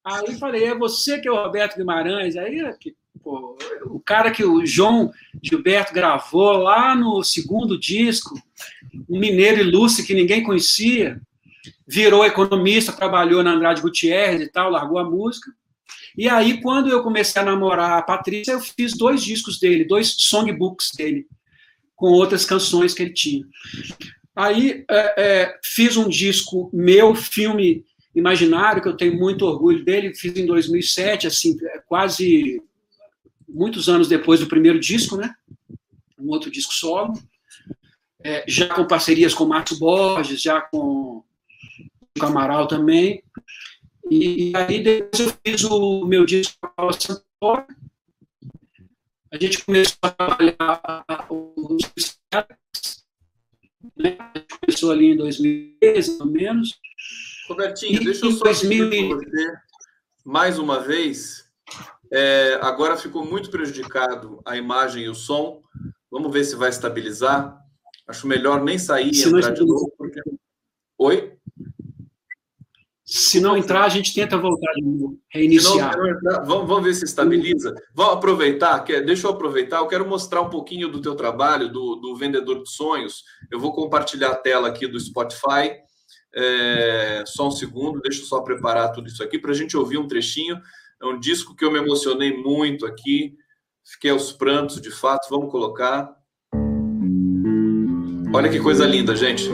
[0.03, 2.37] Aí falei, é você que é o Roberto Guimarães?
[2.37, 2.61] Aí,
[3.21, 3.57] pô,
[3.87, 5.11] o cara que o João
[5.43, 8.35] Gilberto gravou lá no segundo disco,
[9.09, 11.19] um mineiro ilustre que ninguém conhecia,
[11.87, 15.51] virou economista, trabalhou na Andrade Gutierrez e tal, largou a música.
[16.17, 20.15] E aí, quando eu comecei a namorar a Patrícia, eu fiz dois discos dele, dois
[20.17, 21.27] songbooks dele,
[21.95, 23.45] com outras canções que ele tinha.
[24.35, 27.85] Aí é, é, fiz um disco meu, filme
[28.15, 32.61] imaginário, que eu tenho muito orgulho dele, fiz em 2007, assim, é quase
[33.47, 35.33] muitos anos depois do primeiro disco, né?
[36.17, 37.13] Um outro disco solo,
[38.23, 41.23] é, já com parcerias com Marcos Borges, já com
[42.19, 43.23] o Amaral também.
[44.09, 47.65] E, e, aí depois eu fiz o meu disco com a Paula Santoro.
[49.31, 52.15] A gente começou a trabalhar os
[53.97, 54.17] né?
[54.61, 56.79] Começou ali em 2013, pelo menos.
[57.47, 58.89] Robertinho, e, deixa eu só 2000...
[59.17, 59.65] você
[60.23, 61.45] mais uma vez.
[62.11, 65.61] É, agora ficou muito prejudicado a imagem e o som.
[66.09, 67.59] Vamos ver se vai estabilizar.
[68.07, 69.93] Acho melhor nem sair e entrar de novo.
[69.97, 70.21] Porque...
[70.97, 71.34] Oi?
[73.05, 75.95] Se não entrar, a gente tenta voltar de novo, reiniciar.
[75.95, 77.75] Não, entrar, vamos, vamos, ver se estabiliza.
[77.93, 81.97] Vamos aproveitar, quer, deixa eu aproveitar, eu quero mostrar um pouquinho do teu trabalho, do,
[81.97, 83.23] do Vendedor de Sonhos.
[83.51, 85.75] Eu vou compartilhar a tela aqui do Spotify.
[86.33, 89.99] É, só um segundo, deixa eu só preparar tudo isso aqui para a gente ouvir
[89.99, 90.59] um trechinho.
[90.99, 93.35] É um disco que eu me emocionei muito aqui,
[93.83, 95.29] fiquei aos prantos, de fato.
[95.29, 96.11] Vamos colocar.
[98.33, 99.47] Olha que coisa linda, gente.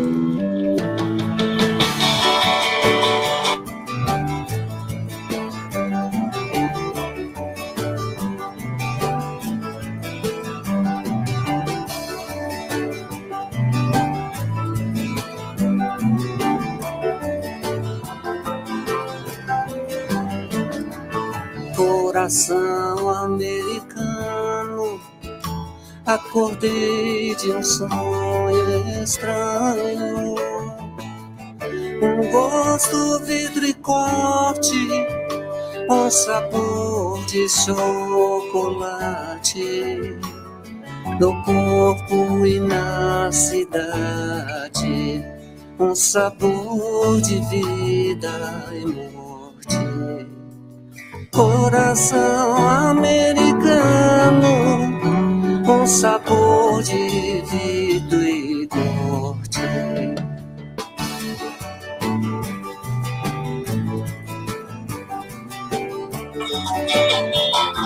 [26.62, 30.36] Acordei de um sonho estranho.
[32.04, 34.78] Um gosto, vidro e corte,
[35.90, 38.60] um sabor de chocolate.
[41.20, 45.26] No corpo e na cidade,
[45.80, 48.30] um sabor de vida
[48.72, 49.32] e morte
[51.32, 54.12] coração americano
[55.66, 59.60] com sabor vidro e corte.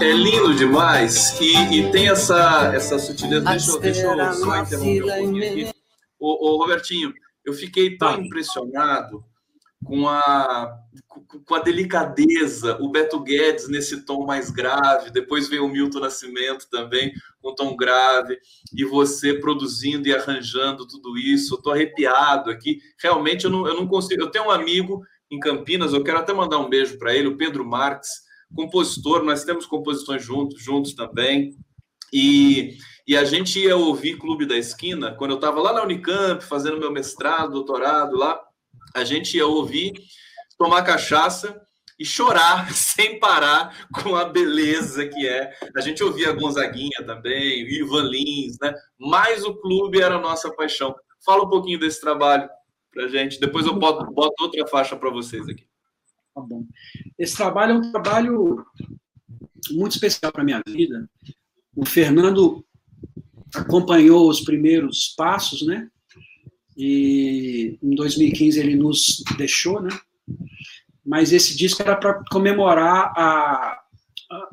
[0.02, 3.46] É lindo demais e, e tem essa, essa sutileza.
[3.46, 5.76] Deixa, eu, deixa eu só interromper um pouquinho aqui.
[6.20, 7.14] Ô, ô, Robertinho,
[7.44, 9.24] eu fiquei tão impressionado
[9.86, 10.78] com a,
[11.46, 16.68] com a delicadeza, o Beto Guedes nesse tom mais grave, depois veio o Milton Nascimento
[16.70, 18.38] também com tom grave,
[18.76, 23.76] e você produzindo e arranjando tudo isso, eu estou arrepiado aqui, realmente eu não, eu
[23.76, 27.16] não consigo, eu tenho um amigo em Campinas, eu quero até mandar um beijo para
[27.16, 28.10] ele, o Pedro Marques,
[28.54, 31.56] compositor, nós temos composições juntos, juntos também,
[32.12, 36.44] e, e a gente ia ouvir Clube da Esquina, quando eu estava lá na Unicamp,
[36.44, 38.40] fazendo meu mestrado, doutorado lá,
[38.96, 39.94] a gente ia ouvir,
[40.58, 41.62] tomar cachaça
[42.00, 45.54] e chorar sem parar com a beleza que é.
[45.76, 48.74] A gente ouvia Gonzaguinha também, Ivan Lins, né?
[48.98, 50.96] Mas o clube era a nossa paixão.
[51.26, 52.50] Fala um pouquinho desse trabalho
[52.92, 53.40] para gente.
[53.40, 55.68] Depois eu boto, boto outra faixa para vocês aqui.
[56.34, 56.66] Tá bom.
[57.18, 58.66] Esse trabalho é um trabalho
[59.72, 61.10] muito especial para minha vida.
[61.76, 62.66] O Fernando
[63.54, 65.90] acompanhou os primeiros passos, né?
[66.78, 69.90] E em 2015 ele nos deixou, né?
[71.06, 73.80] Mas esse disco era para comemorar a,
[74.32, 74.50] a,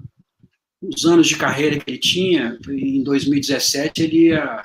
[0.80, 2.58] os anos de carreira que ele tinha.
[2.68, 4.62] Em 2017 ele ia,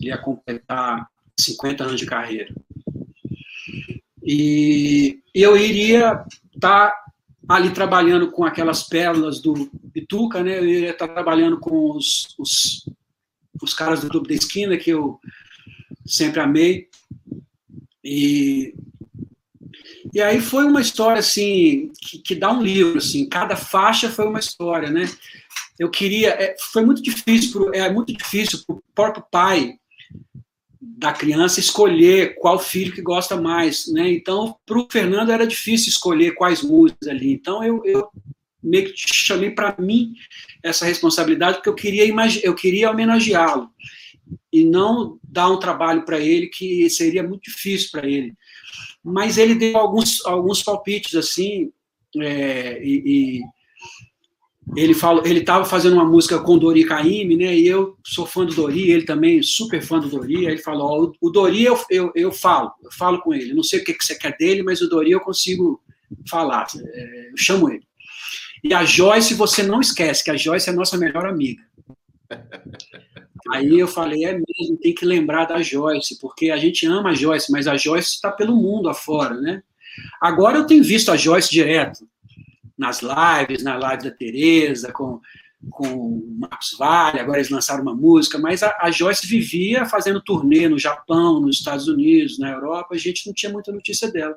[0.00, 1.06] ele ia completar
[1.38, 2.52] 50 anos de carreira.
[4.22, 7.04] E eu iria estar tá
[7.48, 10.58] ali trabalhando com aquelas pérolas do Bituca, né?
[10.58, 12.88] Eu iria estar tá trabalhando com os, os,
[13.62, 15.20] os caras do Clube da Esquina, que eu
[16.08, 16.88] sempre amei.
[18.02, 18.74] E,
[20.12, 24.26] e aí foi uma história, assim, que, que dá um livro, assim, cada faixa foi
[24.26, 25.08] uma história, né?
[25.78, 29.74] Eu queria, é, foi muito difícil, pro, é muito difícil para o próprio pai
[30.80, 34.10] da criança escolher qual filho que gosta mais, né?
[34.10, 37.32] Então, para o Fernando era difícil escolher quais músicas ali.
[37.32, 38.08] Então, eu, eu
[38.62, 40.14] meio que chamei para mim
[40.62, 42.04] essa responsabilidade porque eu queria
[42.42, 43.70] eu queria homenageá-lo
[44.52, 48.34] e não dar um trabalho para ele que seria muito difícil para ele.
[49.02, 51.70] Mas ele deu alguns alguns palpites assim
[52.16, 53.42] é, e, e
[54.76, 57.56] ele falou, ele estava fazendo uma música com Dori Caymmi, né?
[57.56, 60.46] E eu sou fã do Dori, ele também super fã do Dori.
[60.46, 63.54] Aí ele falou: o Dori eu, eu, eu falo, eu falo com ele.
[63.54, 65.80] Não sei o que, que você quer dele, mas o Dori eu consigo
[66.28, 66.66] falar.
[66.76, 67.86] É, eu chamo ele.
[68.62, 71.62] E a Joyce, você não esquece que a Joyce é a nossa melhor amiga.
[73.52, 77.14] Aí eu falei, é mesmo, tem que lembrar da Joyce, porque a gente ama a
[77.14, 79.62] Joyce, mas a Joyce está pelo mundo afora, né?
[80.20, 82.06] Agora eu tenho visto a Joyce direto
[82.76, 85.20] nas lives, na live da Tereza, com,
[85.70, 90.22] com o Marcos Vale, agora eles lançaram uma música, mas a, a, Joyce vivia fazendo
[90.22, 94.36] turnê no Japão, nos Estados Unidos, na Europa, a gente não tinha muita notícia dela.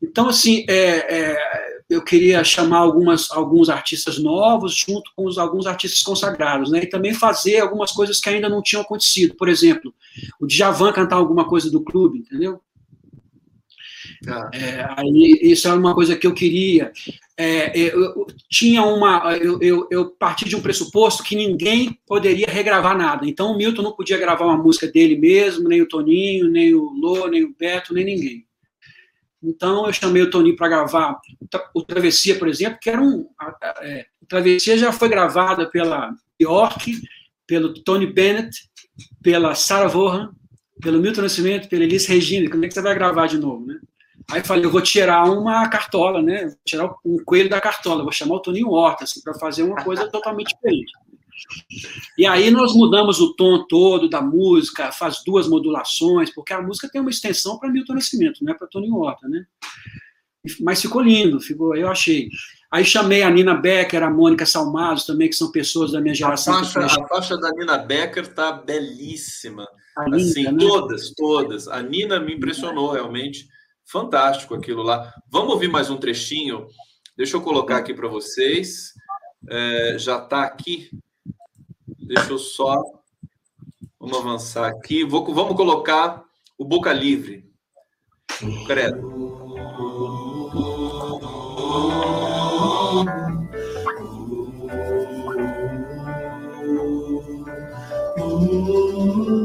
[0.00, 5.66] Então, assim, é, é, eu queria chamar algumas, alguns artistas novos junto com os, alguns
[5.66, 6.82] artistas consagrados, né?
[6.82, 9.34] E também fazer algumas coisas que ainda não tinham acontecido.
[9.34, 9.94] Por exemplo,
[10.40, 12.60] o Djavan cantar alguma coisa do clube, entendeu?
[14.26, 14.50] Ah.
[14.54, 16.92] É, aí, isso é uma coisa que eu queria
[17.36, 19.36] é, eu, tinha uma.
[19.36, 23.28] Eu, eu, eu, parti de um pressuposto que ninguém poderia regravar nada.
[23.28, 26.90] Então o Milton não podia gravar uma música dele mesmo, nem o Toninho, nem o
[26.90, 28.46] Lô, nem o Beto, nem ninguém.
[29.44, 31.20] Então eu chamei o Toninho para gravar
[31.74, 33.26] o Travessia, por exemplo, que era um.
[33.82, 37.00] É, o Travessia já foi gravada pela York,
[37.46, 38.68] pelo Tony Bennett,
[39.22, 40.32] pela Sarah Vaughan,
[40.80, 42.50] pelo Milton Nascimento, pela Elis Regina.
[42.50, 43.78] Como é que você vai gravar de novo, né?
[44.30, 46.46] Aí falei, eu vou tirar uma cartola, né?
[46.46, 49.84] Vou tirar um coelho da cartola, vou chamar o Toninho Horta, assim, para fazer uma
[49.84, 50.92] coisa totalmente diferente.
[52.16, 56.88] E aí nós mudamos o tom todo da música, faz duas modulações, porque a música
[56.88, 59.44] tem uma extensão para Milton Nascimento, não é para Toninho Horta, né?
[60.60, 62.28] Mas ficou lindo, ficou, eu achei.
[62.70, 66.54] Aí chamei a Nina Becker, a Mônica Salmazo também, que são pessoas da minha geração.
[66.54, 69.66] A faixa, a faixa da Nina Becker tá belíssima.
[70.12, 70.56] assim, né?
[70.58, 71.68] todas, todas.
[71.68, 73.48] A Nina me impressionou realmente
[73.84, 75.12] fantástico aquilo lá.
[75.30, 76.66] Vamos ouvir mais um trechinho?
[77.16, 78.92] Deixa eu colocar aqui para vocês.
[79.48, 80.90] É, já está aqui.
[81.86, 82.82] Deixa eu só.
[83.98, 85.04] Vamos avançar aqui.
[85.04, 86.24] Vou, vamos colocar
[86.58, 87.44] o Boca Livre.
[88.66, 89.14] Credo.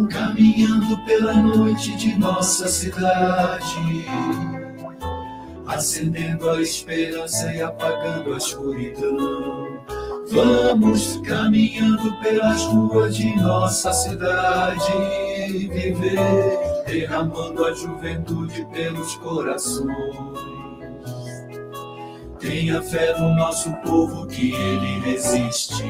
[0.09, 4.05] caminhando pela noite de nossa cidade,
[5.65, 9.98] acendendo a esperança e apagando a escuridão.
[10.31, 14.91] Vamos caminhando pelas ruas de nossa cidade,
[15.47, 20.15] viver derramando a juventude pelos corações.
[22.39, 25.83] Tenha fé no nosso povo que ele resiste.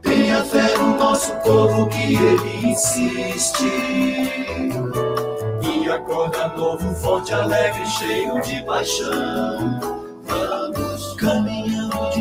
[0.00, 3.64] Tenha fé no nosso povo que ele insiste.
[5.62, 10.01] E acorda novo, forte, alegre, cheio de paixão.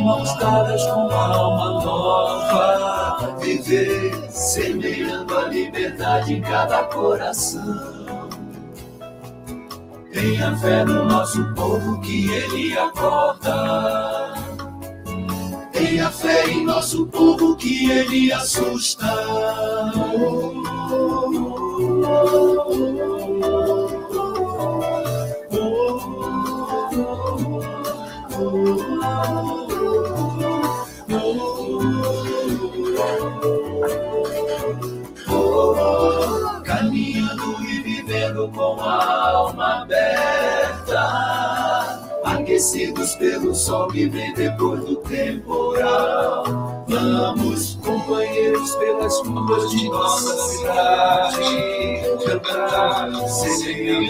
[0.04, 3.38] Mãos dadas com uma alma nova.
[3.40, 8.02] Viver semeando a liberdade em cada coração.
[10.12, 14.34] Tenha fé no nosso povo que ele acorda.
[15.72, 19.08] Tenha fé em nosso povo que ele assusta.
[38.34, 41.02] com a alma aberta,
[42.24, 46.86] aquecidos pelo sol que vem depois do temporal.
[46.88, 51.42] Vamos, companheiros, pelas ruas de nossa cidade.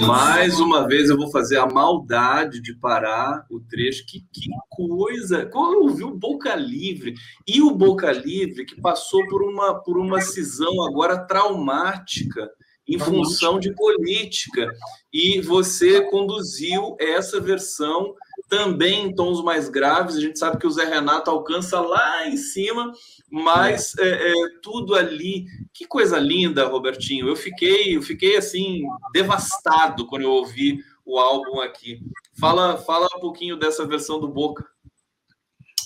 [0.06, 4.06] Mais uma vez eu vou fazer a maldade de parar o trecho.
[4.06, 5.46] Que, que coisa!
[5.48, 7.16] Quando eu é ouvi o Boca Livre
[7.48, 12.50] e o Boca Livre que passou por uma, por uma cisão agora traumática
[12.88, 14.68] em função de política.
[15.14, 18.14] E você conduziu essa versão
[18.50, 20.16] também em tons mais graves.
[20.16, 22.92] A gente sabe que o Zé Renato alcança lá em cima,
[23.30, 25.46] mas é, é, tudo ali.
[25.74, 27.28] Que coisa linda, Robertinho.
[27.28, 28.84] Eu fiquei, eu fiquei assim
[29.14, 32.00] devastado quando eu ouvi o álbum aqui.
[32.40, 34.66] Fala, fala um pouquinho dessa versão do Boca.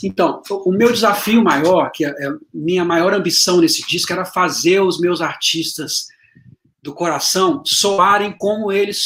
[0.03, 4.81] Então, o meu desafio maior, que é, é minha maior ambição nesse disco, era fazer
[4.81, 6.07] os meus artistas
[6.85, 8.99] do coração soarem como eles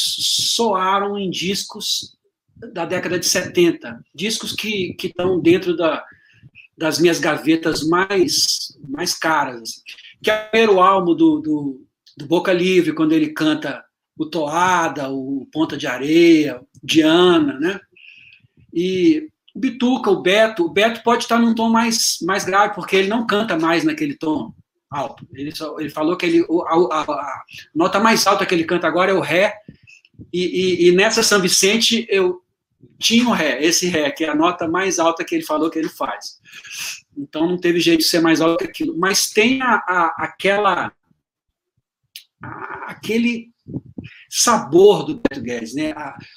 [0.54, 2.14] soaram em discos
[2.74, 6.04] da década de 70, discos que, que estão dentro da,
[6.76, 9.62] das minhas gavetas mais, mais caras.
[9.62, 9.80] Assim.
[10.22, 11.86] Que é o primeiro álbum do, do,
[12.18, 13.82] do Boca Livre, quando ele canta
[14.14, 17.80] o Toada, o Ponta de Areia, Diana, né?
[18.74, 22.94] E o Bituca, o Beto, o Beto pode estar num tom mais, mais grave, porque
[22.94, 24.52] ele não canta mais naquele tom
[24.90, 25.26] alto.
[25.32, 27.44] Ele, só, ele falou que ele, a, a, a,
[27.74, 29.54] nota mais alta que ele canta agora é o Ré,
[30.32, 30.44] e,
[30.84, 32.42] e, e, nessa São Vicente eu
[32.98, 35.78] tinha o Ré, esse Ré, que é a nota mais alta que ele falou que
[35.78, 36.40] ele faz.
[37.16, 38.98] Então não teve jeito de ser mais alto que aquilo.
[38.98, 40.92] Mas tem a, aquela.
[42.86, 43.48] aquele
[44.28, 45.74] sabor do Beto Guedes.
[45.74, 45.94] Né?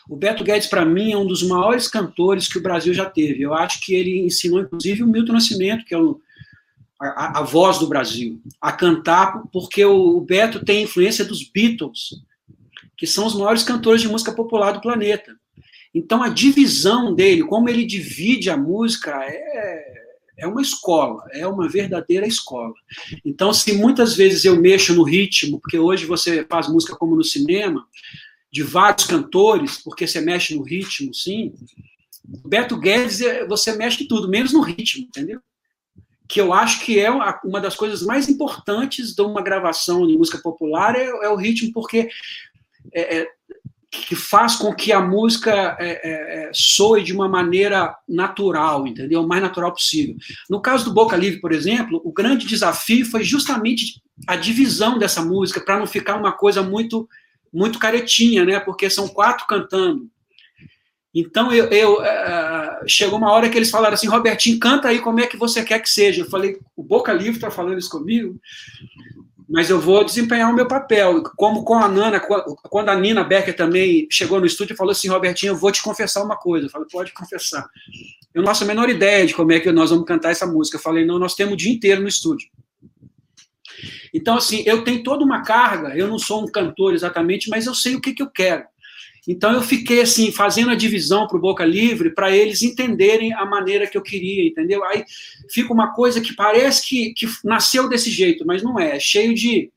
[0.09, 3.41] o Beto Guedes, para mim, é um dos maiores cantores que o Brasil já teve.
[3.41, 6.19] Eu acho que ele ensinou, inclusive, o Milton Nascimento, que é o
[6.99, 12.21] a, a, voz do Brasil, a cantar, porque o, o Beto tem influência dos Beatles,
[12.97, 15.35] que são os maiores cantores de música popular do planeta.
[15.93, 20.03] Então, a divisão dele, como ele divide a música, é,
[20.37, 22.73] é uma escola, é uma verdadeira escola.
[23.23, 27.23] Então, se muitas vezes eu mexo no ritmo, porque hoje você faz música como no
[27.23, 27.85] cinema,
[28.51, 31.53] de vários cantores, porque você mexe no ritmo, sim.
[32.45, 35.41] Beto Guedes, é, você mexe em tudo, menos no ritmo, entendeu?
[36.33, 37.11] Que eu acho que é
[37.43, 41.71] uma das coisas mais importantes de uma gravação de música popular é, é o ritmo,
[41.71, 42.09] porque
[42.91, 43.27] é, é,
[43.91, 49.21] que faz com que a música é, é, é, soe de uma maneira natural, entendeu?
[49.21, 50.15] O mais natural possível.
[50.49, 55.23] No caso do Boca Livre, por exemplo, o grande desafio foi justamente a divisão dessa
[55.23, 57.07] música, para não ficar uma coisa muito
[57.53, 58.59] muito caretinha, né?
[58.59, 60.09] Porque são quatro cantando.
[61.13, 65.19] Então, eu, eu uh, chegou uma hora que eles falaram assim, Robertinho, canta aí como
[65.19, 66.21] é que você quer que seja.
[66.21, 68.39] Eu falei, o Boca Livre está falando isso comigo,
[69.47, 71.21] mas eu vou desempenhar o meu papel.
[71.37, 75.07] Como com a Nana, quando a Nina Becker também chegou no estúdio e falou assim,
[75.07, 76.65] Robertinho, eu vou te confessar uma coisa.
[76.65, 77.67] Eu falei, pode confessar.
[78.33, 80.77] Eu não faço a menor ideia de como é que nós vamos cantar essa música.
[80.77, 82.49] Eu falei, não, nós temos o dia inteiro no estúdio.
[84.11, 87.75] Então, assim, eu tenho toda uma carga, eu não sou um cantor exatamente, mas eu
[87.75, 88.63] sei o que, que eu quero.
[89.27, 93.45] Então eu fiquei assim fazendo a divisão para o Boca Livre para eles entenderem a
[93.45, 94.83] maneira que eu queria, entendeu?
[94.83, 95.05] Aí
[95.49, 99.33] fica uma coisa que parece que, que nasceu desse jeito, mas não é, é cheio
[99.33, 99.71] de,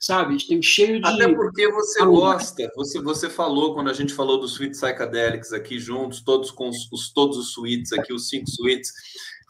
[0.00, 4.40] sabe, tem cheio de Até porque você gosta, você você falou quando a gente falou
[4.40, 8.50] dos suítes psychedelics aqui juntos, todos com os, os todos os suítes aqui, os cinco
[8.50, 8.92] suítes,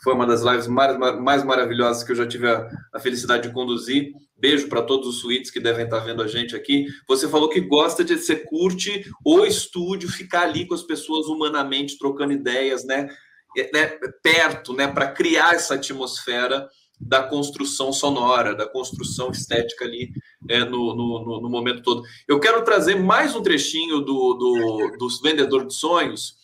[0.02, 3.54] foi uma das lives mais, mais maravilhosas que eu já tive a, a felicidade de
[3.54, 4.12] conduzir.
[4.38, 6.86] Beijo para todos os suítes que devem estar vendo a gente aqui.
[7.08, 11.98] Você falou que gosta de você curte o estúdio, ficar ali com as pessoas humanamente
[11.98, 13.08] trocando ideias, né?
[13.56, 13.86] É, né
[14.22, 14.86] perto, né?
[14.86, 16.68] Para criar essa atmosfera
[17.00, 20.12] da construção sonora, da construção estética ali
[20.48, 22.02] é, no, no, no, momento todo.
[22.26, 26.36] Eu quero trazer mais um trechinho do, do, do Vendedor de Sonhos.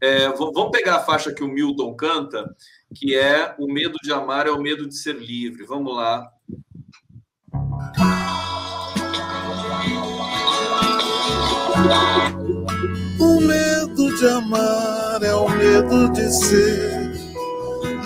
[0.00, 2.44] É, vamos pegar a faixa que o Milton canta,
[2.94, 5.64] que é O Medo de Amar é o Medo de Ser Livre.
[5.64, 6.28] Vamos lá.
[13.20, 17.10] O medo de amar é o medo de ser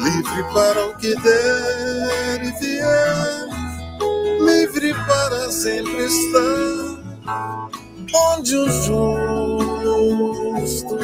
[0.02, 3.48] livre para o que der e vier,
[4.40, 6.94] livre para sempre estar
[8.14, 10.98] onde o justo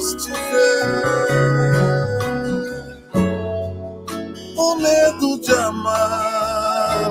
[0.00, 1.71] estiver.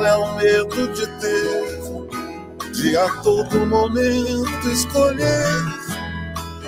[0.05, 5.45] É o medo de ter, de a todo momento escolher,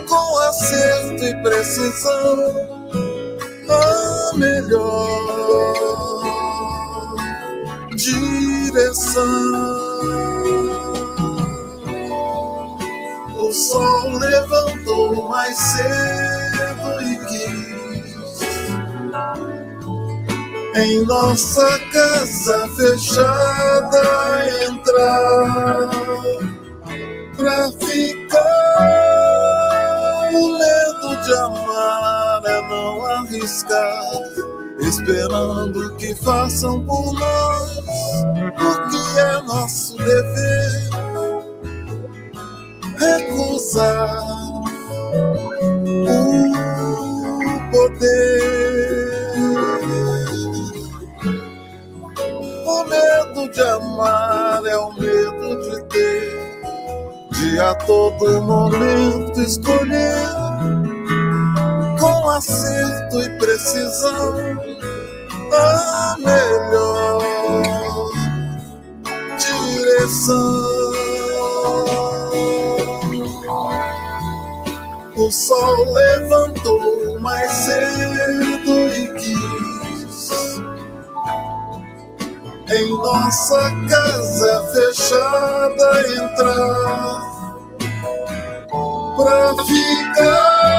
[0.07, 2.37] com acerto e precisão,
[3.69, 5.73] a melhor
[7.95, 9.23] direção.
[13.39, 16.42] O sol levantou mais cedo
[20.75, 24.01] em nossa casa fechada
[24.67, 25.89] entrar
[27.37, 29.03] pra ficar.
[30.33, 34.03] O medo de amar é não arriscar,
[34.79, 37.77] esperando que façam por nós
[38.57, 40.89] o que é nosso dever.
[42.97, 44.23] Recusar
[47.43, 49.02] o poder.
[53.43, 56.43] Medo de amar é o medo de ter
[57.31, 60.13] de a todo momento escolher
[61.99, 64.35] com acerto e precisão
[65.51, 67.21] a melhor
[69.37, 70.93] direção.
[75.15, 78.52] O sol levantou mais cedo
[82.75, 87.33] em nossa casa fechada entrar
[89.15, 90.73] pra ficar.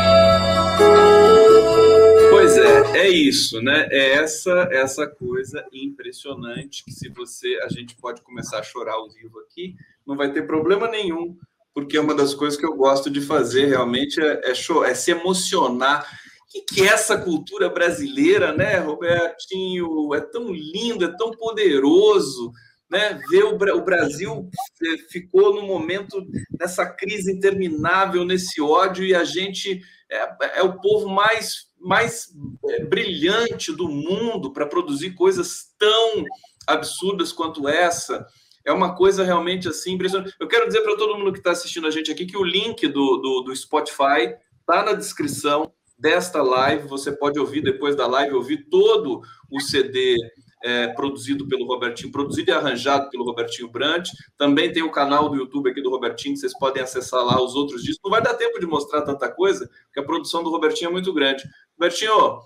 [2.31, 3.89] Pois é, é isso, né?
[3.91, 9.09] É essa essa coisa impressionante que se você a gente pode começar a chorar ao
[9.11, 9.77] vivo aqui,
[10.07, 11.37] não vai ter problema nenhum,
[11.73, 14.95] porque é uma das coisas que eu gosto de fazer realmente é, é, show, é
[14.95, 16.07] se emocionar.
[16.55, 20.15] Que, que é essa cultura brasileira, né, Robertinho?
[20.15, 22.53] É tão lindo, é tão poderoso
[22.95, 24.49] né, ver o, o, Brasil
[24.81, 30.79] é, ficou no momento dessa crise interminável, nesse ódio, e a gente é, é o
[30.81, 32.29] povo mais, mais
[32.69, 36.25] é, brilhante do mundo para produzir coisas tão
[36.69, 38.25] absurdas quanto essa.
[38.65, 40.33] É uma coisa realmente assim impressionante.
[40.39, 42.87] Eu quero dizer para todo mundo que está assistindo a gente aqui que o link
[42.87, 46.89] do, do, do Spotify está na descrição desta live.
[46.89, 50.17] Você pode ouvir depois da live, ouvir todo o CD
[50.65, 54.09] é, produzido pelo Robertinho, produzido e arranjado pelo Robertinho Brant.
[54.39, 57.55] Também tem o canal do YouTube aqui do Robertinho, que vocês podem acessar lá os
[57.55, 58.01] outros discos.
[58.03, 61.13] Não vai dar tempo de mostrar tanta coisa, porque a produção do Robertinho é muito
[61.13, 61.45] grande.
[61.79, 62.41] Robertinho,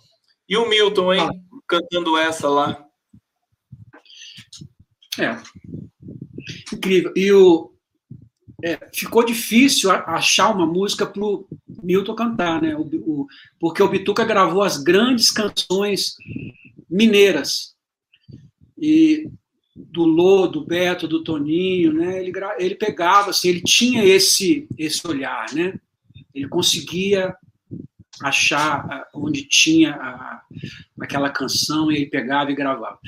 [0.48, 1.28] e o Milton, hein?
[1.66, 2.84] Cantando essa lá.
[5.18, 5.36] É.
[6.72, 7.12] Incrível.
[7.14, 7.72] E o,
[8.62, 11.46] é, ficou difícil achar uma música para o
[11.82, 12.74] Milton cantar, né?
[12.74, 13.26] O, o,
[13.58, 16.16] porque o Bituca gravou as grandes canções
[16.90, 17.74] mineiras
[18.76, 19.30] e
[19.76, 22.20] do Lô, do Beto, do Toninho, né?
[22.20, 25.78] Ele, ele pegava, assim, ele tinha esse esse olhar, né?
[26.34, 27.36] Ele conseguia
[28.22, 30.42] achar ah, onde tinha a,
[31.00, 32.98] aquela canção e ele pegava e gravava.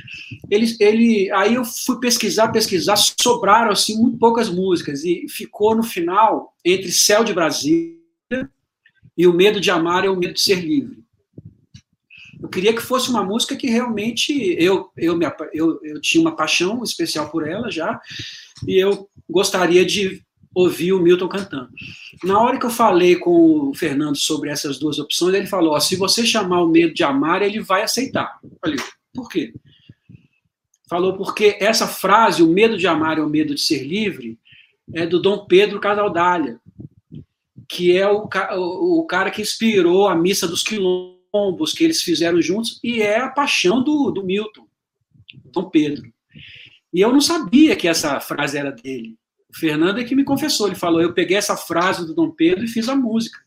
[0.50, 5.82] Ele, ele, aí eu fui pesquisar, pesquisar, sobraram assim muito poucas músicas e ficou no
[5.82, 7.98] final entre Céu de Brasília
[9.16, 11.02] e O Medo de Amar e O Medo de Ser Livre.
[12.42, 16.34] Eu queria que fosse uma música que realmente eu, eu, me, eu, eu tinha uma
[16.34, 18.00] paixão especial por ela já,
[18.66, 20.22] e eu gostaria de
[20.54, 21.70] ouvir o Milton cantando.
[22.24, 25.96] Na hora que eu falei com o Fernando sobre essas duas opções, ele falou: se
[25.96, 28.38] você chamar o medo de amar, ele vai aceitar.
[28.60, 28.78] Falei,
[29.14, 29.52] por quê?
[30.88, 34.38] Falou porque essa frase, o medo de amar é o medo de ser livre,
[34.92, 36.60] é do Dom Pedro Casaldália,
[37.68, 42.42] que é o, o, o cara que inspirou a Missa dos Quilombos que eles fizeram
[42.42, 44.66] juntos, e é a paixão do, do Milton,
[45.44, 46.12] Dom Pedro.
[46.92, 49.16] E eu não sabia que essa frase era dele.
[49.52, 52.64] O Fernando é que me confessou, ele falou, eu peguei essa frase do Dom Pedro
[52.64, 53.38] e fiz a música.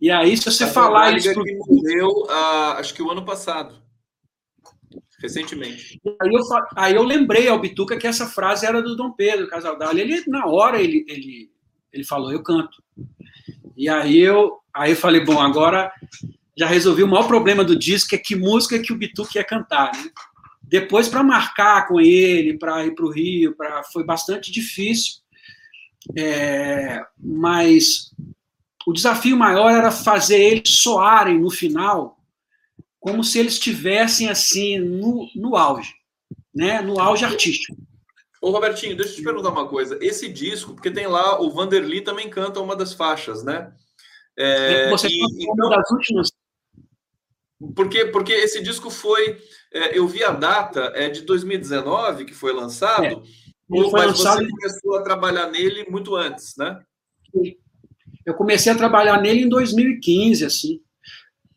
[0.00, 1.32] E aí, se você a falar isso...
[1.32, 1.44] Pro...
[1.44, 3.80] Que morreu, uh, acho que o ano passado,
[5.20, 6.00] recentemente.
[6.20, 6.42] Aí eu,
[6.76, 10.02] aí eu lembrei ao Bituca que essa frase era do Dom Pedro Casaldália.
[10.02, 11.50] Ele, na hora, ele, ele,
[11.92, 12.82] ele falou, eu canto.
[13.76, 15.90] E aí eu, aí eu falei, bom, agora
[16.58, 19.44] já resolvi o maior problema do disco, que é que música que o Bituque ia
[19.44, 19.92] cantar.
[19.92, 20.10] Né?
[20.72, 23.84] Depois, para marcar com ele, para ir para o Rio, pra...
[23.84, 25.20] foi bastante difícil.
[26.16, 27.04] É...
[27.18, 28.10] Mas
[28.86, 32.18] o desafio maior era fazer eles soarem no final
[32.98, 35.92] como se eles estivessem assim no, no auge,
[36.54, 36.80] né?
[36.80, 37.76] no auge artístico.
[38.40, 39.98] Ô, Robertinho, deixa eu te perguntar uma coisa.
[40.00, 43.72] Esse disco, porque tem lá, o Vanderly também canta uma das faixas, né?
[44.36, 46.28] É, Você e, então, uma das últimas
[47.74, 49.38] porque, porque esse disco foi.
[49.72, 53.14] É, eu vi a data, é de 2019 que foi lançado, é,
[53.68, 54.44] ou, foi mas lançado...
[54.44, 56.80] você começou a trabalhar nele muito antes, né?
[58.24, 60.80] Eu comecei a trabalhar nele em 2015, assim.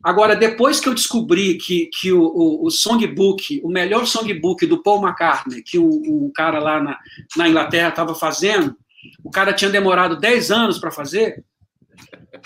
[0.02, 4.82] Agora, depois que eu descobri que, que o, o, o songbook, o melhor songbook do
[4.82, 6.98] Paul McCartney, que um, um cara lá na,
[7.36, 8.76] na Inglaterra estava fazendo,
[9.22, 11.44] o cara tinha demorado 10 anos para fazer,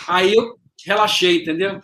[0.09, 1.80] aí eu relaxei, entendeu?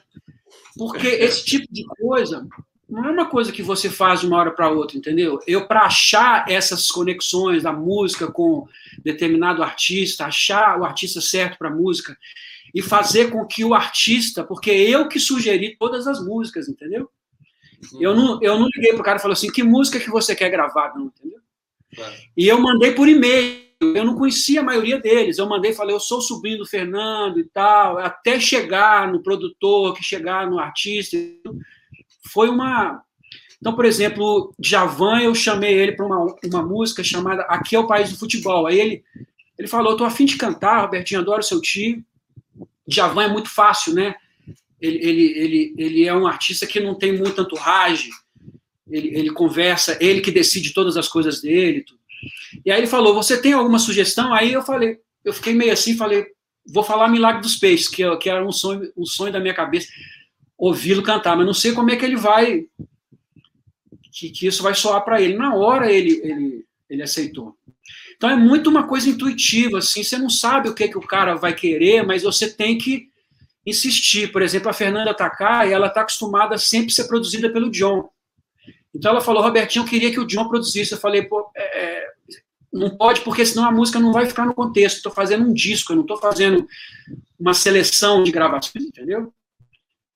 [0.77, 2.47] Porque esse tipo de coisa
[2.89, 5.41] não é uma coisa que você faz de uma hora para outra, entendeu?
[5.47, 8.69] Eu, para achar essas conexões da música com
[9.03, 12.17] determinado artista, achar o artista certo para a música
[12.75, 17.11] e fazer com que o artista, porque eu que sugeri todas as músicas, entendeu?
[18.01, 20.35] Eu não, eu não liguei para o cara e falei assim: que música que você
[20.35, 21.41] quer gravar, não, entendeu?
[22.37, 25.39] E eu mandei por e-mail eu não conhecia a maioria deles.
[25.39, 30.03] Eu mandei, falei, eu sou sobrinho do Fernando e tal, até chegar no produtor, que
[30.03, 31.17] chegar no artista.
[32.33, 33.03] Foi uma.
[33.61, 37.87] Então, por exemplo, Javan, eu chamei ele para uma, uma música chamada Aqui é o
[37.87, 38.67] País do Futebol.
[38.67, 39.05] Aí ele,
[39.59, 42.05] ele falou: estou afim de cantar, Robertinho, adoro seu tio.
[42.87, 44.15] Javan é muito fácil, né?
[44.81, 48.11] Ele, ele, ele, ele é um artista que não tem muita entourage,
[48.89, 51.83] ele, ele conversa, ele que decide todas as coisas dele.
[51.83, 51.99] Tudo.
[52.65, 54.33] E aí ele falou: Você tem alguma sugestão?
[54.33, 56.27] Aí eu falei: Eu fiquei meio assim, falei:
[56.65, 59.89] Vou falar Milagre dos Peixes, que, que era um sonho, um sonho da minha cabeça,
[60.59, 62.67] ouvi-lo cantar, mas não sei como é que ele vai.
[64.13, 65.37] Que, que isso vai soar para ele.
[65.37, 67.57] Na hora ele, ele, ele aceitou.
[68.17, 71.35] Então é muito uma coisa intuitiva, assim, você não sabe o que, que o cara
[71.35, 73.09] vai querer, mas você tem que
[73.65, 74.33] insistir.
[74.33, 78.09] Por exemplo, a Fernanda Takai, ela está acostumada a sempre ser produzida pelo John.
[78.95, 80.93] Então ela falou, Robertinho, eu queria que o John produzisse.
[80.93, 82.07] Eu falei, pô, é, é
[82.73, 84.97] não pode, porque senão a música não vai ficar no contexto.
[84.97, 86.67] Estou fazendo um disco, eu não estou fazendo
[87.39, 89.33] uma seleção de gravações, entendeu?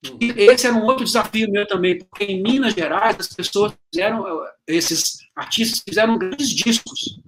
[0.02, 4.24] E esse era um outro desafio meu também, porque em Minas Gerais as pessoas fizeram,
[4.66, 7.20] esses artistas fizeram grandes discos,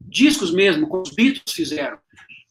[0.00, 1.98] discos mesmo, como os Beatles fizeram.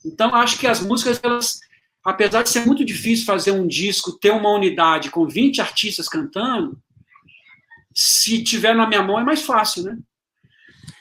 [0.06, 1.60] Então acho que as músicas, elas,
[2.04, 6.80] apesar de ser muito difícil fazer um disco, ter uma unidade com 20 artistas cantando,
[7.94, 9.98] se tiver na minha mão é mais fácil, né?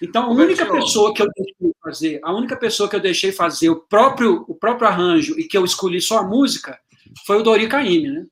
[0.02, 3.68] Então, a única pessoa que eu deixei fazer, a única pessoa que eu deixei fazer
[3.70, 6.78] o próprio, o próprio arranjo e que eu escolhi só a música
[7.26, 8.26] foi o Dori Caymmi, né?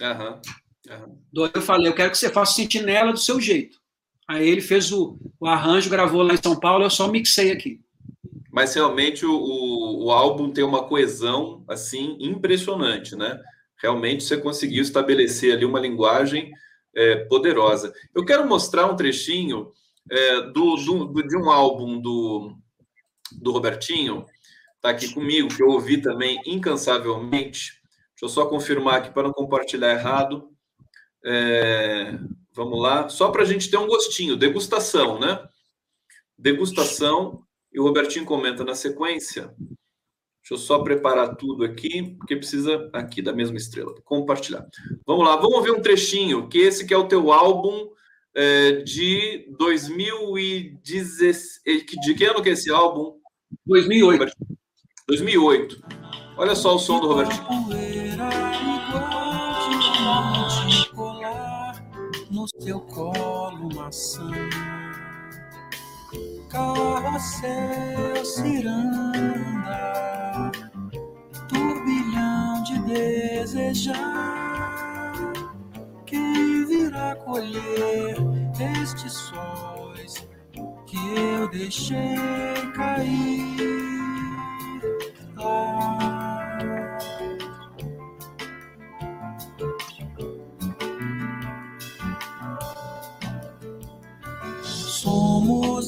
[0.00, 0.40] Uhum.
[0.90, 1.50] Uhum.
[1.54, 3.78] Eu falei, eu quero que você faça sentinela do seu jeito.
[4.26, 7.80] Aí ele fez o, o arranjo, gravou lá em São Paulo, eu só mixei aqui.
[8.50, 13.40] Mas realmente o, o, o álbum tem uma coesão assim impressionante, né?
[13.80, 16.50] Realmente você conseguiu estabelecer ali uma linguagem
[16.94, 17.92] é, poderosa.
[18.14, 19.72] Eu quero mostrar um trechinho
[20.10, 22.56] é, do, do, de um álbum do,
[23.40, 24.26] do Robertinho,
[24.76, 27.77] está aqui comigo, que eu ouvi também incansavelmente.
[28.18, 30.50] Deixa eu só confirmar aqui para não compartilhar errado.
[31.24, 32.18] É,
[32.52, 35.40] vamos lá, só para a gente ter um gostinho, degustação, né?
[36.36, 39.54] Degustação, e o Robertinho comenta na sequência.
[39.56, 43.94] Deixa eu só preparar tudo aqui, porque precisa aqui da mesma estrela.
[44.02, 44.66] Compartilhar.
[45.06, 47.88] Vamos lá, vamos ver um trechinho, que esse que é o teu álbum
[48.34, 51.60] é, de 2016.
[52.04, 53.16] De que ano que é esse álbum?
[53.64, 54.32] 2008.
[55.06, 55.97] 2008.
[56.38, 57.46] Olha só o som do Robertinho.
[62.30, 64.30] No seu colo maçã
[66.48, 69.72] carrossel ciranda,
[71.48, 73.96] turbilhão de desejar.
[76.06, 78.16] Quem virá colher
[78.82, 80.26] estes sóis
[80.86, 82.16] que eu deixei
[82.74, 83.56] cair
[85.36, 86.17] lá?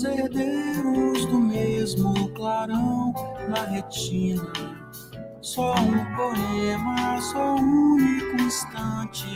[0.00, 3.12] Somos herdeiros do mesmo clarão
[3.50, 4.50] na retina.
[5.42, 9.26] Só um poema, só um único instante,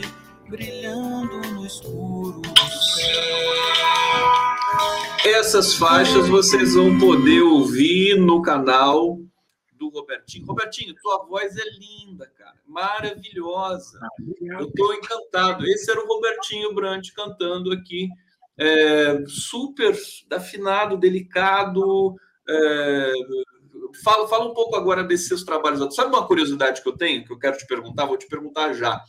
[0.49, 2.41] brilhando no escuro.
[5.23, 9.19] Essas faixas vocês vão poder ouvir no canal
[9.73, 10.47] do Robertinho.
[10.47, 13.99] Robertinho, tua voz é linda, cara, maravilhosa.
[14.41, 15.63] Eu estou encantado.
[15.67, 18.09] Esse era o Robertinho Brant cantando aqui
[18.57, 19.95] é, super
[20.31, 22.15] afinado, delicado.
[22.47, 23.11] É,
[24.03, 25.93] fala, fala um pouco agora desses seus trabalhos.
[25.95, 28.05] Sabe uma curiosidade que eu tenho, que eu quero te perguntar?
[28.05, 29.01] Vou te perguntar já.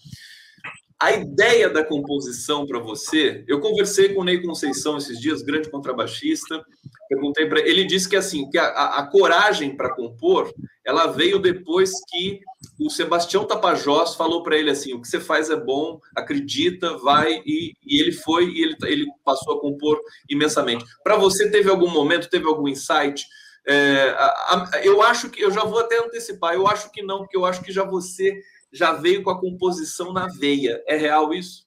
[0.98, 5.70] A ideia da composição para você, eu conversei com o Ney Conceição esses dias, grande
[5.70, 6.64] contrabaixista,
[7.08, 10.52] perguntei para ele, disse que assim, que a, a, a coragem para compor,
[10.84, 12.40] ela veio depois que
[12.80, 17.42] o Sebastião Tapajós falou para ele assim, o que você faz é bom, acredita, vai
[17.44, 20.00] e, e ele foi e ele, ele passou a compor
[20.30, 20.84] imensamente.
[21.02, 23.26] Para você teve algum momento, teve algum insight?
[23.68, 27.18] É, a, a, eu acho que eu já vou até antecipar, eu acho que não,
[27.18, 28.40] porque eu acho que já você
[28.72, 30.82] já veio com a composição na veia.
[30.86, 31.66] É real isso?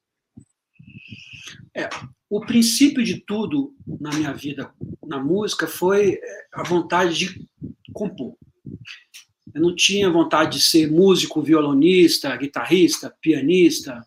[1.76, 1.90] É,
[2.30, 4.72] o princípio de tudo na minha vida
[5.06, 7.48] na música foi é, a vontade de
[7.94, 8.36] compor.
[9.54, 14.06] Eu não tinha vontade de ser músico, violonista, guitarrista, pianista.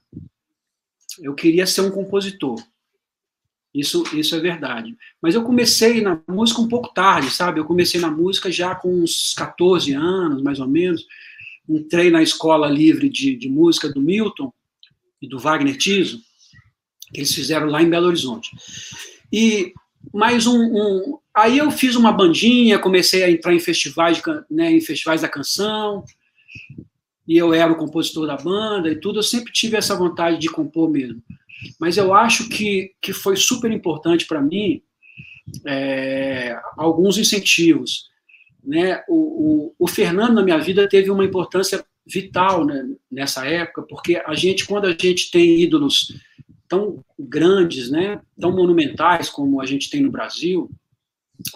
[1.21, 2.63] Eu queria ser um compositor.
[3.75, 4.97] Isso, isso é verdade.
[5.21, 7.59] Mas eu comecei na música um pouco tarde, sabe?
[7.59, 11.07] Eu comecei na música já com uns 14 anos, mais ou menos.
[11.69, 14.53] Entrei na escola livre de, de música do Milton
[15.21, 16.21] e do Wagner Tiso,
[17.13, 18.51] que eles fizeram lá em Belo Horizonte.
[19.33, 19.73] E
[20.13, 24.21] mais um, um, aí eu fiz uma bandinha, comecei a entrar em festivais,
[24.51, 26.05] né, em festivais da canção,
[27.27, 30.49] e eu era o compositor da banda e tudo, eu sempre tive essa vontade de
[30.49, 31.23] compor mesmo.
[31.79, 34.83] Mas eu acho que, que foi super importante para mim
[35.67, 38.11] é, alguns incentivos.
[38.65, 39.03] Né?
[39.09, 44.23] O, o, o, Fernando, na minha vida, teve uma importância vital né, nessa época, porque
[44.25, 46.15] a gente, quando a gente tem ídolos
[46.69, 50.71] tão grandes, né, tão monumentais como a gente tem no Brasil.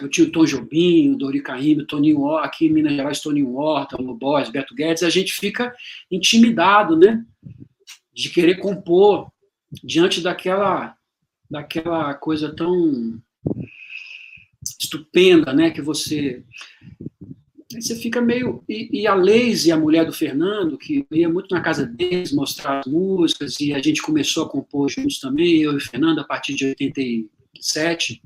[0.01, 3.55] Eu tinha o Tom Jobim, o Dori Caymmi, Toninho Horta, aqui em Minas Gerais, Toninho
[3.55, 5.73] Horta, o Lobos, Beto Guedes, a gente fica
[6.11, 7.25] intimidado, né,
[8.13, 9.31] de querer compor
[9.83, 10.95] diante daquela
[11.49, 13.19] daquela coisa tão
[14.79, 16.43] estupenda, né, que você
[17.75, 18.63] Aí você fica meio.
[18.67, 22.79] E, e a Leise, a mulher do Fernando, que ia muito na casa deles mostrar
[22.79, 26.23] as músicas, e a gente começou a compor juntos também, eu e o Fernando, a
[26.23, 28.21] partir de 87.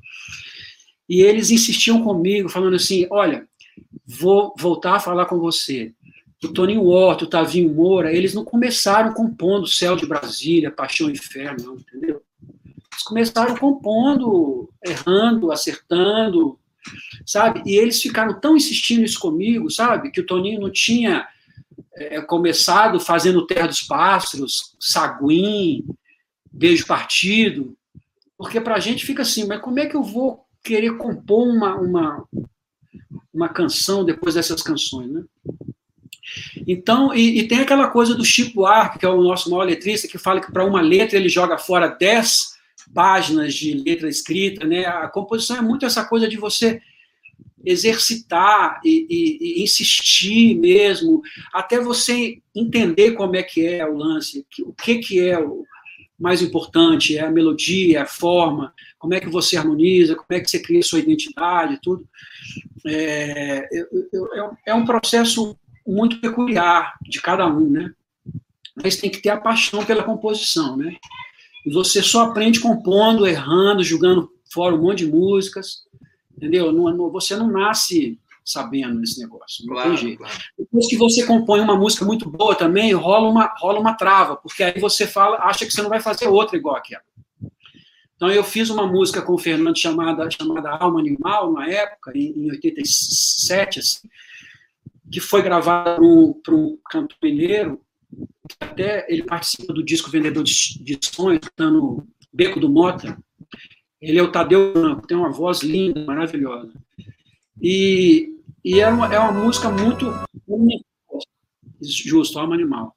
[1.10, 3.48] E eles insistiam comigo, falando assim: olha,
[4.06, 5.92] vou voltar a falar com você.
[6.44, 11.14] O Toninho Horto, o Tavinho Moura, eles não começaram compondo Céu de Brasília, Paixão e
[11.14, 12.21] Inferno, não, entendeu?
[13.04, 16.60] Começaram compondo, errando, acertando,
[17.26, 17.62] sabe?
[17.66, 20.12] E eles ficaram tão insistindo isso comigo, sabe?
[20.12, 21.28] Que o Toninho não tinha
[21.96, 25.86] é, começado fazendo Terra dos Pássaros, Saguim,
[26.52, 27.76] Beijo Partido,
[28.38, 31.76] porque para a gente fica assim, mas como é que eu vou querer compor uma,
[31.76, 32.28] uma,
[33.34, 35.24] uma canção depois dessas canções, né?
[36.68, 40.08] Então, e, e, tem aquela coisa do Chico Buarque, que é o nosso maior letrista,
[40.08, 42.51] que fala que para uma letra ele joga fora 10
[42.94, 44.86] páginas de letra escrita, né?
[44.86, 46.82] A composição é muito essa coisa de você
[47.64, 51.22] exercitar e, e, e, insistir mesmo,
[51.54, 55.66] até você entender como é que é o lance, o que, que é o
[56.20, 60.40] mais importante, é a melodia, é a forma, como é que você harmoniza, como é
[60.40, 62.08] que você cria sua identidade, tudo.
[62.86, 63.68] É,
[64.68, 67.92] é um processo muito peculiar de cada um, né?
[68.76, 70.96] Mas tem que ter a paixão pela composição, né?
[71.66, 75.84] E você só aprende compondo, errando, jogando fora um monte de músicas,
[76.36, 76.72] entendeu?
[76.72, 80.18] Não, não, você não nasce sabendo esse negócio, não claro, tem jeito.
[80.18, 80.34] Claro.
[80.58, 84.64] Depois que você compõe uma música muito boa também, rola uma, rola uma trava, porque
[84.64, 87.04] aí você fala, acha que você não vai fazer outra igual aquela.
[88.16, 92.46] Então eu fiz uma música com o Fernando chamada, chamada Alma Animal, na época, em,
[92.46, 94.08] em 87, assim,
[95.12, 96.00] que foi gravada
[96.44, 97.82] para um cantor mineiro,
[98.60, 103.18] até ele participa do disco Vendedor de, Sonhos, no Beco do Mota.
[104.00, 106.72] Ele é o Tadeu Branco, tem uma voz linda, maravilhosa.
[107.62, 110.12] E, e é, uma, é uma música muito
[111.82, 112.96] justo, alma animal.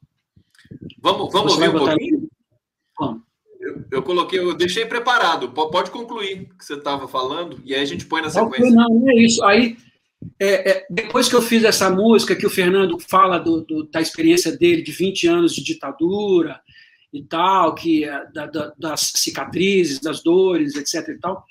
[1.01, 2.29] Vamos, vamos ouvir um pouquinho?
[2.99, 3.23] Vamos.
[3.61, 5.51] Eu, eu, coloquei, eu deixei preparado.
[5.51, 8.71] Pode concluir o que você estava falando, e aí a gente põe na sequência.
[8.71, 9.43] Não, não é isso.
[9.45, 9.77] Aí
[10.39, 14.01] é, é, depois que eu fiz essa música, que o Fernando fala do, do, da
[14.01, 16.61] experiência dele de 20 anos de ditadura
[17.13, 21.09] e tal, que é, da, da, das cicatrizes, das dores, etc.
[21.09, 21.45] e tal,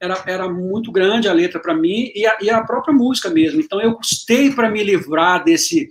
[0.00, 3.60] era, era muito grande a letra para mim e a, e a própria música mesmo.
[3.60, 5.88] Então eu custei para me livrar desse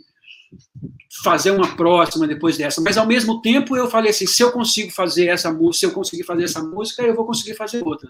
[1.23, 4.91] fazer uma próxima depois dessa, mas ao mesmo tempo eu falei assim, se eu consigo
[4.91, 8.09] fazer essa música, se eu conseguir fazer essa música, eu vou conseguir fazer outra.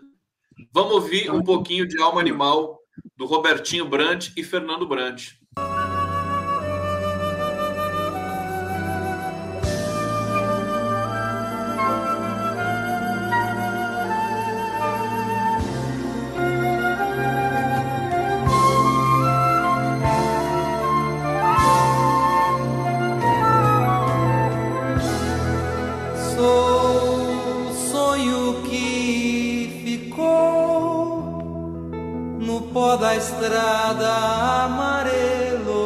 [0.73, 2.79] Vamos ouvir um pouquinho de Alma Animal
[3.17, 5.39] do Robertinho Brandt e Fernando Brandt.
[32.97, 34.09] Da estrada
[34.65, 35.85] amarelo.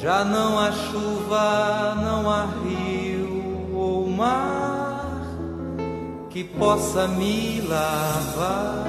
[0.00, 5.22] Já não há chuva, não há rio ou mar
[6.30, 8.84] que possa me lavar.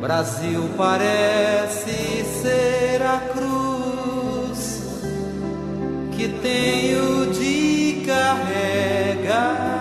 [0.00, 4.82] Brasil parece ser a cruz
[6.16, 9.71] que tenho de carregar,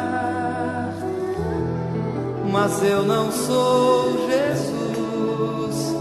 [2.52, 5.96] mas eu não sou Jesus,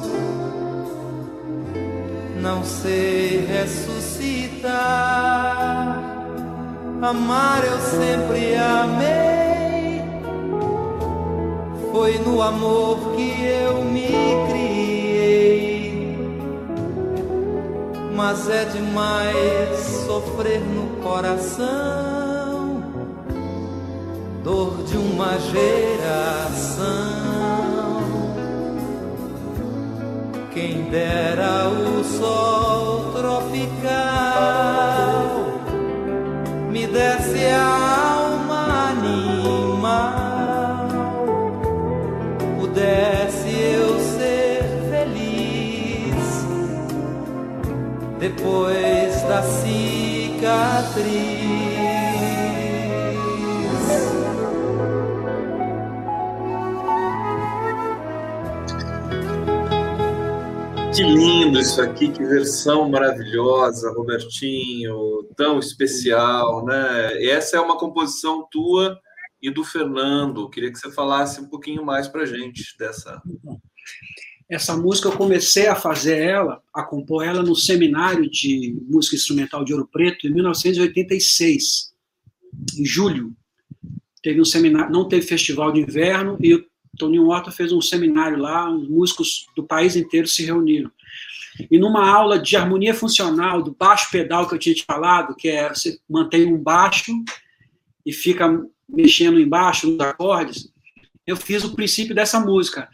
[2.43, 4.71] não sei ressuscitar.
[7.01, 10.03] Amar eu sempre amei,
[11.93, 14.11] foi no amor que eu me
[14.51, 16.19] criei,
[18.15, 22.10] mas é demais sofrer no coração,
[24.51, 26.91] dor de uma geração.
[30.53, 33.61] Quem dera o sol tropical
[36.69, 37.65] me desse a
[38.17, 40.09] alma animal,
[42.59, 46.45] pudesse eu ser feliz
[48.19, 51.40] depois da cicatriz.
[60.93, 67.25] Que lindo isso aqui, que versão maravilhosa, Robertinho, tão especial, né?
[67.25, 68.99] Essa é uma composição tua
[69.41, 70.51] e do Fernando.
[70.51, 73.23] Queria que você falasse um pouquinho mais para gente dessa.
[74.49, 79.65] Essa música eu comecei a fazer ela, a compor ela no seminário de música instrumental
[79.65, 81.95] de Ouro Preto em 1986,
[82.77, 83.33] em julho.
[84.21, 86.69] Teve um seminário, não teve festival de inverno e
[87.01, 90.91] o Toninho Horta fez um seminário lá, os músicos do país inteiro se reuniram.
[91.71, 95.49] E numa aula de harmonia funcional, do baixo pedal que eu tinha te falado, que
[95.49, 97.13] é você mantém um baixo
[98.05, 100.73] e fica mexendo embaixo nos acordes,
[101.27, 102.89] eu fiz o princípio dessa música.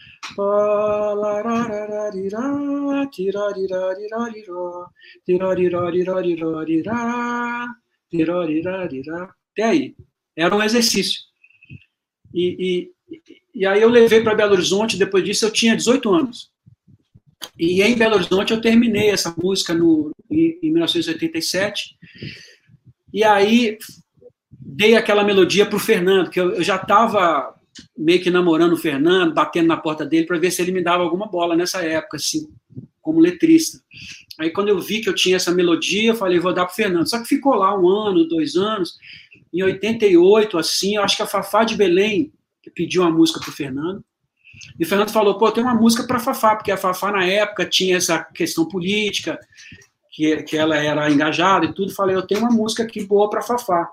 [9.53, 9.97] Até aí.
[10.35, 11.21] Era um exercício.
[12.35, 16.51] E, e, e aí eu levei para Belo Horizonte, depois disso eu tinha 18 anos.
[17.59, 21.97] E em Belo Horizonte eu terminei essa música no, em, em 1987.
[23.15, 23.79] E aí
[24.61, 27.55] dei aquela melodia para o Fernando, que eu, eu já estava
[27.97, 31.03] meio que namorando o Fernando, batendo na porta dele para ver se ele me dava
[31.03, 32.47] alguma bola nessa época, assim,
[33.01, 33.79] como letrista.
[34.39, 37.09] Aí quando eu vi que eu tinha essa melodia, eu falei, vou dar para Fernando.
[37.09, 38.99] Só que ficou lá um ano, dois anos.
[39.51, 42.31] Em 88, assim, eu acho que a Fafá de Belém
[42.75, 44.05] pediu uma música para o Fernando.
[44.79, 47.67] E o Fernando falou: pô, tem uma música para Fafá, porque a Fafá na época
[47.67, 49.39] tinha essa questão política,
[50.11, 51.93] que, que ela era engajada e tudo.
[51.93, 53.89] Falei: eu tenho uma música aqui boa para Fafá.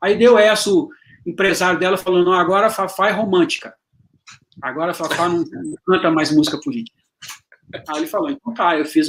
[0.00, 0.90] Aí deu essa, o
[1.26, 3.74] empresário dela falou: não, agora a Fafá é romântica.
[4.62, 6.96] Agora a Fafá não, não canta mais música política.
[7.88, 9.08] Aí ele falou: então tá, eu fiz.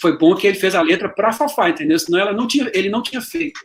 [0.00, 1.98] Foi bom que ele fez a letra para Fafá, entendeu?
[1.98, 3.58] Senão ela não tinha, ele não tinha feito.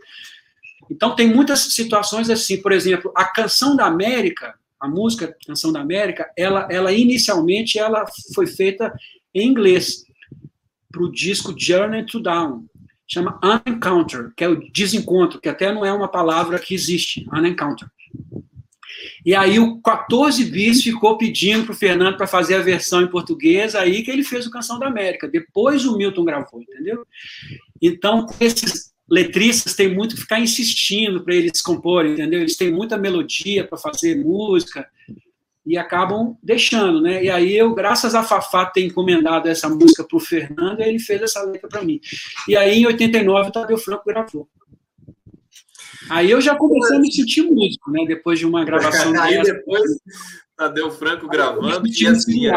[0.90, 5.80] Então tem muitas situações assim, por exemplo, a canção da América a música Canção da
[5.80, 8.06] América, ela, ela inicialmente ela
[8.36, 8.94] foi feita
[9.34, 10.04] em inglês
[10.92, 12.66] para o disco Journey to Down,
[13.08, 17.88] chama Unencounter, que é o desencontro, que até não é uma palavra que existe, Unencounter.
[19.26, 23.10] E aí o 14 bis ficou pedindo para o Fernando para fazer a versão em
[23.10, 25.30] português, aí que ele fez o Canção da América.
[25.30, 27.08] Depois o Milton gravou, entendeu?
[27.82, 32.40] Então, esses letristas têm muito que ficar insistindo para eles comporem, entendeu?
[32.40, 34.88] Eles têm muita melodia para fazer música
[35.64, 37.24] e acabam deixando, né?
[37.24, 41.22] E aí eu, graças a Fafá ter encomendado essa música para o Fernando, ele fez
[41.22, 42.02] essa letra para mim.
[42.48, 44.50] E aí em 89 o Tadeu Franco gravou.
[46.10, 48.04] Aí eu já comecei a me sentir músico, né?
[48.08, 49.14] Depois de uma gravação.
[49.22, 49.54] aí dessa.
[49.54, 49.84] depois
[50.58, 52.48] Tadeu Franco gravando e assim.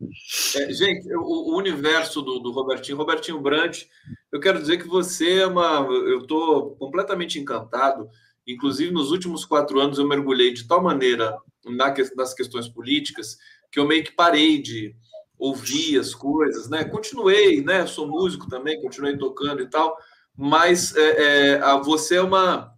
[0.00, 3.84] É, gente, o, o universo do, do, Robertinho, Robertinho Brant,
[4.30, 5.86] eu quero dizer que você é uma.
[5.88, 8.08] Eu estou completamente encantado.
[8.46, 13.38] Inclusive, nos últimos quatro anos, eu mergulhei de tal maneira na, nas questões políticas
[13.72, 14.94] que eu meio que parei de
[15.38, 16.84] ouvir as coisas, né?
[16.84, 17.86] Continuei, né?
[17.86, 19.96] Sou músico também, continuei tocando e tal,
[20.36, 22.72] mas é, é, você é uma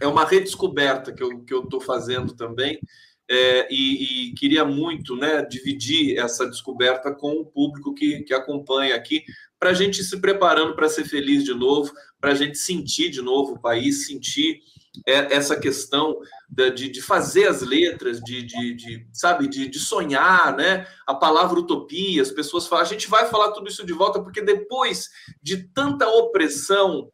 [0.00, 2.80] é uma redescoberta que eu que eu estou fazendo também
[3.32, 8.94] é, e, e, queria muito né, dividir essa descoberta com o público que, que acompanha
[8.94, 9.24] aqui,
[9.58, 13.22] para a gente se preparando para ser feliz de novo, para a gente sentir de
[13.22, 14.60] novo o país, sentir
[15.06, 20.86] essa questão de, de, fazer as letras, de, de, de sabe, de, de, sonhar, né?
[21.06, 24.42] A palavra utopia, as pessoas falam, a gente vai falar tudo isso de volta, porque
[24.42, 25.08] depois
[25.42, 27.10] de tanta opressão,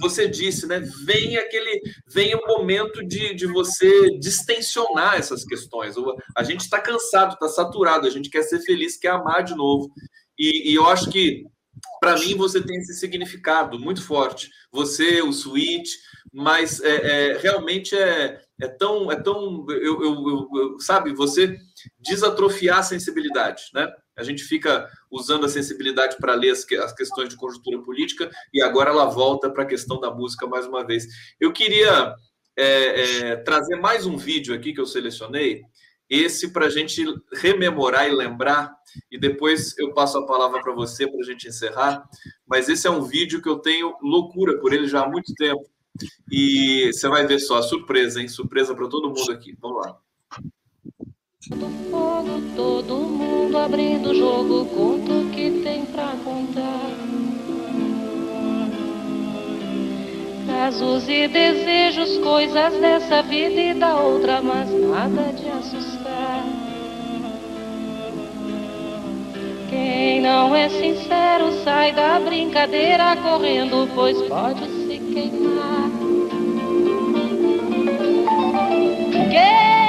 [0.00, 0.80] você disse, né?
[1.04, 5.94] Vem aquele, vem o momento de, de você distensionar essas questões.
[6.34, 9.90] A gente está cansado, está saturado, a gente quer ser feliz, quer amar de novo.
[10.38, 11.44] E, e eu acho que,
[12.00, 14.48] para mim, você tem esse significado muito forte.
[14.72, 15.90] Você, o Switch,
[16.32, 21.58] mas é, é, realmente é, é tão, é tão eu, eu, eu, sabe, você
[21.98, 23.92] desatrofiar a sensibilidade, né?
[24.16, 28.62] A gente fica usando a sensibilidade para ler as, as, questões de conjuntura política e
[28.62, 31.06] agora ela volta para a questão da música mais uma vez.
[31.40, 32.14] Eu queria
[32.56, 35.62] é, é, trazer mais um vídeo aqui que eu selecionei,
[36.08, 37.02] esse para a gente
[37.32, 38.70] rememorar e lembrar,
[39.10, 42.04] e depois eu passo a palavra para você para a gente encerrar.
[42.46, 45.71] Mas esse é um vídeo que eu tenho loucura por ele já há muito tempo.
[46.30, 48.28] E você vai ver só, surpresa, hein?
[48.28, 49.56] Surpresa para todo mundo aqui.
[49.60, 49.96] Vamos lá.
[51.50, 56.92] Do fogo, todo mundo abrindo o jogo, conta o que tem para contar.
[60.46, 66.44] Casos e desejos, coisas dessa vida e da outra, mas nada de assustar.
[69.68, 74.81] Quem não é sincero sai da brincadeira correndo, pois pode se
[75.12, 75.90] queimar.
[79.30, 79.81] Quem tão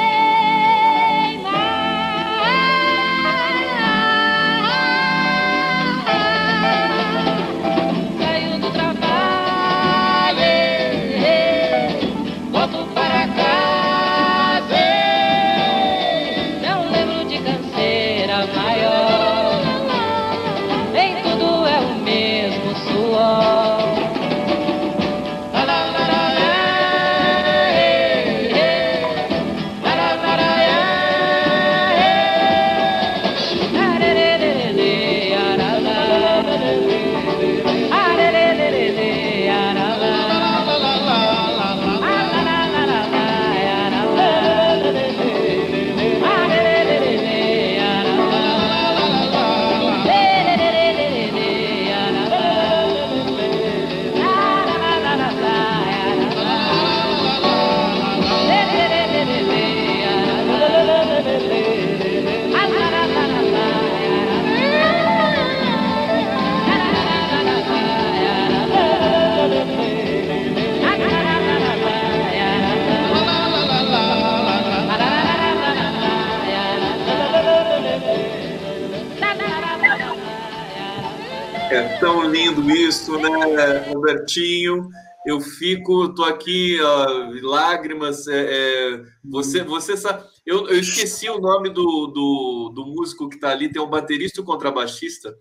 [83.19, 84.89] isso, né, Robertinho?
[85.25, 87.05] Eu fico, tô aqui, ó,
[87.41, 88.27] lágrimas.
[88.27, 90.23] É, é, você, você sabe.
[90.45, 94.39] Eu, eu esqueci o nome do, do, do músico que está ali, tem um baterista
[94.39, 95.33] e um contrabaixista.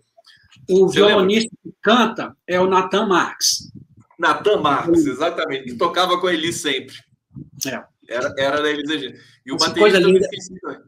[0.69, 1.71] O você violonista lembra?
[1.71, 3.71] que canta é o Nathan Marx.
[4.17, 6.95] Nathan Marx, exatamente, que tocava com a Eli sempre.
[7.65, 7.83] É.
[8.07, 8.89] Era, era da Elis
[9.45, 10.79] E o Essa baterista eu esqueci também.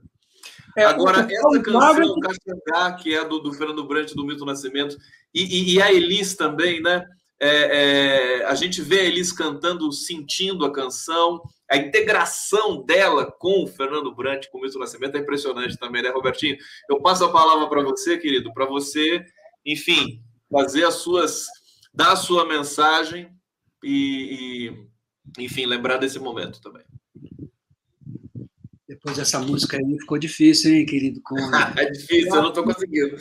[0.77, 4.97] É, Agora, essa canção, Caxangá, que é do, do Fernando Brant, do Milton Nascimento,
[5.33, 7.05] e, e, e a Elis também, né?
[7.39, 13.63] É, é, a gente vê a Elis cantando, sentindo a canção, a integração dela com
[13.63, 16.57] o Fernando Brant, com o Milton Nascimento é impressionante também, né, Robertinho?
[16.89, 19.23] Eu passo a palavra para você, querido, para você,
[19.65, 20.21] enfim,
[20.51, 21.47] fazer as suas,
[21.93, 23.29] dar a sua mensagem
[23.83, 24.69] e,
[25.37, 26.83] e enfim, lembrar desse momento também.
[29.05, 31.21] Depois dessa música aí ficou difícil, hein, querido?
[31.23, 31.35] Com...
[31.77, 33.15] é difícil, eu não estou conseguindo.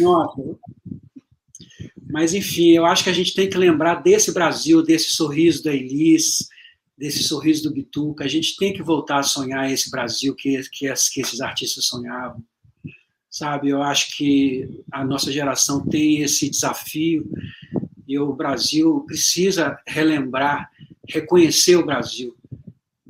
[0.00, 0.42] Nossa.
[2.10, 5.72] Mas, enfim, eu acho que a gente tem que lembrar desse Brasil, desse sorriso da
[5.72, 6.48] Elis,
[6.96, 8.24] desse sorriso do Bituca.
[8.24, 12.42] A gente tem que voltar a sonhar esse Brasil que, que, que esses artistas sonhavam.
[13.30, 17.30] Sabe, eu acho que a nossa geração tem esse desafio
[18.08, 20.68] e o Brasil precisa relembrar,
[21.08, 22.36] reconhecer o Brasil.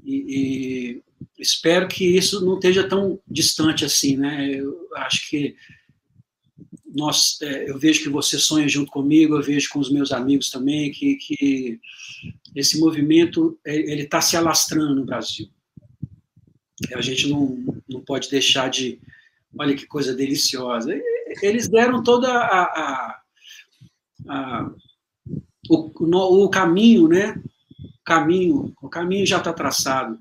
[0.05, 1.08] E, e
[1.39, 4.51] espero que isso não esteja tão distante assim, né?
[4.51, 5.55] Eu acho que
[6.85, 10.51] nós, é, eu vejo que você sonha junto comigo, eu vejo com os meus amigos
[10.51, 11.81] também que, que
[12.55, 15.49] esse movimento é, ele está se alastrando no Brasil.
[16.95, 19.01] A gente não, não pode deixar de,
[19.57, 21.01] olha que coisa deliciosa.
[21.43, 23.21] Eles deram toda a, a,
[24.29, 24.71] a
[25.71, 27.41] o, o caminho, né?
[28.05, 30.19] Caminho, o caminho já está traçado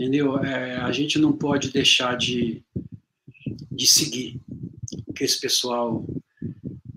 [0.00, 0.38] entendeu?
[0.38, 2.62] É, a gente não pode deixar de,
[3.70, 4.40] de seguir
[5.14, 6.06] que esse pessoal,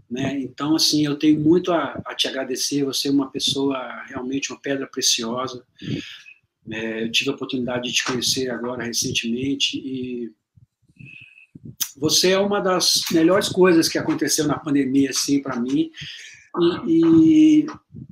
[0.10, 0.40] né?
[0.40, 3.78] Então, assim, eu tenho muito a, a te agradecer, você é uma pessoa,
[4.08, 5.66] realmente uma pedra preciosa,
[6.72, 10.32] é, eu tive a oportunidade de te conhecer agora recentemente e
[11.98, 15.92] você é uma das melhores coisas que aconteceu na pandemia, assim, para mim.
[16.88, 17.66] E,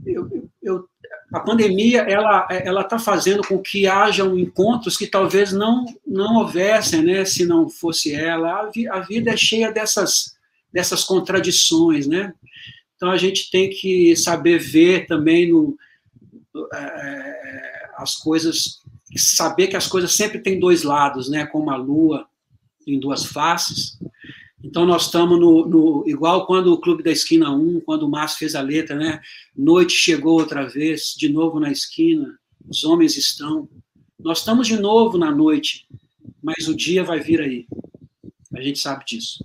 [0.06, 0.90] e eu, eu,
[1.32, 7.02] a pandemia ela ela está fazendo com que hajam encontros que talvez não não houvessem,
[7.02, 8.62] né, se não fosse ela.
[8.62, 10.36] A, vi, a vida é cheia dessas
[10.72, 12.34] dessas contradições, né?
[12.96, 15.78] Então a gente tem que saber ver também no
[16.74, 18.82] é, as coisas,
[19.16, 21.46] saber que as coisas sempre têm dois lados, né?
[21.46, 22.28] Como a lua
[22.86, 23.98] tem duas faces.
[24.64, 28.40] Então nós estamos no, no, igual quando o Clube da Esquina 1, quando o Márcio
[28.40, 29.22] fez a letra, né?
[29.56, 33.68] Noite chegou outra vez, de novo na esquina, os homens estão.
[34.20, 35.88] Nós estamos de novo na noite,
[36.42, 37.66] mas o dia vai vir aí.
[38.56, 39.44] A gente sabe disso.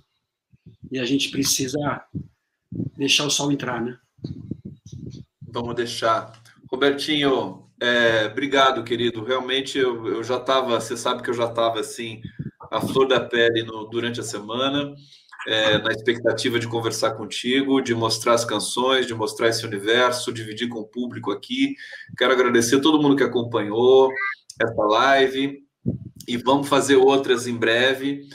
[0.91, 2.03] E a gente precisa
[2.95, 3.97] deixar o sol entrar, né?
[5.41, 6.39] Vamos deixar.
[6.71, 9.23] Robertinho, é, obrigado, querido.
[9.23, 12.21] Realmente eu, eu já estava, você sabe que eu já estava assim,
[12.71, 14.93] a flor da pele no, durante a semana,
[15.47, 20.67] é, na expectativa de conversar contigo, de mostrar as canções, de mostrar esse universo, dividir
[20.67, 21.75] com o público aqui.
[22.17, 24.09] Quero agradecer a todo mundo que acompanhou
[24.61, 25.63] essa live
[26.27, 28.27] e vamos fazer outras em breve.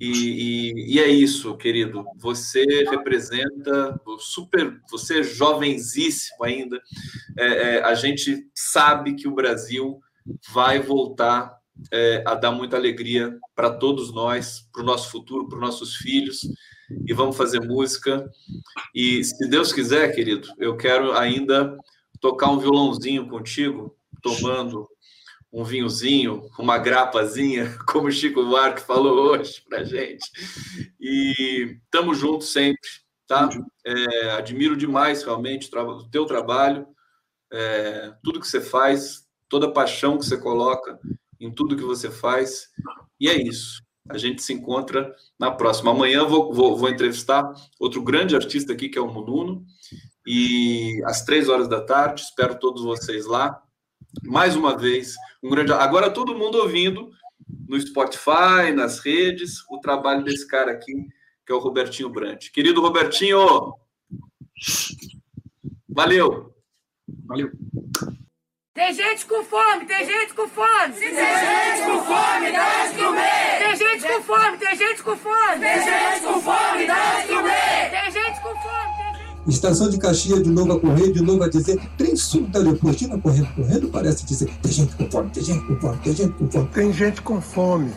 [0.00, 2.04] E, e, e, é isso, querido.
[2.16, 4.80] Você representa super.
[4.90, 6.80] Você é jovenzíssimo ainda.
[7.38, 10.00] É, é, a gente sabe que o Brasil
[10.52, 11.59] vai voltar
[11.92, 15.96] é, a dar muita alegria para todos nós, para o nosso futuro, para os nossos
[15.96, 16.40] filhos.
[17.06, 18.28] E vamos fazer música.
[18.94, 21.76] E se Deus quiser, querido, eu quero ainda
[22.20, 24.88] tocar um violãozinho contigo, tomando
[25.52, 30.30] um vinhozinho, uma grapazinha, como o Chico Buarque falou hoje para gente.
[31.00, 32.88] E estamos juntos sempre,
[33.26, 33.48] tá?
[33.84, 36.86] É, admiro demais realmente o teu trabalho,
[37.52, 40.98] é, tudo que você faz, toda a paixão que você coloca
[41.40, 42.68] em tudo que você faz.
[43.18, 43.82] E é isso.
[44.08, 45.90] A gente se encontra na próxima.
[45.90, 49.64] Amanhã vou, vou, vou entrevistar outro grande artista aqui, que é o Mununo.
[50.26, 53.62] E às três horas da tarde, espero todos vocês lá.
[54.24, 55.72] Mais uma vez, um grande.
[55.72, 57.10] Agora todo mundo ouvindo
[57.68, 60.92] no Spotify, nas redes, o trabalho desse cara aqui,
[61.46, 62.50] que é o Robertinho Brant.
[62.50, 63.74] Querido Robertinho,
[65.88, 66.52] valeu.
[67.26, 67.50] Valeu.
[68.80, 70.94] Tem gente com fome, tem gente com fome.
[70.94, 73.58] Se tem gente com fome, dá de comer.
[73.58, 75.60] Tem gente com fome, tem gente com fome.
[75.60, 77.90] Tem gente com fome, dá de comer.
[77.90, 79.48] Tem gente com fome.
[79.48, 83.18] Estação de Caxias de novo a correr, de novo a dizer, trem sul da Leopoldina
[83.18, 86.50] correndo, correndo, parece dizer, tem gente com fome, tem gente com fome, tem gente com
[86.50, 86.68] fome.
[86.72, 87.92] Tem gente com fome.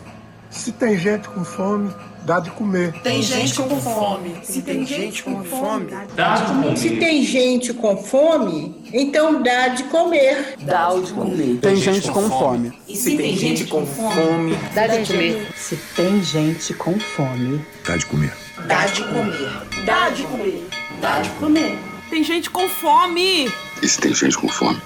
[0.50, 1.94] Se tem gente com fome,
[2.24, 2.92] dá de comer.
[3.02, 4.36] Tem gente com fome.
[4.42, 6.76] Se tem gente com fome, dá de comer.
[6.76, 10.56] Se tem gente com fome, então dá de comer.
[10.60, 11.58] Dá de comer.
[11.60, 12.72] Tem gente com fome.
[12.88, 15.48] E se tem gente com fome, dá de comer.
[15.54, 18.32] Se tem gente com fome, dá de comer.
[18.66, 19.50] Dá de comer.
[19.84, 20.68] Dá de comer.
[21.00, 21.78] Dá de comer.
[22.10, 23.52] Tem gente com fome.
[23.82, 24.80] E se tem gente com fome,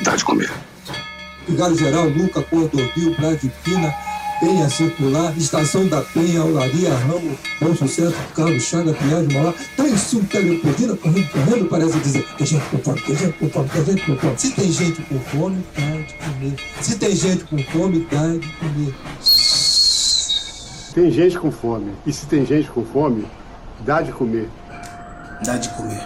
[0.00, 0.50] dá de comer.
[1.48, 3.16] Vigário Geral, Luca, Cordovil,
[3.64, 3.94] Pina,
[4.40, 9.94] Penha Circular, Estação da Penha, Olaria, Ramo, Bom Sucesso, Carlos Chaga, Pinhal de Malá, Trem
[9.98, 13.84] Sul, Teleopodina, correndo, correndo, parece dizer, tem gente com fome, tem gente com fome, tem
[13.84, 14.38] gente com fome.
[14.38, 16.56] Se tem gente com fome, dá de comer.
[16.80, 18.94] Se tem gente com fome, dá de comer.
[20.94, 21.92] Tem gente com fome.
[22.06, 23.26] E se tem gente com fome,
[23.80, 24.48] dá de comer.
[25.44, 26.02] Dá de comer.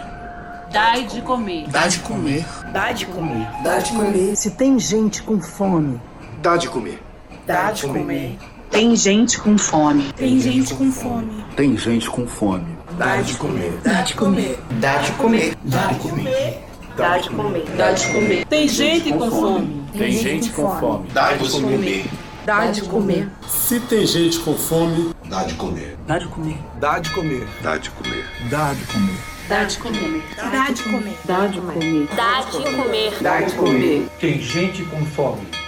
[0.72, 1.68] Dá de comer.
[1.68, 2.44] Dá de comer.
[2.72, 3.48] Dá de comer.
[3.62, 4.36] Dá de comer.
[4.36, 6.00] Se tem gente com fome,
[6.42, 7.00] dá de comer.
[7.46, 8.38] Dá de comer.
[8.70, 10.12] Tem gente com fome.
[10.16, 11.44] Tem gente com fome.
[11.54, 12.76] Tem gente com fome.
[12.96, 13.78] Dá de comer.
[13.84, 14.58] Dá de comer.
[14.80, 15.56] Dá de comer.
[15.64, 16.64] Dá de comer.
[16.96, 17.64] Dá de comer.
[17.76, 18.46] Dá de comer.
[18.46, 19.84] Tem gente com fome.
[19.96, 21.08] Tem gente com fome.
[21.12, 22.06] Dá de comer.
[22.46, 23.28] Dá de comer.
[23.46, 25.96] Se tem gente com fome, dá de comer.
[26.06, 26.58] Dá de comer.
[26.80, 27.46] Dá de comer.
[27.62, 28.24] Dá de comer.
[28.50, 29.18] Dá de comer.
[29.48, 30.22] Dá de comer.
[30.38, 31.16] Dá de comer.
[31.24, 32.08] Dá de comer.
[32.14, 33.18] Dá de comer.
[33.20, 34.08] Dá de comer.
[34.20, 35.63] Tem gente com fome.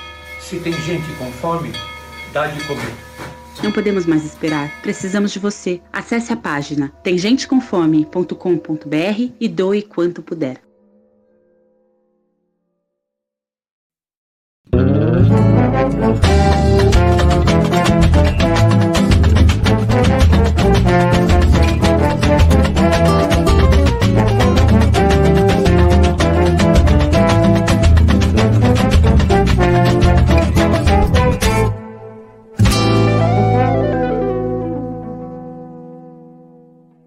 [0.48, 1.72] Se tem gente com fome,
[2.32, 2.94] dá de comer.
[3.64, 4.70] Não podemos mais esperar.
[4.80, 5.80] Precisamos de você.
[5.92, 10.62] Acesse a página temgentecomfome.com.br e doe quanto puder.